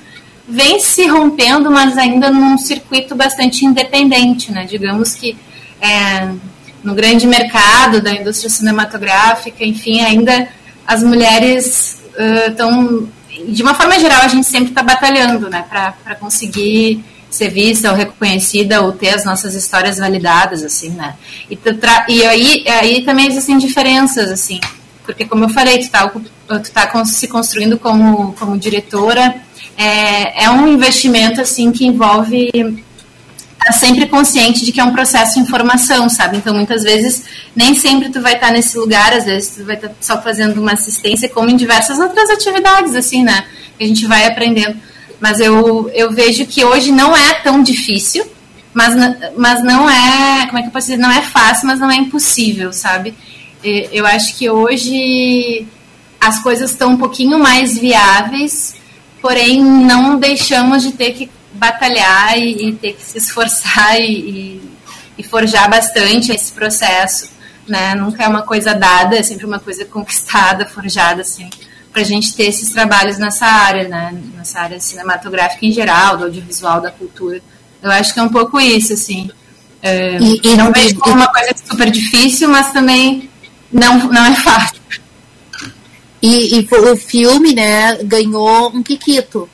vem 0.48 0.80
se 0.80 1.06
rompendo, 1.08 1.70
mas 1.70 1.98
ainda 1.98 2.32
num 2.32 2.58
circuito 2.58 3.16
bastante 3.16 3.66
independente, 3.66 4.52
né? 4.52 4.66
Digamos 4.66 5.14
que 5.14 5.36
é, 5.82 6.30
no 6.86 6.94
grande 6.94 7.26
mercado 7.26 8.00
da 8.00 8.14
indústria 8.14 8.50
cinematográfica, 8.50 9.66
enfim, 9.66 10.02
ainda 10.02 10.48
as 10.86 11.02
mulheres 11.02 11.98
estão, 12.48 13.00
uh, 13.00 13.10
de 13.50 13.64
uma 13.64 13.74
forma 13.74 14.00
geral, 14.00 14.22
a 14.22 14.28
gente 14.28 14.46
sempre 14.46 14.70
está 14.70 14.84
batalhando, 14.84 15.50
né, 15.50 15.66
para 15.68 16.16
conseguir 16.16 17.04
ser 17.30 17.50
vista 17.50 17.90
ou 17.90 17.98
reconhecida 17.98 18.82
ou 18.82 18.94
ter 18.94 19.10
as 19.10 19.26
nossas 19.26 19.56
histórias 19.56 19.98
validadas, 19.98 20.64
assim, 20.64 20.90
né, 20.90 21.16
e, 21.50 21.58
e 22.08 22.24
aí, 22.24 22.64
aí 22.70 23.02
também 23.04 23.28
existem 23.28 23.58
diferenças, 23.58 24.32
assim, 24.32 24.60
porque 25.04 25.26
como 25.26 25.46
eu 25.46 25.50
falei, 25.50 25.80
tu 25.80 25.90
tá, 25.90 26.08
tu 26.08 26.72
tá 26.72 27.06
se 27.06 27.28
construindo 27.28 27.80
como, 27.80 28.34
como 28.34 28.58
diretora, 28.58 29.36
é, 29.78 30.46
é 30.46 30.50
um 30.50 30.68
investimento, 30.68 31.42
assim, 31.42 31.72
que 31.72 31.86
envolve 31.86 32.50
tá 33.66 33.72
sempre 33.72 34.05
consciente 34.05 34.63
de 34.63 34.72
que 34.72 34.80
é 34.80 34.84
um 34.84 34.93
processo 34.93 35.36
de 35.36 35.39
informação, 35.39 36.07
sabe? 36.07 36.38
Então, 36.38 36.53
muitas 36.53 36.84
vezes, 36.84 37.24
nem 37.55 37.74
sempre 37.74 38.09
tu 38.09 38.22
vai 38.22 38.36
estar 38.36 38.47
tá 38.47 38.53
nesse 38.53 38.78
lugar, 38.78 39.11
às 39.11 39.26
vezes 39.26 39.55
tu 39.55 39.66
vai 39.66 39.76
estar 39.76 39.89
tá 39.89 39.95
só 39.99 40.22
fazendo 40.22 40.61
uma 40.61 40.74
assistência, 40.74 41.28
como 41.28 41.49
em 41.49 41.55
diversas 41.55 41.97
outras 41.97 42.30
atividades, 42.30 42.95
assim, 42.95 43.24
né? 43.24 43.45
Que 43.78 43.84
a 43.84 43.88
gente 43.88 44.05
vai 44.05 44.28
aprendendo. 44.28 44.78
Mas 45.20 45.39
eu, 45.39 45.89
eu 45.93 46.11
vejo 46.11 46.45
que 46.45 46.63
hoje 46.63 46.91
não 46.91 47.18
é 47.18 47.34
tão 47.36 47.63
difícil, 47.63 48.24
mas, 48.72 48.93
mas 49.36 49.63
não 49.63 49.89
é, 49.89 50.45
como 50.45 50.59
é 50.59 50.61
que 50.61 50.68
eu 50.68 50.72
posso 50.72 50.88
dizer? 50.88 51.01
Não 51.01 51.11
é 51.11 51.22
fácil, 51.22 51.66
mas 51.66 51.80
não 51.80 51.89
é 51.89 51.95
impossível, 51.95 52.72
sabe? 52.72 53.16
Eu 53.63 54.05
acho 54.05 54.38
que 54.38 54.47
hoje 54.47 55.66
as 56.22 56.38
coisas 56.39 56.70
estão 56.70 56.91
um 56.91 56.97
pouquinho 56.97 57.39
mais 57.39 57.78
viáveis, 57.78 58.76
porém 59.22 59.63
não 59.63 60.20
deixamos 60.20 60.84
de 60.84 60.91
ter 60.91 61.13
que 61.13 61.32
batalhar 61.56 62.38
e, 62.38 62.70
e, 62.70 62.74
ter 62.74 62.93
que 62.93 63.03
se 63.03 63.18
esforçar 63.18 63.99
e, 63.99 64.62
e, 65.18 65.24
forjar 65.24 65.70
bastante 65.70 66.32
esse 66.32 66.51
processo, 66.51 67.30
né? 67.68 67.95
Nunca 67.95 68.24
é 68.24 68.28
uma 68.28 68.43
coisa 68.43 68.74
dada, 68.74 69.18
é 69.18 69.24
sempre 69.24 69.45
uma 69.45 69.60
coisa 69.60 69.86
conquistada, 69.86 70.66
forjada, 70.66 71.22
assim, 71.22 71.49
para 71.91 72.01
a 72.01 72.06
gente 72.06 72.36
ter 72.36 72.43
esses 72.43 72.70
trabalhos 72.70 73.18
nessa 73.18 73.45
área, 73.45 73.88
né? 73.88 74.14
Nessa 74.36 74.60
área 74.60 74.80
cinematográfica 74.80 75.66
em 75.66 75.72
geral, 75.72 76.18
do 76.18 76.26
audiovisual, 76.26 76.82
da 76.82 76.91
cultura. 76.91 77.41
Eu 77.82 77.91
acho 77.91 78.14
que 78.14 78.20
é 78.20 78.24
um 78.24 78.30
pouco 78.30 78.60
isso, 78.60 78.93
assim. 78.93 79.30
É, 79.82 80.18
e, 80.18 80.56
não 80.56 80.72
vejo 80.72 80.95
como 80.95 81.16
uma 81.16 81.32
coisa 81.32 81.53
super 81.64 81.91
difícil, 81.91 82.49
mas 82.49 82.72
também 82.72 83.30
não, 83.72 83.99
não 84.10 84.26
é 84.26 84.36
fácil. 84.36 84.82
E, 86.22 86.60
e 86.60 86.68
o 86.72 86.97
filme, 86.97 87.53
né, 87.53 87.97
ganhou 88.03 88.70
um 88.70 88.82
Kikito. 88.82 89.47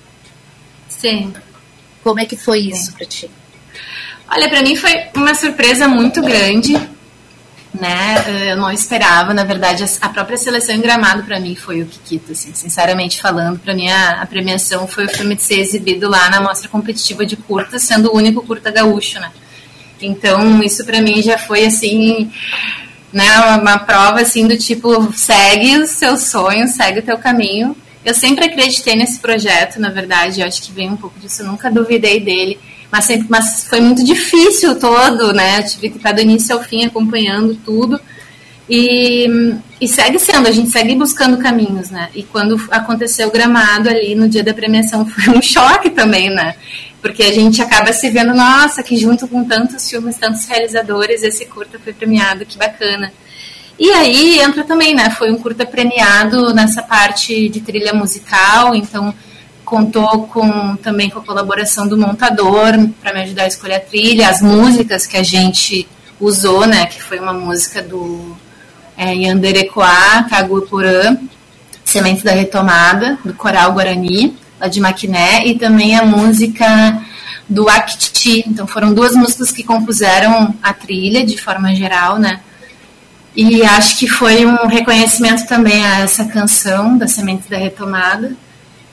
Sim. 0.87 1.33
Como 2.03 2.19
é 2.19 2.25
que 2.25 2.35
foi 2.35 2.59
isso 2.59 2.93
para 2.93 3.05
ti? 3.05 3.29
Olha, 4.29 4.49
para 4.49 4.61
mim 4.61 4.75
foi 4.75 4.91
uma 5.13 5.35
surpresa 5.35 5.87
muito 5.87 6.21
grande, 6.21 6.73
né? 7.73 8.51
Eu 8.51 8.57
não 8.57 8.71
esperava, 8.71 9.33
na 9.33 9.43
verdade, 9.43 9.83
a 9.99 10.09
própria 10.09 10.37
seleção 10.37 10.73
em 10.73 10.81
Gramado 10.81 11.23
para 11.23 11.39
mim 11.39 11.55
foi 11.55 11.81
o 11.81 11.85
Kikito, 11.85 12.31
assim, 12.31 12.53
sinceramente 12.53 13.21
falando, 13.21 13.59
para 13.59 13.73
mim 13.73 13.89
a, 13.89 14.21
a, 14.21 14.25
premiação 14.25 14.87
foi 14.87 15.05
o 15.05 15.09
filme 15.09 15.35
de 15.35 15.43
ser 15.43 15.59
exibido 15.59 16.09
lá 16.09 16.29
na 16.29 16.41
mostra 16.41 16.69
competitiva 16.69 17.25
de 17.25 17.35
curta, 17.35 17.77
sendo 17.77 18.11
o 18.11 18.15
único 18.15 18.41
curta 18.41 18.71
gaúcho, 18.71 19.19
né? 19.19 19.31
Então, 20.01 20.63
isso 20.63 20.85
para 20.85 21.01
mim 21.01 21.21
já 21.21 21.37
foi 21.37 21.65
assim, 21.65 22.31
né, 23.13 23.29
uma, 23.41 23.57
uma 23.57 23.79
prova 23.79 24.21
assim 24.21 24.47
do 24.47 24.57
tipo, 24.57 25.11
segue 25.13 25.77
os 25.77 25.89
seus 25.91 26.23
sonhos, 26.23 26.71
segue 26.71 26.99
o 26.99 27.03
teu 27.03 27.17
caminho 27.17 27.75
eu 28.03 28.13
sempre 28.13 28.45
acreditei 28.45 28.95
nesse 28.95 29.19
projeto, 29.19 29.79
na 29.79 29.89
verdade, 29.89 30.41
eu 30.41 30.47
acho 30.47 30.61
que 30.61 30.71
vem 30.71 30.89
um 30.89 30.97
pouco 30.97 31.19
disso, 31.19 31.43
eu 31.43 31.47
nunca 31.47 31.69
duvidei 31.69 32.19
dele, 32.19 32.59
mas, 32.91 33.05
sempre, 33.05 33.27
mas 33.29 33.65
foi 33.67 33.79
muito 33.79 34.03
difícil 34.03 34.77
todo, 34.79 35.33
né? 35.33 35.59
Eu 35.59 35.65
tive 35.65 35.89
que 35.89 35.97
estar 35.97 36.11
do 36.11 36.21
início 36.21 36.55
ao 36.55 36.63
fim 36.63 36.83
acompanhando 36.83 37.55
tudo. 37.55 37.99
E, 38.69 39.27
e 39.79 39.87
segue 39.87 40.17
sendo, 40.19 40.47
a 40.47 40.51
gente 40.51 40.71
segue 40.71 40.95
buscando 40.95 41.37
caminhos, 41.37 41.89
né? 41.89 42.09
E 42.13 42.23
quando 42.23 42.55
aconteceu 42.69 43.27
o 43.27 43.31
gramado 43.31 43.89
ali 43.89 44.15
no 44.15 44.29
dia 44.29 44.43
da 44.43 44.53
premiação 44.53 45.05
foi 45.07 45.33
um 45.33 45.41
choque 45.41 45.89
também, 45.89 46.29
né? 46.29 46.55
Porque 47.01 47.23
a 47.23 47.33
gente 47.33 47.61
acaba 47.61 47.91
se 47.93 48.09
vendo, 48.09 48.33
nossa, 48.33 48.83
que 48.83 48.95
junto 48.97 49.27
com 49.27 49.43
tantos 49.43 49.89
filmes, 49.89 50.17
tantos 50.17 50.45
realizadores, 50.45 51.23
esse 51.23 51.45
curta 51.45 51.79
foi 51.79 51.93
premiado, 51.93 52.45
que 52.45 52.57
bacana. 52.57 53.11
E 53.81 53.89
aí 53.93 54.39
entra 54.39 54.63
também, 54.63 54.93
né? 54.93 55.09
Foi 55.09 55.31
um 55.31 55.39
curta 55.39 55.65
premiado 55.65 56.53
nessa 56.53 56.83
parte 56.83 57.49
de 57.49 57.61
trilha 57.61 57.95
musical, 57.95 58.75
então 58.75 59.11
contou 59.65 60.27
com 60.27 60.75
também 60.75 61.09
com 61.09 61.17
a 61.17 61.23
colaboração 61.23 61.87
do 61.87 61.97
montador 61.97 62.73
para 63.01 63.11
me 63.11 63.21
ajudar 63.21 63.45
a 63.45 63.47
escolher 63.47 63.77
a 63.77 63.79
trilha, 63.79 64.29
as 64.29 64.39
músicas 64.39 65.07
que 65.07 65.17
a 65.17 65.23
gente 65.23 65.87
usou, 66.19 66.67
né? 66.67 66.85
Que 66.85 67.01
foi 67.01 67.17
uma 67.17 67.33
música 67.33 67.81
do 67.81 68.37
é, 68.95 69.15
Yanderecoa, 69.15 70.27
Kaguipurã, 70.29 71.17
Semente 71.83 72.23
da 72.23 72.33
Retomada, 72.33 73.17
do 73.25 73.33
Coral 73.33 73.73
Guarani, 73.73 74.37
lá 74.59 74.67
de 74.67 74.79
Maquiné, 74.79 75.47
e 75.47 75.57
também 75.57 75.97
a 75.97 76.05
música 76.05 77.01
do 77.49 77.67
Akiti. 77.67 78.43
Então 78.47 78.67
foram 78.67 78.93
duas 78.93 79.15
músicas 79.15 79.51
que 79.51 79.63
compuseram 79.63 80.53
a 80.61 80.71
trilha 80.71 81.25
de 81.25 81.35
forma 81.35 81.73
geral, 81.73 82.19
né? 82.19 82.41
E 83.35 83.63
acho 83.63 83.97
que 83.97 84.07
foi 84.07 84.45
um 84.45 84.67
reconhecimento 84.67 85.45
também 85.47 85.85
a 85.85 85.99
essa 85.99 86.25
canção 86.25 86.97
da 86.97 87.07
Semente 87.07 87.49
da 87.49 87.57
Retomada. 87.57 88.35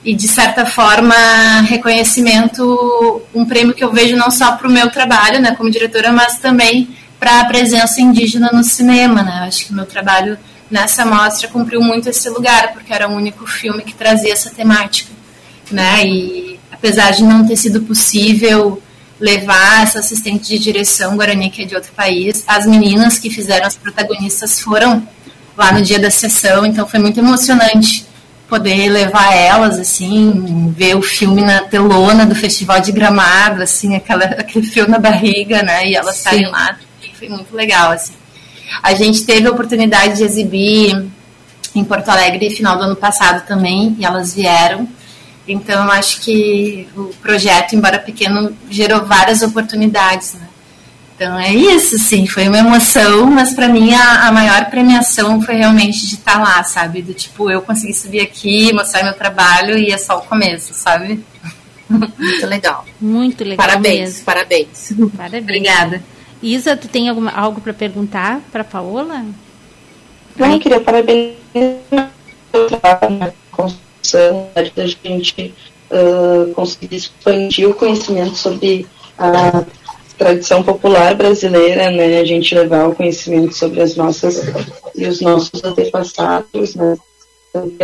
E, 0.05 0.15
de 0.15 0.29
certa 0.29 0.65
forma, 0.65 1.15
reconhecimento, 1.63 3.21
um 3.35 3.45
prêmio 3.45 3.75
que 3.75 3.83
eu 3.83 3.93
vejo 3.93 4.17
não 4.17 4.31
só 4.31 4.53
para 4.53 4.69
o 4.69 4.71
meu 4.71 4.91
trabalho 4.91 5.41
né, 5.41 5.55
como 5.57 5.71
diretora, 5.71 6.13
mas 6.13 6.39
também 6.39 6.97
para 7.19 7.41
a 7.41 7.45
presença 7.47 8.01
indígena 8.01 8.51
no 8.53 8.63
cinema. 8.63 9.25
Né? 9.25 9.45
Acho 9.49 9.67
que 9.67 9.75
meu 9.75 9.87
trabalho 9.87 10.39
nessa 10.71 11.05
mostra 11.05 11.49
cumpriu 11.49 11.81
muito 11.81 12.09
esse 12.09 12.29
lugar, 12.29 12.73
porque 12.73 12.93
era 12.93 13.09
o 13.09 13.13
único 13.13 13.45
filme 13.45 13.83
que 13.83 13.93
trazia 13.93 14.33
essa 14.33 14.51
temática. 14.51 15.11
Né? 15.69 16.07
E, 16.07 16.61
apesar 16.71 17.11
de 17.11 17.25
não 17.25 17.45
ter 17.45 17.57
sido 17.57 17.81
possível 17.83 18.81
levar 19.21 19.83
essa 19.83 19.99
assistente 19.99 20.49
de 20.49 20.59
direção 20.59 21.17
Guarani, 21.17 21.51
que 21.51 21.63
é 21.63 21.65
de 21.65 21.75
outro 21.75 21.93
país. 21.93 22.45
As 22.47 22.67
meninas 22.67 23.19
que 23.19 23.31
fizeram 23.31 23.67
as 23.67 23.77
protagonistas 23.77 24.61
foram 24.61 25.07
lá 25.57 25.73
no 25.73 25.83
dia 25.83 25.99
da 25.99 26.11
sessão, 26.11 26.65
então 26.65 26.87
foi 26.87 27.01
muito 27.01 27.19
emocionante 27.19 28.07
poder 28.49 28.89
levar 28.89 29.35
elas, 29.35 29.79
assim, 29.79 30.73
ver 30.75 30.97
o 30.97 31.03
filme 31.03 31.43
na 31.43 31.61
telona 31.63 32.25
do 32.25 32.35
Festival 32.35 32.81
de 32.81 32.93
Gramado, 32.93 33.63
assim, 33.63 33.95
aquela, 33.95 34.25
aquele 34.39 34.67
fio 34.67 34.89
na 34.89 34.99
barriga, 34.99 35.63
né, 35.63 35.87
e 35.87 35.95
elas 35.95 36.17
estarem 36.17 36.47
lá, 36.47 36.79
foi 37.19 37.29
muito 37.29 37.55
legal, 37.55 37.91
assim. 37.91 38.15
A 38.83 38.95
gente 38.95 39.25
teve 39.25 39.49
a 39.49 39.51
oportunidade 39.51 40.17
de 40.17 40.23
exibir 40.23 41.11
em 41.75 41.85
Porto 41.85 42.09
Alegre 42.09 42.51
final 42.51 42.77
do 42.79 42.85
ano 42.85 42.97
passado 42.97 43.47
também, 43.47 43.97
e 43.99 44.05
elas 44.05 44.33
vieram, 44.33 44.89
então, 45.49 45.85
eu 45.85 45.91
acho 45.93 46.21
que 46.21 46.89
o 46.97 47.07
projeto, 47.23 47.75
embora 47.75 47.99
pequeno, 47.99 48.55
gerou 48.71 49.05
várias 49.05 49.43
oportunidades, 49.43 50.35
né? 50.35 50.49
Então, 51.17 51.37
é 51.37 51.53
isso, 51.53 51.99
sim, 51.99 52.29
foi 52.29 52.47
uma 52.47 52.59
emoção, 52.59 53.27
mas 53.27 53.53
para 53.53 53.67
mim 53.67 53.93
a, 53.93 54.29
a, 54.29 54.33
maior 54.33 54.67
premiação 54.67 55.43
foi 55.43 55.57
realmente 55.57 56.07
de 56.07 56.15
estar 56.15 56.35
tá 56.35 56.39
lá, 56.39 56.63
sabe? 56.63 57.03
Do 57.03 57.13
tipo, 57.13 57.51
eu 57.51 57.61
consegui 57.61 57.93
subir 57.93 58.21
aqui, 58.21 58.73
mostrar 58.73 59.03
meu 59.03 59.15
trabalho 59.15 59.77
e 59.77 59.91
é 59.91 59.99
só 59.99 60.19
o 60.19 60.23
começo, 60.23 60.73
sabe? 60.75 61.25
Muito 61.91 62.47
legal. 62.47 62.85
Muito 63.01 63.43
legal. 63.43 63.67
Parabéns, 63.67 64.11
mesmo. 64.11 64.25
parabéns. 64.25 64.93
Parabéns. 65.17 65.43
Obrigada. 65.43 66.03
Isa, 66.41 66.77
tu 66.77 66.87
tem 66.87 67.09
alguma, 67.09 67.33
algo 67.33 67.61
para 67.61 67.73
perguntar 67.73 68.41
para 68.53 68.63
Paola? 68.63 69.25
Não, 70.37 70.53
eu 70.53 70.61
queria 70.61 70.81
parabenizar 70.81 72.13
da 74.13 74.87
gente 74.87 75.55
uh, 75.91 76.53
conseguir 76.55 76.97
expandir 76.97 77.69
o 77.69 77.75
conhecimento 77.75 78.37
sobre 78.37 78.87
a 79.19 79.65
tradição 80.17 80.63
popular 80.63 81.15
brasileira, 81.15 81.91
né? 81.91 82.19
A 82.19 82.25
gente 82.25 82.55
levar 82.55 82.89
o 82.89 82.95
conhecimento 82.95 83.55
sobre 83.55 83.81
as 83.81 83.97
nossas 83.97 84.43
e 84.95 85.07
os 85.07 85.21
nossos 85.21 85.63
antepassados, 85.63 86.75
né? 86.75 86.97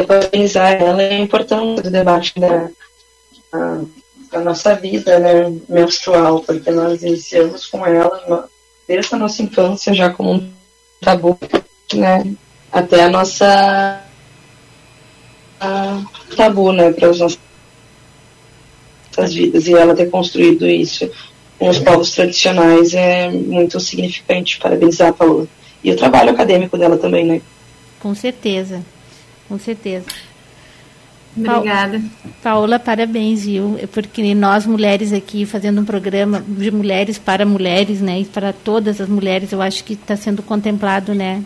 Parabenizar 0.06 0.72
ela 0.72 1.02
é 1.02 1.18
importante 1.18 1.86
o 1.86 1.90
debate 1.90 2.34
da, 2.38 2.68
da 4.32 4.40
nossa 4.40 4.74
vida, 4.74 5.18
né? 5.18 5.56
Menstrual, 5.68 6.40
porque 6.40 6.70
nós 6.70 7.02
iniciamos 7.02 7.66
com 7.66 7.86
ela 7.86 8.48
desde 8.86 9.14
a 9.14 9.18
nossa 9.18 9.42
infância 9.42 9.94
já 9.94 10.10
como 10.10 10.32
um 10.32 10.50
tabu, 11.00 11.38
né? 11.94 12.34
Até 12.70 13.04
a 13.04 13.08
nossa 13.08 14.02
tabu, 16.36 16.72
né, 16.72 16.92
para 16.92 17.10
as 17.10 17.18
nossas 17.18 17.38
vidas. 19.32 19.66
E 19.66 19.74
ela 19.74 19.94
ter 19.94 20.10
construído 20.10 20.66
isso 20.66 21.10
com 21.58 21.68
os 21.68 21.78
povos 21.78 22.10
tradicionais 22.12 22.94
é 22.94 23.30
muito 23.30 23.78
significante. 23.80 24.58
Parabenizar 24.58 25.08
a 25.08 25.12
Paola. 25.12 25.46
E 25.82 25.90
o 25.90 25.96
trabalho 25.96 26.30
acadêmico 26.30 26.78
dela 26.78 26.96
também, 26.96 27.24
né? 27.24 27.40
Com 28.00 28.14
certeza, 28.14 28.82
com 29.48 29.58
certeza. 29.58 30.06
Obrigada. 31.36 32.00
Paola, 32.42 32.78
parabéns, 32.78 33.44
viu? 33.44 33.76
É 33.82 33.86
porque 33.86 34.34
nós 34.34 34.66
mulheres 34.66 35.12
aqui 35.12 35.44
fazendo 35.44 35.80
um 35.80 35.84
programa 35.84 36.44
de 36.46 36.70
mulheres 36.70 37.18
para 37.18 37.44
mulheres, 37.44 38.00
né? 38.00 38.20
E 38.20 38.24
para 38.24 38.52
todas 38.52 39.00
as 39.00 39.08
mulheres, 39.08 39.50
eu 39.50 39.60
acho 39.60 39.82
que 39.82 39.94
está 39.94 40.16
sendo 40.16 40.42
contemplado, 40.42 41.12
né? 41.12 41.42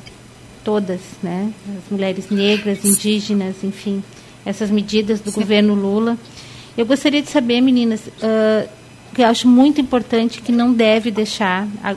Todas, 0.65 1.01
né? 1.23 1.53
As 1.77 1.91
mulheres 1.91 2.31
negras, 2.31 2.85
indígenas, 2.85 3.57
enfim, 3.63 4.03
essas 4.45 4.71
medidas 4.71 5.21
do 5.21 5.31
Sim. 5.31 5.41
governo 5.41 5.75
Lula. 5.75 6.17
Eu 6.77 6.87
gostaria 6.87 7.21
de 7.21 7.29
saber, 7.29 7.61
meninas, 7.61 8.01
uh, 8.07 8.69
que 9.15 9.23
eu 9.23 9.27
acho 9.27 9.49
muito 9.49 9.81
importante 9.81 10.41
que 10.41 10.53
não 10.53 10.73
deve 10.73 11.11
deixar 11.11 11.67
a, 11.83 11.95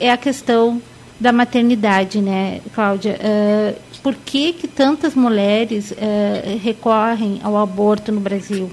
é 0.00 0.10
a 0.10 0.16
questão 0.16 0.82
da 1.20 1.32
maternidade, 1.32 2.20
né, 2.20 2.60
Cláudia? 2.74 3.18
Uh, 3.20 3.80
por 4.02 4.14
que 4.14 4.52
que 4.52 4.66
tantas 4.66 5.14
mulheres 5.14 5.92
uh, 5.92 6.58
recorrem 6.62 7.40
ao 7.42 7.56
aborto 7.56 8.12
no 8.12 8.20
Brasil? 8.20 8.70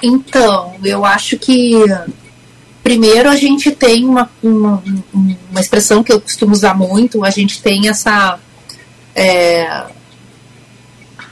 então, 0.00 0.76
eu 0.84 1.04
acho 1.04 1.36
que 1.36 1.74
Primeiro, 2.82 3.28
a 3.28 3.36
gente 3.36 3.70
tem 3.70 4.04
uma, 4.04 4.30
uma, 4.42 4.82
uma 5.50 5.60
expressão 5.60 6.02
que 6.02 6.12
eu 6.12 6.20
costumo 6.20 6.52
usar 6.52 6.74
muito, 6.74 7.24
a 7.24 7.30
gente 7.30 7.62
tem 7.62 7.88
essa. 7.88 8.38
É, 9.14 9.86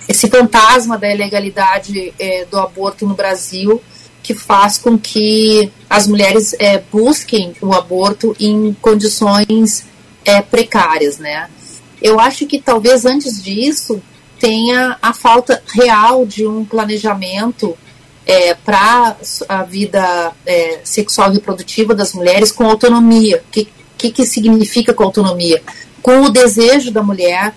esse 0.09 0.29
fantasma 0.29 0.99
da 0.99 1.13
ilegalidade 1.13 2.13
é, 2.19 2.45
do 2.45 2.59
aborto 2.59 3.07
no 3.07 3.15
Brasil, 3.15 3.81
que 4.23 4.35
faz 4.35 4.77
com 4.77 4.99
que 4.99 5.71
as 5.89 6.07
mulheres 6.09 6.55
é, 6.59 6.83
busquem 6.93 7.55
o 7.61 7.73
aborto 7.73 8.35
em 8.39 8.77
condições 8.81 9.87
é, 10.25 10.43
precárias, 10.43 11.19
né? 11.19 11.49
Eu 12.03 12.19
acho 12.19 12.47
que 12.47 12.61
talvez 12.61 13.05
antes 13.05 13.43
disso 13.43 14.03
tenha 14.39 14.97
a 15.01 15.13
falta 15.13 15.63
real 15.75 16.25
de 16.25 16.47
um 16.47 16.65
planejamento 16.65 17.77
é, 18.31 18.55
para 18.55 19.17
a 19.49 19.63
vida 19.65 20.31
é, 20.47 20.79
sexual 20.85 21.33
e 21.33 21.35
reprodutiva 21.35 21.97
das 21.97 22.13
mulheres 22.13 22.53
com 22.53 22.65
autonomia. 22.65 23.43
O 23.45 23.51
que, 23.51 23.69
que, 23.99 24.11
que 24.13 24.25
significa 24.25 24.95
com 24.95 25.03
autonomia? 25.03 25.61
Com 26.01 26.23
o 26.23 26.31
desejo 26.31 26.93
da 26.93 27.03
mulher 27.03 27.53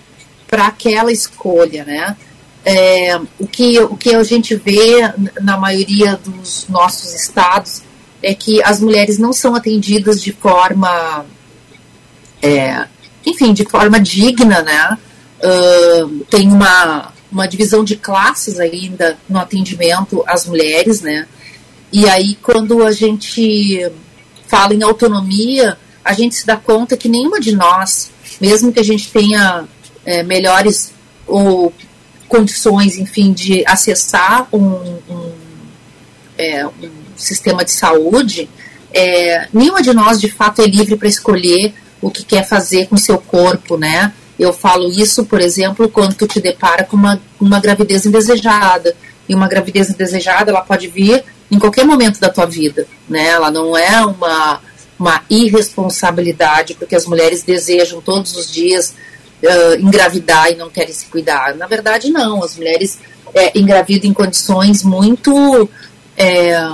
para 0.48 0.66
aquela 0.66 1.12
escolha, 1.12 1.84
né? 1.84 2.16
É, 2.64 3.16
o, 3.38 3.46
que, 3.46 3.78
o 3.78 3.96
que 3.96 4.16
a 4.16 4.24
gente 4.24 4.56
vê 4.56 5.12
na 5.40 5.56
maioria 5.56 6.16
dos 6.16 6.66
nossos 6.68 7.14
estados 7.14 7.82
é 8.20 8.34
que 8.34 8.60
as 8.64 8.80
mulheres 8.80 9.16
não 9.16 9.32
são 9.32 9.54
atendidas 9.54 10.20
de 10.20 10.32
forma, 10.32 11.24
é, 12.42 12.88
enfim, 13.24 13.52
de 13.52 13.64
forma 13.64 14.00
digna, 14.00 14.60
né? 14.62 14.98
Uh, 15.38 16.24
tem 16.30 16.50
uma, 16.50 17.12
uma 17.34 17.48
divisão 17.48 17.84
de 17.84 17.96
classes 17.96 18.60
ainda 18.60 19.18
no 19.28 19.38
atendimento 19.38 20.22
às 20.26 20.46
mulheres, 20.46 21.00
né? 21.00 21.26
E 21.92 22.08
aí, 22.08 22.36
quando 22.36 22.84
a 22.84 22.92
gente 22.92 23.90
fala 24.46 24.74
em 24.74 24.82
autonomia, 24.82 25.76
a 26.04 26.12
gente 26.12 26.34
se 26.34 26.46
dá 26.46 26.56
conta 26.56 26.96
que 26.96 27.08
nenhuma 27.08 27.40
de 27.40 27.54
nós, 27.54 28.10
mesmo 28.40 28.72
que 28.72 28.80
a 28.80 28.84
gente 28.84 29.10
tenha 29.10 29.64
é, 30.04 30.22
melhores 30.22 30.92
ou 31.26 31.72
condições, 32.28 32.96
enfim, 32.96 33.32
de 33.32 33.64
acessar 33.66 34.48
um, 34.52 34.58
um, 35.08 35.32
é, 36.38 36.66
um 36.66 36.90
sistema 37.16 37.64
de 37.64 37.70
saúde, 37.70 38.48
é, 38.92 39.48
nenhuma 39.52 39.82
de 39.82 39.92
nós 39.92 40.20
de 40.20 40.30
fato 40.30 40.62
é 40.62 40.66
livre 40.66 40.96
para 40.96 41.08
escolher 41.08 41.74
o 42.00 42.10
que 42.10 42.24
quer 42.24 42.46
fazer 42.46 42.86
com 42.86 42.96
seu 42.96 43.18
corpo, 43.18 43.76
né? 43.76 44.12
Eu 44.38 44.52
falo 44.52 44.90
isso, 44.90 45.24
por 45.24 45.40
exemplo, 45.40 45.88
quando 45.88 46.14
tu 46.14 46.26
te 46.26 46.40
depara 46.40 46.84
com 46.84 46.96
uma, 46.96 47.20
uma 47.40 47.60
gravidez 47.60 48.04
indesejada. 48.06 48.94
E 49.28 49.34
uma 49.34 49.48
gravidez 49.48 49.88
indesejada, 49.88 50.50
ela 50.50 50.60
pode 50.60 50.88
vir 50.88 51.24
em 51.50 51.58
qualquer 51.58 51.84
momento 51.84 52.20
da 52.20 52.28
tua 52.28 52.44
vida, 52.44 52.86
né? 53.08 53.28
Ela 53.28 53.50
não 53.50 53.76
é 53.76 54.04
uma, 54.04 54.60
uma 54.98 55.22
irresponsabilidade, 55.30 56.74
porque 56.74 56.94
as 56.94 57.06
mulheres 57.06 57.42
desejam 57.42 58.00
todos 58.00 58.36
os 58.36 58.50
dias 58.50 58.94
uh, 59.42 59.80
engravidar 59.80 60.50
e 60.50 60.56
não 60.56 60.68
querem 60.68 60.92
se 60.92 61.06
cuidar. 61.06 61.54
Na 61.54 61.66
verdade, 61.66 62.10
não. 62.10 62.42
As 62.42 62.56
mulheres 62.56 62.98
é, 63.34 63.58
engravidam 63.58 64.10
em 64.10 64.14
condições 64.14 64.82
muito, 64.82 65.68
é, 66.16 66.70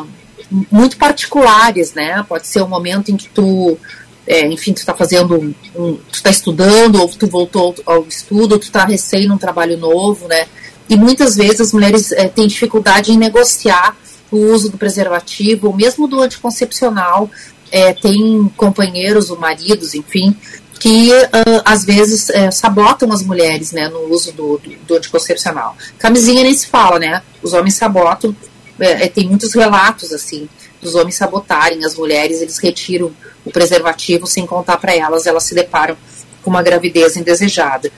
muito 0.70 0.96
particulares, 0.96 1.94
né? 1.94 2.24
Pode 2.28 2.46
ser 2.46 2.62
um 2.62 2.68
momento 2.68 3.10
em 3.10 3.16
que 3.16 3.28
tu, 3.28 3.78
é, 4.26 4.46
enfim, 4.46 4.72
tu 4.72 4.78
está 4.78 4.94
fazendo, 4.94 5.34
um, 5.36 5.54
um, 5.74 5.94
tu 5.94 6.14
está 6.14 6.30
estudando, 6.30 7.00
ou 7.00 7.08
tu 7.08 7.26
voltou 7.26 7.74
ao 7.86 8.04
estudo, 8.04 8.52
ou 8.52 8.58
tu 8.58 8.64
está 8.64 8.84
recém 8.84 9.26
num 9.26 9.38
trabalho 9.38 9.76
novo, 9.76 10.28
né? 10.28 10.46
E 10.88 10.96
muitas 10.96 11.36
vezes 11.36 11.60
as 11.60 11.72
mulheres 11.72 12.12
é, 12.12 12.28
têm 12.28 12.46
dificuldade 12.46 13.12
em 13.12 13.18
negociar 13.18 13.96
o 14.30 14.36
uso 14.36 14.70
do 14.70 14.78
preservativo, 14.78 15.68
ou 15.68 15.76
mesmo 15.76 16.06
do 16.06 16.20
anticoncepcional. 16.20 17.30
É, 17.72 17.92
tem 17.92 18.50
companheiros 18.56 19.30
ou 19.30 19.38
maridos, 19.38 19.94
enfim, 19.94 20.36
que 20.80 21.12
uh, 21.12 21.62
às 21.64 21.84
vezes 21.84 22.30
é, 22.30 22.50
sabotam 22.50 23.12
as 23.12 23.22
mulheres 23.22 23.70
né, 23.70 23.88
no 23.88 24.12
uso 24.12 24.32
do, 24.32 24.58
do, 24.58 24.70
do, 24.86 24.96
anticoncepcional. 24.96 25.76
Camisinha 25.98 26.42
nem 26.42 26.54
se 26.54 26.66
fala, 26.66 26.98
né? 26.98 27.22
Os 27.42 27.52
homens 27.52 27.74
sabotam, 27.74 28.34
é, 28.80 29.04
é, 29.04 29.08
tem 29.08 29.28
muitos 29.28 29.54
relatos 29.54 30.12
assim 30.12 30.48
dos 30.80 30.94
homens 30.94 31.16
sabotarem 31.16 31.84
as 31.84 31.96
mulheres, 31.96 32.40
eles 32.40 32.58
retiram 32.58 33.12
o 33.44 33.50
preservativo 33.50 34.26
sem 34.26 34.46
contar 34.46 34.76
para 34.78 34.94
elas, 34.94 35.26
elas 35.26 35.44
se 35.44 35.54
deparam 35.54 35.96
com 36.42 36.50
uma 36.50 36.62
gravidez 36.62 37.16
indesejada. 37.16 37.90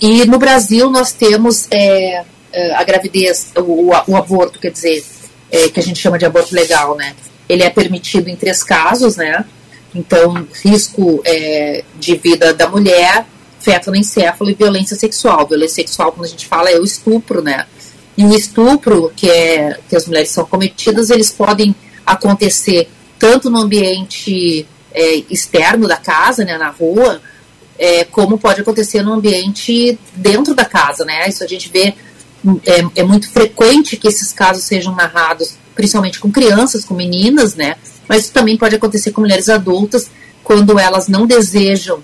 E 0.00 0.24
no 0.26 0.38
Brasil 0.38 0.90
nós 0.90 1.12
temos 1.12 1.66
é, 1.70 2.24
é 2.52 2.74
a 2.74 2.82
gravidez, 2.82 3.52
o, 3.56 3.90
o, 4.06 4.16
aborto, 4.16 4.58
quer 4.58 4.70
dizer, 4.70 5.04
é, 5.50 5.68
que 5.68 5.80
a 5.80 5.82
gente 5.82 5.98
chama 5.98 6.18
de 6.18 6.24
aborto 6.24 6.54
legal, 6.54 6.96
né? 6.96 7.14
Ele 7.48 7.62
é 7.62 7.70
permitido 7.70 8.28
em 8.28 8.36
três 8.36 8.62
casos, 8.62 9.16
né? 9.16 9.44
Então, 9.94 10.46
risco 10.62 11.22
é, 11.24 11.84
de 11.96 12.16
vida 12.16 12.52
da 12.52 12.68
mulher, 12.68 13.26
feto 13.60 13.90
no 13.90 13.96
encéfalo 13.96 14.50
e 14.50 14.54
violência 14.54 14.96
sexual. 14.96 15.46
Violência 15.46 15.76
sexual, 15.76 16.12
quando 16.12 16.26
a 16.26 16.30
gente 16.30 16.46
fala, 16.46 16.70
é 16.70 16.78
o 16.78 16.84
estupro, 16.84 17.40
né? 17.40 17.66
E 18.16 18.24
o 18.24 18.34
estupro 18.34 19.12
que, 19.14 19.30
é, 19.30 19.78
que 19.88 19.96
as 19.96 20.06
mulheres 20.06 20.30
são 20.30 20.44
cometidas, 20.44 21.10
eles 21.10 21.30
podem 21.30 21.74
acontecer 22.04 22.88
tanto 23.18 23.48
no 23.50 23.58
ambiente 23.58 24.66
é, 24.92 25.22
externo 25.30 25.88
da 25.88 25.96
casa, 25.96 26.44
né, 26.44 26.58
na 26.58 26.68
rua, 26.68 27.20
é, 27.78 28.04
como 28.04 28.38
pode 28.38 28.60
acontecer 28.60 29.02
no 29.02 29.12
ambiente 29.12 29.98
dentro 30.14 30.54
da 30.54 30.64
casa, 30.64 31.04
né? 31.04 31.28
Isso 31.28 31.42
a 31.42 31.46
gente 31.46 31.68
vê, 31.68 31.94
é, 32.66 32.84
é 32.96 33.02
muito 33.02 33.30
frequente 33.30 33.96
que 33.96 34.06
esses 34.06 34.32
casos 34.32 34.64
sejam 34.64 34.94
narrados, 34.94 35.56
principalmente 35.74 36.20
com 36.20 36.30
crianças, 36.30 36.84
com 36.84 36.94
meninas, 36.94 37.54
né? 37.54 37.76
mas 38.08 38.24
isso 38.24 38.32
também 38.32 38.56
pode 38.56 38.76
acontecer 38.76 39.12
com 39.12 39.20
mulheres 39.20 39.48
adultas 39.48 40.10
quando 40.42 40.78
elas 40.78 41.08
não 41.08 41.26
desejam 41.26 42.02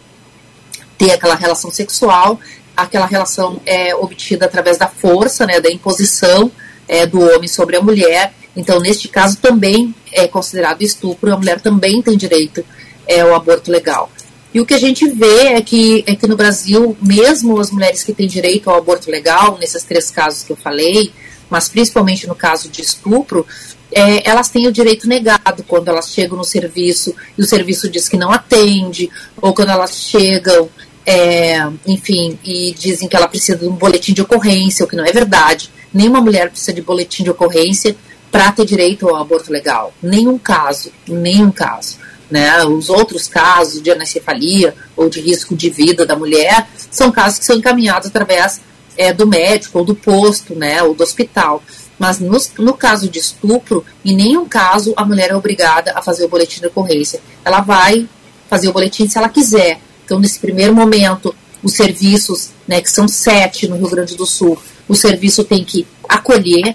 ter 0.96 1.12
aquela 1.12 1.34
relação 1.34 1.70
sexual, 1.70 2.40
aquela 2.76 3.06
relação 3.06 3.60
é 3.66 3.94
obtida 3.94 4.46
através 4.46 4.78
da 4.78 4.88
força, 4.88 5.46
né, 5.46 5.60
da 5.60 5.70
imposição 5.70 6.50
é, 6.88 7.06
do 7.06 7.20
homem 7.20 7.48
sobre 7.48 7.76
a 7.76 7.82
mulher. 7.82 8.32
Então, 8.56 8.80
neste 8.80 9.08
caso, 9.08 9.38
também 9.38 9.94
é 10.12 10.26
considerado 10.26 10.82
estupro, 10.82 11.32
a 11.32 11.36
mulher 11.36 11.60
também 11.60 12.02
tem 12.02 12.16
direito 12.16 12.64
é, 13.06 13.20
ao 13.20 13.34
aborto 13.34 13.70
legal. 13.70 14.10
E 14.52 14.60
o 14.60 14.66
que 14.66 14.74
a 14.74 14.78
gente 14.78 15.08
vê 15.08 15.54
é 15.54 15.60
que, 15.60 16.02
é 16.06 16.16
que 16.16 16.26
no 16.26 16.36
Brasil, 16.36 16.96
mesmo 17.00 17.58
as 17.60 17.70
mulheres 17.70 18.02
que 18.02 18.12
têm 18.12 18.26
direito 18.26 18.68
ao 18.68 18.78
aborto 18.78 19.10
legal, 19.10 19.56
nesses 19.58 19.84
três 19.84 20.10
casos 20.10 20.42
que 20.42 20.50
eu 20.50 20.56
falei, 20.56 21.12
mas 21.48 21.68
principalmente 21.68 22.26
no 22.26 22.34
caso 22.34 22.68
de 22.68 22.82
estupro, 22.82 23.46
é, 23.92 24.28
elas 24.28 24.48
têm 24.48 24.66
o 24.66 24.72
direito 24.72 25.08
negado 25.08 25.64
quando 25.64 25.88
elas 25.88 26.10
chegam 26.10 26.36
no 26.36 26.44
serviço 26.44 27.14
e 27.36 27.42
o 27.42 27.46
serviço 27.46 27.88
diz 27.88 28.08
que 28.08 28.16
não 28.16 28.32
atende, 28.32 29.08
ou 29.40 29.52
quando 29.54 29.70
elas 29.70 29.96
chegam, 29.96 30.68
é, 31.06 31.58
enfim, 31.86 32.38
e 32.44 32.74
dizem 32.76 33.08
que 33.08 33.16
ela 33.16 33.28
precisa 33.28 33.58
de 33.58 33.66
um 33.66 33.72
boletim 33.72 34.12
de 34.12 34.22
ocorrência, 34.22 34.84
o 34.84 34.88
que 34.88 34.96
não 34.96 35.04
é 35.04 35.12
verdade. 35.12 35.70
Nenhuma 35.92 36.20
mulher 36.20 36.50
precisa 36.50 36.72
de 36.72 36.82
boletim 36.82 37.24
de 37.24 37.30
ocorrência 37.30 37.96
para 38.30 38.52
ter 38.52 38.64
direito 38.64 39.08
ao 39.08 39.16
aborto 39.16 39.52
legal. 39.52 39.92
Nenhum 40.02 40.38
caso, 40.38 40.92
nenhum 41.06 41.50
caso. 41.50 41.98
Né? 42.30 42.64
Os 42.64 42.88
outros 42.88 43.26
casos 43.26 43.82
de 43.82 43.90
anencefalia 43.90 44.74
ou 44.96 45.08
de 45.08 45.20
risco 45.20 45.56
de 45.56 45.68
vida 45.68 46.06
da 46.06 46.14
mulher 46.14 46.68
são 46.90 47.10
casos 47.10 47.38
que 47.38 47.44
são 47.44 47.56
encaminhados 47.56 48.08
através 48.08 48.60
é, 48.96 49.12
do 49.12 49.26
médico 49.26 49.78
ou 49.78 49.84
do 49.84 49.94
posto, 49.94 50.54
né, 50.54 50.82
ou 50.82 50.94
do 50.94 51.02
hospital. 51.02 51.62
Mas 51.98 52.18
no, 52.20 52.38
no 52.58 52.74
caso 52.74 53.08
de 53.08 53.18
estupro, 53.18 53.84
em 54.04 54.14
nenhum 54.14 54.48
caso 54.48 54.92
a 54.96 55.04
mulher 55.04 55.30
é 55.30 55.36
obrigada 55.36 55.92
a 55.94 56.02
fazer 56.02 56.24
o 56.24 56.28
boletim 56.28 56.60
de 56.60 56.66
ocorrência. 56.66 57.20
Ela 57.44 57.60
vai 57.60 58.08
fazer 58.48 58.68
o 58.68 58.72
boletim 58.72 59.08
se 59.08 59.18
ela 59.18 59.28
quiser. 59.28 59.80
Então, 60.04 60.18
nesse 60.18 60.38
primeiro 60.38 60.74
momento, 60.74 61.34
os 61.62 61.72
serviços, 61.72 62.50
né, 62.66 62.80
que 62.80 62.90
são 62.90 63.06
sete 63.06 63.68
no 63.68 63.76
Rio 63.76 63.88
Grande 63.88 64.16
do 64.16 64.26
Sul, 64.26 64.58
o 64.88 64.94
serviço 64.94 65.44
tem 65.44 65.64
que 65.64 65.86
acolher, 66.08 66.74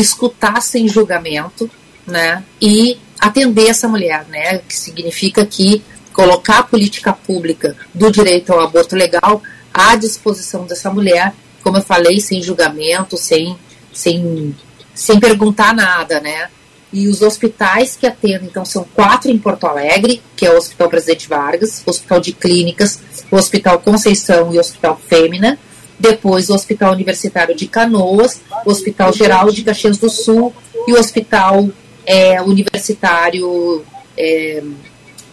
escutar 0.00 0.60
sem 0.60 0.88
julgamento, 0.88 1.70
né, 2.06 2.44
e 2.60 2.98
atender 3.18 3.68
essa 3.68 3.88
mulher, 3.88 4.26
né, 4.28 4.58
que 4.58 4.76
significa 4.76 5.44
que 5.44 5.82
colocar 6.12 6.60
a 6.60 6.62
política 6.62 7.12
pública 7.12 7.76
do 7.92 8.10
direito 8.10 8.52
ao 8.52 8.60
aborto 8.60 8.94
legal 8.94 9.42
à 9.72 9.96
disposição 9.96 10.64
dessa 10.64 10.90
mulher, 10.90 11.34
como 11.62 11.78
eu 11.78 11.82
falei, 11.82 12.20
sem 12.20 12.40
julgamento, 12.40 13.16
sem 13.16 13.58
sem, 13.96 14.54
sem 14.94 15.18
perguntar 15.18 15.74
nada, 15.74 16.20
né? 16.20 16.48
E 16.92 17.08
os 17.08 17.22
hospitais 17.22 17.96
que 17.96 18.06
atendem, 18.06 18.48
então, 18.48 18.64
são 18.64 18.86
quatro 18.94 19.30
em 19.30 19.38
Porto 19.38 19.66
Alegre, 19.66 20.22
que 20.36 20.46
é 20.46 20.50
o 20.50 20.56
Hospital 20.56 20.88
Presidente 20.88 21.28
Vargas, 21.28 21.82
o 21.84 21.90
Hospital 21.90 22.20
de 22.20 22.32
Clínicas, 22.32 23.00
o 23.30 23.36
Hospital 23.36 23.80
Conceição 23.80 24.52
e 24.52 24.56
o 24.56 24.60
Hospital 24.60 25.00
Fêmea. 25.08 25.58
Depois, 25.98 26.50
o 26.50 26.54
Hospital 26.54 26.92
Universitário 26.92 27.54
de 27.54 27.66
Canoas, 27.66 28.40
o 28.64 28.70
Hospital 28.70 29.12
Geral 29.12 29.50
de 29.50 29.62
Caxias 29.62 29.98
do 29.98 30.10
Sul 30.10 30.54
e 30.86 30.92
o 30.92 30.98
Hospital 30.98 31.68
é, 32.04 32.40
Universitário 32.42 33.84
é, 34.16 34.62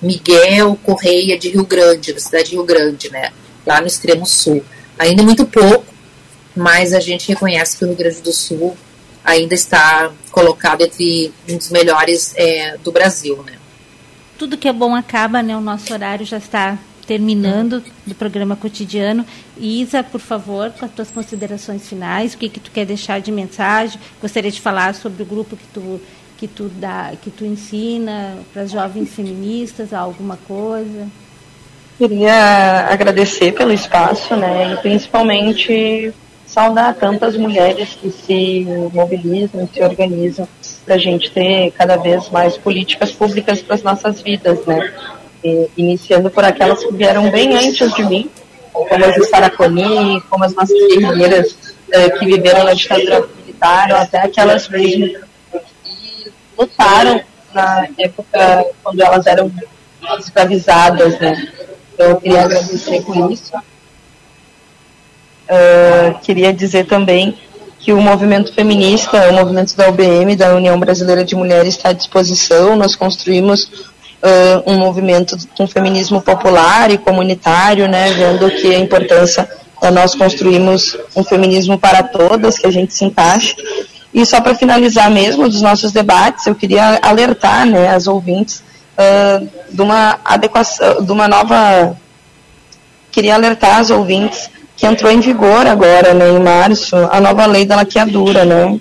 Miguel 0.01 0.78
Correia 0.84 1.38
de 1.38 1.49
Rio 1.49 1.66
Grande, 1.66 2.14
da 2.14 2.20
cidade 2.20 2.49
de 2.49 2.55
Rio 2.55 2.64
Grande, 2.64 3.11
né? 3.11 3.32
Lá 3.66 3.80
no 3.80 3.88
extremo 3.88 4.26
sul. 4.26 4.64
Ainda 4.97 5.22
é 5.22 5.26
muito 5.26 5.45
pouco, 5.45 5.86
mas 6.55 6.93
a 6.93 6.99
gente 6.99 7.28
reconhece 7.28 7.78
que 7.78 7.84
o 7.84 7.88
Rio 7.88 7.97
Grande 7.97 8.22
do 8.22 8.32
Sul 8.32 8.76
ainda 9.24 9.53
está 9.53 10.11
colocado 10.32 10.82
entre 10.82 11.34
um 11.49 11.57
dos 11.57 11.70
melhores 11.70 12.34
é, 12.36 12.78
do 12.78 12.91
Brasil, 12.91 13.41
né? 13.43 13.53
Tudo 14.38 14.57
que 14.57 14.68
é 14.68 14.74
bom 14.74 14.95
acaba, 14.95 15.41
né? 15.41 15.55
O 15.55 15.61
nosso 15.61 15.93
horário 15.93 16.26
já 16.26 16.38
está 16.38 16.78
terminando 17.05 17.83
do 18.05 18.15
programa 18.15 18.55
cotidiano. 18.55 19.25
Isa, 19.57 20.03
por 20.03 20.21
favor, 20.21 20.71
com 20.71 20.85
as 20.85 20.91
tuas 20.91 21.11
considerações 21.11 21.87
finais, 21.87 22.33
o 22.33 22.37
que 22.37 22.49
que 22.49 22.59
tu 22.59 22.71
quer 22.71 22.85
deixar 22.85 23.19
de 23.21 23.31
mensagem? 23.31 23.99
Gostaria 24.21 24.51
de 24.51 24.61
falar 24.61 24.95
sobre 24.95 25.23
o 25.23 25.25
grupo 25.25 25.55
que 25.55 25.67
tu 25.73 26.01
que 26.37 26.47
tu 26.47 26.69
dá, 26.75 27.13
que 27.21 27.31
tu 27.31 27.45
ensina 27.45 28.37
para 28.51 28.63
as 28.63 28.71
jovens 28.71 29.09
feministas, 29.13 29.93
alguma 29.93 30.35
coisa? 30.45 31.07
Queria 31.97 32.87
agradecer 32.89 33.53
pelo 33.53 33.71
espaço, 33.71 34.35
né? 34.35 34.73
E 34.73 34.77
principalmente 34.77 36.13
saudar 36.45 36.93
tantas 36.95 37.37
mulheres 37.37 37.97
que 37.99 38.11
se 38.11 38.65
mobilizam, 38.93 39.67
se 39.73 39.81
organizam 39.81 40.47
para 40.85 40.95
a 40.95 40.97
gente 40.97 41.31
ter 41.31 41.71
cada 41.71 41.95
vez 41.95 42.29
mais 42.29 42.57
políticas 42.57 43.11
públicas 43.11 43.61
para 43.61 43.75
as 43.75 43.83
nossas 43.83 44.21
vidas, 44.21 44.65
né? 44.65 44.93
E, 45.43 45.69
iniciando 45.75 46.29
por 46.29 46.43
aquelas 46.43 46.83
que 46.83 46.93
vieram 46.93 47.29
bem 47.29 47.53
antes 47.55 47.93
de 47.93 48.03
mim, 48.03 48.29
como 48.71 49.05
as 49.05 49.29
Saraconi, 49.29 50.21
como 50.29 50.43
as 50.43 50.55
nossas 50.55 50.77
guerreiras 50.95 51.75
eh, 51.91 52.09
que 52.11 52.25
viveram 52.25 52.63
na 52.63 52.73
ditadura 52.73 53.27
militar, 53.37 53.91
até 53.91 54.19
aquelas 54.19 54.67
mesmo 54.69 55.07
que 55.83 56.31
lutaram 56.57 57.21
na 57.53 57.87
época 57.99 58.65
quando 58.81 59.01
elas 59.01 59.27
eram 59.27 59.51
escravizadas, 60.17 61.19
né? 61.19 61.47
Então, 61.93 62.09
eu 62.09 62.15
queria 62.21 62.41
agradecer 62.41 63.01
por 63.03 63.31
isso 63.31 63.53
Uh, 65.43 66.17
queria 66.21 66.53
dizer 66.53 66.85
também 66.85 67.37
que 67.77 67.91
o 67.91 68.01
movimento 68.01 68.53
feminista, 68.53 69.29
o 69.29 69.33
movimento 69.33 69.75
da 69.75 69.89
UBM, 69.89 70.35
da 70.37 70.55
União 70.55 70.79
Brasileira 70.79 71.25
de 71.25 71.35
Mulheres, 71.35 71.75
está 71.75 71.89
à 71.89 71.93
disposição. 71.93 72.77
Nós 72.77 72.95
construímos 72.95 73.92
uh, 74.24 74.71
um 74.71 74.78
movimento 74.78 75.38
com 75.55 75.67
feminismo 75.67 76.21
popular 76.21 76.89
e 76.89 76.97
comunitário, 76.97 77.88
né, 77.88 78.11
vendo 78.13 78.49
que 78.49 78.74
a 78.74 78.80
importância 78.80 79.47
é 79.82 79.91
nós 79.91 80.15
construímos 80.15 80.97
um 81.13 81.24
feminismo 81.24 81.78
para 81.78 82.01
todas, 82.01 82.57
que 82.57 82.65
a 82.65 82.71
gente 82.71 82.93
se 82.93 83.03
encaixe. 83.03 83.53
E 84.13 84.26
só 84.26 84.39
para 84.39 84.55
finalizar 84.55 85.11
mesmo 85.11 85.49
dos 85.49 85.61
nossos 85.61 85.91
debates, 85.91 86.47
eu 86.47 86.55
queria 86.55 86.99
alertar 87.01 87.65
né, 87.65 87.89
as 87.89 88.07
ouvintes 88.07 88.63
uh, 88.97 89.47
de 89.69 89.82
uma 89.82 90.19
adequação, 90.24 91.03
de 91.03 91.11
uma 91.11 91.28
nova. 91.28 91.97
Queria 93.11 93.36
alertar 93.36 93.80
as 93.80 93.89
ouvintes 93.89 94.49
que 94.78 94.88
entrou 94.88 95.11
em 95.11 95.19
vigor 95.19 95.67
agora, 95.67 96.13
né, 96.13 96.30
em 96.30 96.39
março, 96.39 96.95
a 96.95 97.19
nova 97.19 97.45
lei 97.45 97.65
da 97.65 97.76
laqueadura, 97.76 98.45
né, 98.45 98.80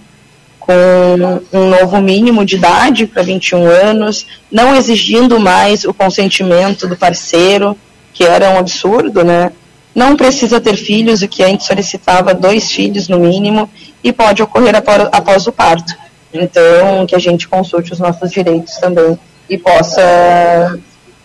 com 0.65 1.43
um 1.53 1.69
novo 1.69 2.01
mínimo 2.01 2.45
de 2.45 2.55
idade 2.55 3.05
para 3.07 3.23
21 3.23 3.67
anos, 3.67 4.27
não 4.51 4.77
exigindo 4.77 5.41
mais 5.41 5.85
o 5.85 5.93
consentimento 5.93 6.87
do 6.87 6.97
parceiro, 6.97 7.77
que 8.15 8.23
era 8.23 8.49
um 8.51 8.59
absurdo, 8.59 9.25
né? 9.25 9.51
Não 9.93 10.17
precisa 10.17 10.61
ter 10.61 10.77
filhos, 10.77 11.21
o 11.21 11.27
que 11.27 11.43
antes 11.43 11.67
solicitava 11.67 12.33
dois 12.33 12.71
filhos 12.71 13.09
no 13.09 13.19
mínimo, 13.19 13.69
e 14.05 14.13
pode 14.13 14.41
ocorrer 14.41 14.75
após, 14.77 15.47
o 15.49 15.53
parto. 15.53 15.95
Então, 16.33 17.07
que 17.07 17.17
a 17.17 17.19
gente 17.19 17.49
consulte 17.49 17.93
os 17.93 17.99
nossos 17.99 18.31
direitos 18.31 18.77
também 18.77 19.19
e 19.51 19.59
possa 19.59 20.79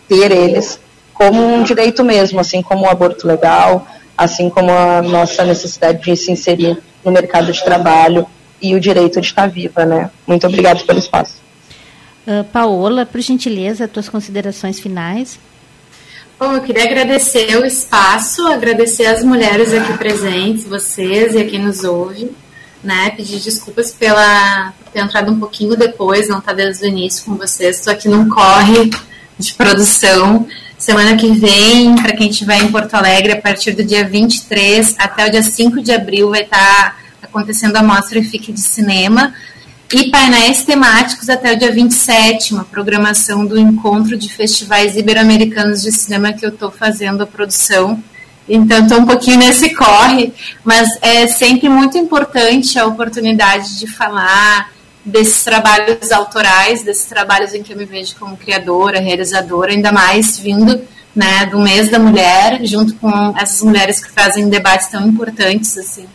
ter 0.09 0.31
eles 0.31 0.79
como 1.13 1.43
um 1.43 1.61
direito 1.61 2.03
mesmo, 2.03 2.39
assim 2.39 2.61
como 2.61 2.85
o 2.85 2.89
aborto 2.89 3.27
legal, 3.27 3.88
assim 4.17 4.49
como 4.49 4.71
a 4.71 5.01
nossa 5.01 5.43
necessidade 5.45 6.01
de 6.01 6.17
se 6.17 6.31
inserir 6.31 6.77
no 7.05 7.11
mercado 7.11 7.51
de 7.51 7.63
trabalho 7.63 8.27
e 8.62 8.76
o 8.76 8.80
direito 8.80 9.22
de 9.22 9.28
estar 9.28 9.47
viva, 9.47 9.86
né? 9.86 10.10
Muito 10.26 10.45
obrigada 10.47 10.80
pelo 10.82 10.99
espaço. 10.99 11.36
Uh, 12.26 12.43
Paola, 12.45 13.05
por 13.05 13.22
gentileza, 13.22 13.88
tuas 13.88 14.10
considerações 14.10 14.80
finais. 14.80 15.39
Bom, 16.39 16.53
eu 16.53 16.62
queria 16.62 16.84
agradecer 16.84 17.58
o 17.58 17.66
espaço, 17.66 18.45
agradecer 18.45 19.05
as 19.08 19.24
mulheres 19.24 19.74
aqui 19.74 19.97
presentes, 19.97 20.66
vocês 20.66 21.34
e 21.34 21.39
a 21.39 21.45
quem 21.45 21.60
nos 21.60 21.84
ouve, 21.84 22.30
né? 22.84 23.10
Pedir 23.12 23.39
desculpas 23.39 23.91
pela 23.91 24.72
ter 24.93 24.99
entrado 24.99 25.32
um 25.32 25.39
pouquinho 25.39 25.76
depois, 25.76 26.28
não 26.28 26.39
estar 26.39 26.51
tá 26.51 26.58
desde 26.58 26.86
o 26.86 26.88
início 26.88 27.26
com 27.26 27.36
vocês. 27.36 27.78
Estou 27.78 27.91
aqui 27.91 28.08
num 28.08 28.30
corre 28.30 28.91
de 29.39 29.53
produção. 29.53 30.47
Semana 30.78 31.18
que 31.18 31.32
vem, 31.32 31.95
para 31.95 32.16
quem 32.16 32.30
estiver 32.30 32.62
em 32.62 32.72
Porto 32.72 32.93
Alegre, 32.93 33.32
a 33.32 33.41
partir 33.41 33.72
do 33.72 33.84
dia 33.84 34.08
23 34.08 34.95
até 34.99 35.28
o 35.28 35.32
dia 35.32 35.41
5 35.41 35.82
de 35.82 35.91
abril, 35.91 36.30
vai 36.30 36.43
estar 36.43 36.58
tá 36.58 36.95
acontecendo 37.22 37.76
a 37.78 37.84
mostra 37.84 38.22
FIC 38.24 38.51
de 38.51 38.61
cinema 38.61 39.34
e 39.93 40.11
painéis 40.11 40.63
temáticos 40.63 41.30
até 41.30 41.53
o 41.53 41.57
dia 41.57 41.72
27, 41.72 42.53
uma 42.53 42.65
programação 42.65 43.45
do 43.45 43.57
encontro 43.57 44.18
de 44.18 44.34
festivais 44.34 44.97
ibero-americanos 44.97 45.82
de 45.82 45.91
cinema 45.91 46.34
que 46.34 46.45
eu 46.45 46.49
estou 46.49 46.70
fazendo 46.70 47.24
a 47.24 47.28
produção. 47.28 48.01
Então, 48.49 48.84
estou 48.84 48.99
um 48.99 49.05
pouquinho 49.05 49.38
nesse 49.38 49.74
corre, 49.76 50.34
mas 50.63 50.89
é 51.01 51.28
sempre 51.28 51.70
muito 51.70 51.97
importante 51.97 52.78
a 52.78 52.86
oportunidade 52.86 53.80
de 53.80 53.88
falar 53.88 54.72
desses 55.05 55.43
trabalhos 55.43 56.11
autorais, 56.11 56.84
desses 56.84 57.05
trabalhos 57.05 57.53
em 57.53 57.63
que 57.63 57.72
eu 57.72 57.78
me 57.78 57.86
vejo 57.86 58.13
como 58.18 58.36
criadora, 58.36 58.99
realizadora, 58.99 59.72
ainda 59.72 59.91
mais 59.91 60.38
vindo 60.38 60.82
né, 61.15 61.45
do 61.45 61.59
mês 61.59 61.89
da 61.89 61.97
mulher, 61.97 62.59
junto 62.65 62.93
com 62.95 63.34
essas 63.38 63.61
mulheres 63.61 64.03
que 64.03 64.11
fazem 64.11 64.49
debates 64.49 64.88
tão 64.88 65.07
importantes 65.07 65.78
assim 65.78 66.05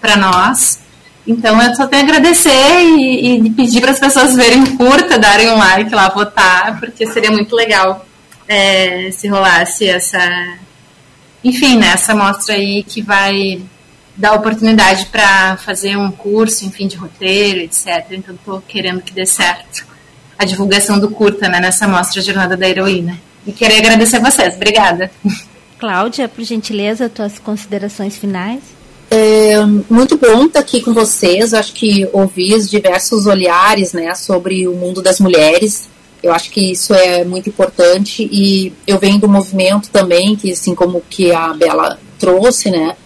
para 0.00 0.16
nós. 0.16 0.80
Então 1.26 1.60
eu 1.62 1.74
só 1.74 1.86
tenho 1.86 2.02
a 2.02 2.06
agradecer 2.06 2.80
e, 2.80 3.46
e 3.46 3.50
pedir 3.50 3.80
para 3.80 3.90
as 3.90 4.00
pessoas 4.00 4.34
verem 4.34 4.64
curta, 4.76 5.18
darem 5.18 5.50
um 5.50 5.58
like 5.58 5.94
lá, 5.94 6.08
votar, 6.08 6.80
porque 6.80 7.06
seria 7.06 7.30
muito 7.30 7.54
legal 7.54 8.06
é, 8.48 9.10
se 9.10 9.28
rolasse 9.28 9.86
essa. 9.86 10.18
Enfim, 11.44 11.76
né, 11.78 11.88
essa 11.88 12.14
mostra 12.14 12.54
aí 12.54 12.82
que 12.82 13.02
vai 13.02 13.60
dar 14.16 14.32
oportunidade 14.32 15.06
para 15.06 15.56
fazer 15.58 15.96
um 15.96 16.10
curso, 16.10 16.64
enfim, 16.64 16.88
de 16.88 16.96
roteiro, 16.96 17.60
etc. 17.60 18.06
Então 18.10 18.34
estou 18.34 18.60
querendo 18.66 19.02
que 19.02 19.12
dê 19.12 19.26
certo 19.26 19.86
a 20.38 20.44
divulgação 20.44 20.98
do 20.98 21.10
curta 21.10 21.48
né, 21.48 21.60
nessa 21.60 21.86
mostra 21.86 22.22
Jornada 22.22 22.56
da 22.56 22.68
Heroína. 22.68 23.18
E 23.46 23.52
queria 23.52 23.78
agradecer 23.78 24.16
a 24.16 24.30
vocês. 24.30 24.54
Obrigada. 24.54 25.10
Cláudia, 25.78 26.28
por 26.28 26.42
gentileza, 26.42 27.08
tuas 27.08 27.38
considerações 27.38 28.16
finais. 28.16 28.77
É 29.20 29.66
muito 29.90 30.16
bom 30.16 30.44
estar 30.44 30.60
aqui 30.60 30.80
com 30.80 30.94
vocês. 30.94 31.52
Acho 31.52 31.72
que 31.72 32.08
ouvi 32.12 32.54
os 32.54 32.70
diversos 32.70 33.26
olhares 33.26 33.92
né, 33.92 34.14
sobre 34.14 34.68
o 34.68 34.74
mundo 34.74 35.02
das 35.02 35.18
mulheres. 35.18 35.88
Eu 36.22 36.32
acho 36.32 36.48
que 36.52 36.70
isso 36.70 36.94
é 36.94 37.24
muito 37.24 37.48
importante 37.48 38.28
e 38.30 38.72
eu 38.86 38.96
venho 38.96 39.18
do 39.18 39.28
movimento 39.28 39.90
também, 39.90 40.36
que 40.36 40.52
assim 40.52 40.72
como 40.72 41.02
que 41.10 41.32
a 41.32 41.52
Bela 41.52 41.98
trouxe, 42.16 42.70
né, 42.70 42.96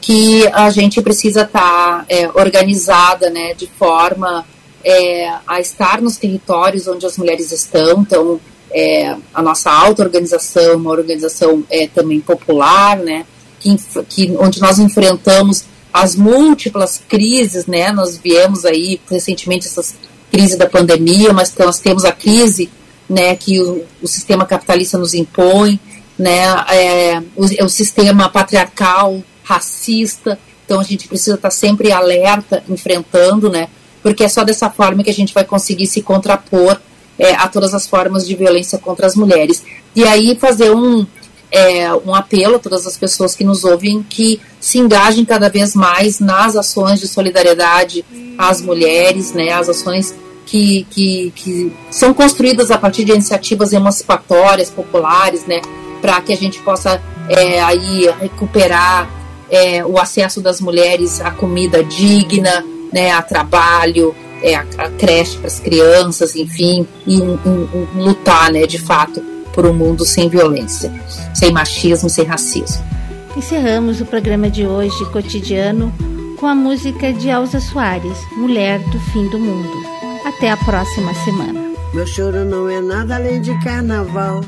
que 0.00 0.48
a 0.48 0.68
gente 0.70 1.00
precisa 1.00 1.42
estar 1.42 1.60
tá, 1.60 2.04
é, 2.08 2.28
organizada, 2.34 3.30
né, 3.30 3.54
de 3.54 3.68
forma 3.68 4.44
é, 4.84 5.32
a 5.46 5.60
estar 5.60 6.02
nos 6.02 6.16
territórios 6.16 6.88
onde 6.88 7.06
as 7.06 7.16
mulheres 7.16 7.52
estão. 7.52 8.00
Então, 8.00 8.40
é, 8.72 9.14
a 9.32 9.40
nossa 9.40 9.70
auto-organização, 9.70 10.76
uma 10.76 10.90
organização 10.90 11.62
é, 11.70 11.86
também 11.86 12.20
popular, 12.20 12.96
né, 12.96 13.24
que, 13.62 13.76
que, 14.08 14.36
onde 14.38 14.60
nós 14.60 14.78
enfrentamos 14.78 15.64
as 15.92 16.16
múltiplas 16.16 17.00
crises, 17.08 17.66
né? 17.66 17.92
Nós 17.92 18.16
viemos 18.16 18.64
aí 18.64 19.00
recentemente 19.10 19.66
essas 19.66 19.94
crises 20.30 20.56
da 20.56 20.66
pandemia, 20.66 21.32
mas 21.32 21.54
nós 21.56 21.78
temos 21.78 22.04
a 22.04 22.12
crise, 22.12 22.70
né? 23.08 23.36
Que 23.36 23.60
o, 23.60 23.84
o 24.00 24.08
sistema 24.08 24.46
capitalista 24.46 24.98
nos 24.98 25.14
impõe, 25.14 25.78
né? 26.18 26.42
É, 26.70 27.22
o, 27.36 27.46
é 27.58 27.64
o 27.64 27.68
sistema 27.68 28.28
patriarcal, 28.28 29.22
racista. 29.44 30.38
Então 30.64 30.80
a 30.80 30.84
gente 30.84 31.06
precisa 31.06 31.36
estar 31.36 31.50
sempre 31.50 31.92
alerta, 31.92 32.62
enfrentando, 32.68 33.50
né? 33.50 33.68
Porque 34.02 34.24
é 34.24 34.28
só 34.28 34.42
dessa 34.42 34.70
forma 34.70 35.04
que 35.04 35.10
a 35.10 35.14
gente 35.14 35.34
vai 35.34 35.44
conseguir 35.44 35.86
se 35.86 36.02
contrapor 36.02 36.80
é, 37.18 37.34
a 37.34 37.46
todas 37.46 37.74
as 37.74 37.86
formas 37.86 38.26
de 38.26 38.34
violência 38.34 38.78
contra 38.78 39.06
as 39.06 39.14
mulheres. 39.14 39.62
E 39.94 40.04
aí 40.04 40.36
fazer 40.40 40.74
um, 40.74 41.06
é, 41.52 41.92
um 41.94 42.14
apelo 42.14 42.56
a 42.56 42.58
todas 42.58 42.86
as 42.86 42.96
pessoas 42.96 43.36
que 43.36 43.44
nos 43.44 43.62
ouvem 43.62 44.02
que 44.02 44.40
se 44.58 44.78
engajem 44.78 45.22
cada 45.24 45.50
vez 45.50 45.74
mais 45.74 46.18
nas 46.18 46.56
ações 46.56 46.98
de 46.98 47.06
solidariedade 47.06 48.02
às 48.38 48.62
mulheres, 48.62 49.32
né, 49.32 49.52
as 49.52 49.68
ações 49.68 50.14
que, 50.46 50.86
que, 50.90 51.32
que 51.36 51.72
são 51.90 52.14
construídas 52.14 52.70
a 52.70 52.78
partir 52.78 53.04
de 53.04 53.12
iniciativas 53.12 53.72
emancipatórias, 53.72 54.70
populares, 54.70 55.44
né, 55.44 55.60
para 56.00 56.20
que 56.22 56.32
a 56.32 56.36
gente 56.36 56.58
possa 56.60 57.00
é, 57.28 57.60
aí 57.60 58.08
recuperar 58.18 59.08
é, 59.50 59.84
o 59.84 59.98
acesso 59.98 60.40
das 60.40 60.58
mulheres 60.60 61.20
à 61.20 61.30
comida 61.30 61.84
digna, 61.84 62.64
né, 62.90 63.10
a 63.12 63.20
trabalho, 63.20 64.14
é, 64.42 64.54
a, 64.54 64.64
a 64.78 64.90
creche 64.90 65.36
para 65.36 65.46
as 65.46 65.60
crianças, 65.60 66.34
enfim, 66.34 66.86
e 67.06 67.20
um, 67.20 67.38
um, 67.44 67.86
um, 67.94 68.04
lutar, 68.04 68.50
né, 68.50 68.66
de 68.66 68.78
fato, 68.78 69.22
por 69.52 69.66
um 69.66 69.72
mundo 69.72 70.04
sem 70.04 70.28
violência, 70.28 70.92
sem 71.34 71.52
machismo, 71.52 72.08
sem 72.08 72.24
racismo. 72.24 72.82
Encerramos 73.36 74.00
o 74.00 74.04
programa 74.04 74.50
de 74.50 74.66
hoje, 74.66 75.04
cotidiano, 75.10 75.92
com 76.38 76.46
a 76.46 76.54
música 76.54 77.12
de 77.12 77.28
Elza 77.28 77.60
Soares, 77.60 78.18
Mulher 78.36 78.78
do 78.90 78.98
Fim 79.12 79.28
do 79.28 79.38
Mundo. 79.38 79.82
Até 80.26 80.50
a 80.50 80.56
próxima 80.56 81.14
semana. 81.14 81.60
Meu 81.94 82.06
choro 82.06 82.44
não 82.44 82.68
é 82.68 82.80
nada 82.80 83.16
além 83.16 83.40
de 83.40 83.52
carnaval. 83.62 84.42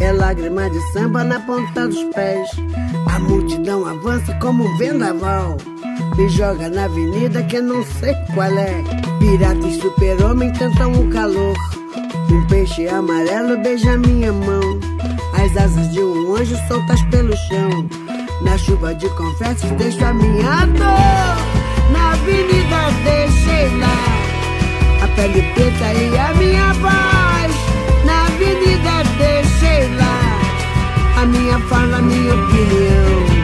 É 0.00 0.12
lágrima 0.12 0.68
de 0.70 0.80
samba 0.92 1.22
na 1.24 1.40
ponta 1.40 1.86
dos 1.86 2.02
pés. 2.14 2.48
A 3.06 3.18
multidão 3.18 3.86
avança 3.86 4.34
como 4.34 4.64
um 4.64 4.76
vendaval. 4.76 5.56
Me 6.16 6.28
joga 6.28 6.68
na 6.68 6.84
avenida 6.84 7.42
que 7.44 7.56
eu 7.56 7.62
não 7.62 7.84
sei 7.84 8.14
qual 8.34 8.50
é. 8.58 8.82
Pirata 9.18 9.66
e 9.66 9.80
super-homem 9.80 10.52
tentam 10.52 10.92
o 10.92 11.08
calor. 11.10 11.56
Um 12.30 12.46
peixe 12.46 12.86
amarelo 12.86 13.58
beija 13.58 13.98
minha 13.98 14.32
mão. 14.32 14.78
As 15.34 15.56
asas 15.56 15.90
de 15.92 16.00
um 16.00 16.36
anjo 16.36 16.56
soltas 16.68 17.02
pelo 17.10 17.36
chão. 17.48 17.88
Na 18.42 18.56
chuva 18.56 18.94
de 18.94 19.08
confetes 19.10 19.68
deixo 19.72 20.04
a 20.04 20.14
minha 20.14 20.66
dor. 20.66 21.90
Na 21.90 22.12
avenida 22.12 22.90
deixei 23.04 23.78
lá. 23.78 25.02
A 25.02 25.08
pele 25.16 25.42
preta 25.54 25.92
e 25.92 26.18
a 26.18 26.34
minha 26.34 26.72
voz. 26.74 27.52
Na 28.04 28.26
avenida 28.26 29.02
deixei 29.18 29.96
lá. 29.96 30.40
A 31.20 31.26
minha 31.26 31.58
fala, 31.68 31.98
a 31.98 32.02
minha 32.02 32.32
opinião. 32.32 33.40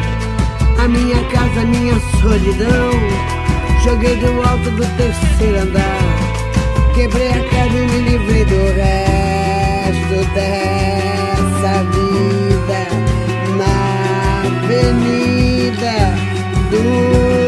A 0.79 0.89
minha 0.89 1.25
casa, 1.31 1.61
a 1.61 1.65
minha 1.65 2.01
solidão. 2.21 2.91
Joguei 3.83 4.17
do 4.17 4.43
alto 4.49 4.71
do 4.71 4.87
terceiro 4.97 5.63
andar. 5.63 6.37
Quebrei 6.95 7.29
a 7.29 7.49
cara 7.51 7.69
e 7.69 8.01
me 8.01 8.16
livrei 8.37 8.45
do 8.45 8.65
resto 8.73 10.19
dessa 10.35 11.83
vida 11.93 12.81
na 13.57 13.77
avenida 14.47 15.97
dura 16.71 17.46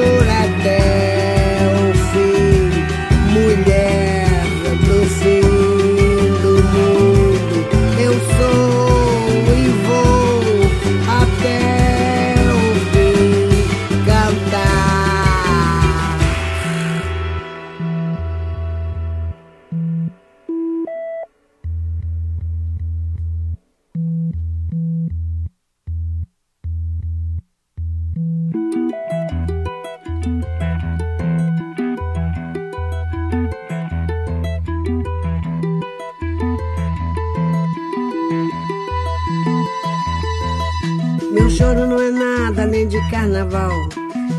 de 42.89 43.11
carnaval. 43.11 43.71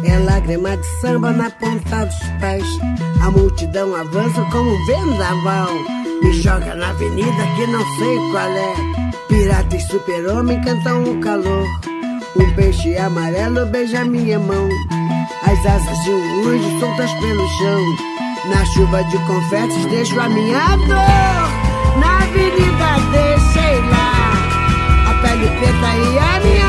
É 0.04 0.18
lágrima 0.20 0.76
de 0.76 0.86
samba 1.00 1.32
na 1.32 1.50
ponta 1.52 2.06
dos 2.06 2.16
pés. 2.40 2.64
A 3.22 3.30
multidão 3.30 3.96
avança 3.96 4.42
como 4.52 4.86
vendaval. 4.88 5.70
Me 6.24 6.34
joga 6.34 6.74
na 6.76 6.90
avenida 6.90 7.44
que 7.56 7.68
não 7.68 7.86
sei 7.98 8.18
qual 8.32 8.50
é. 8.50 8.74
Pirata 9.28 9.76
e 9.76 9.80
super-homem 9.82 10.60
cantam 10.62 11.04
o 11.04 11.20
calor. 11.20 11.66
Um 12.36 12.56
peixe 12.56 12.98
amarelo 12.98 13.66
beija 13.68 14.04
minha 14.06 14.40
mão. 14.40 14.68
As 15.44 15.66
asas 15.66 16.04
de 16.04 16.10
um 16.10 16.50
anjo 16.50 16.80
soltas 16.80 17.12
pelo 17.14 17.48
chão. 17.60 17.82
Na 18.50 18.66
chuva 18.66 19.04
de 19.04 19.18
confetes 19.28 19.86
deixo 19.86 20.20
a 20.20 20.30
minha 20.30 20.76
dor. 20.78 22.00
Na 22.00 22.18
avenida 22.24 22.90
deixei 23.12 23.82
lá 23.90 24.10
a 25.10 25.14
pele 25.22 25.48
preta 25.48 25.96
e 25.96 26.20
a 26.20 26.40
minha 26.40 26.69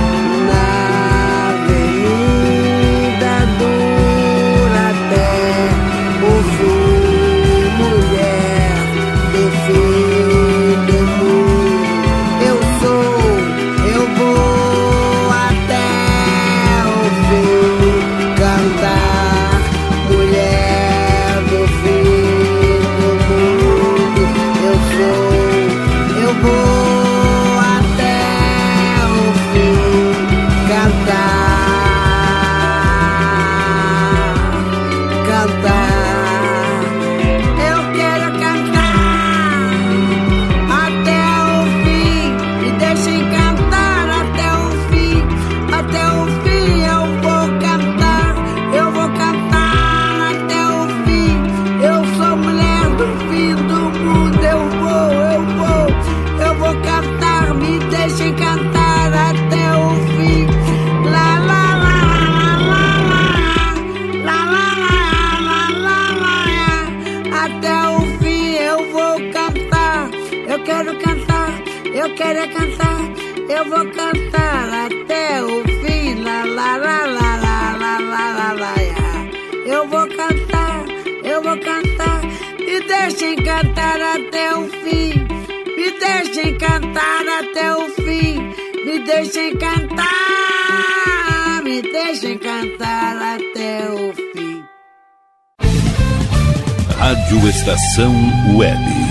Estação 97.61 98.11
Web. 98.55 99.10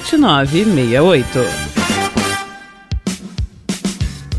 7968. 0.05 1.71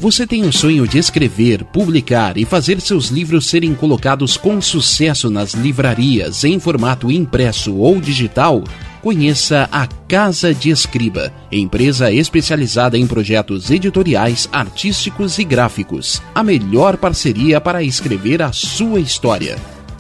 Você 0.03 0.27
tem 0.27 0.45
o 0.45 0.53
sonho 0.53 0.87
de 0.87 0.99
escrever, 0.99 1.63
publicar 1.65 2.37
e 2.37 2.45
fazer 2.45 2.81
seus 2.81 3.07
livros 3.07 3.47
serem 3.47 3.73
colocados 3.73 4.37
com 4.37 4.61
sucesso 4.61 5.31
nas 5.31 5.55
livrarias 5.55 6.43
em 6.43 6.59
formato 6.59 7.09
impresso 7.09 7.77
ou 7.77 8.01
digital? 8.01 8.65
Conheça 9.01 9.69
a 9.71 9.87
Casa 9.87 10.53
de 10.53 10.71
Escriba, 10.71 11.33
empresa 11.53 12.11
especializada 12.11 12.99
em 12.99 13.07
projetos 13.07 13.71
editoriais, 13.71 14.49
artísticos 14.53 15.39
e 15.39 15.45
gráficos. 15.45 16.21
A 16.35 16.43
melhor 16.43 16.97
parceria 16.97 17.61
para 17.61 17.83
escrever 17.83 18.43
a 18.43 18.51
sua 18.53 18.99
história. 18.99 19.57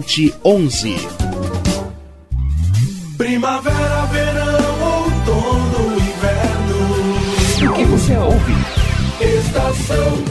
51994002711. 0.00 0.96
Primavera, 3.16 4.06
verão, 4.06 5.04
outono, 5.04 5.96
inverno. 5.96 7.70
O 7.70 7.74
que 7.74 7.84
você 7.84 8.16
ouve? 8.16 8.54
Estação 9.20 10.24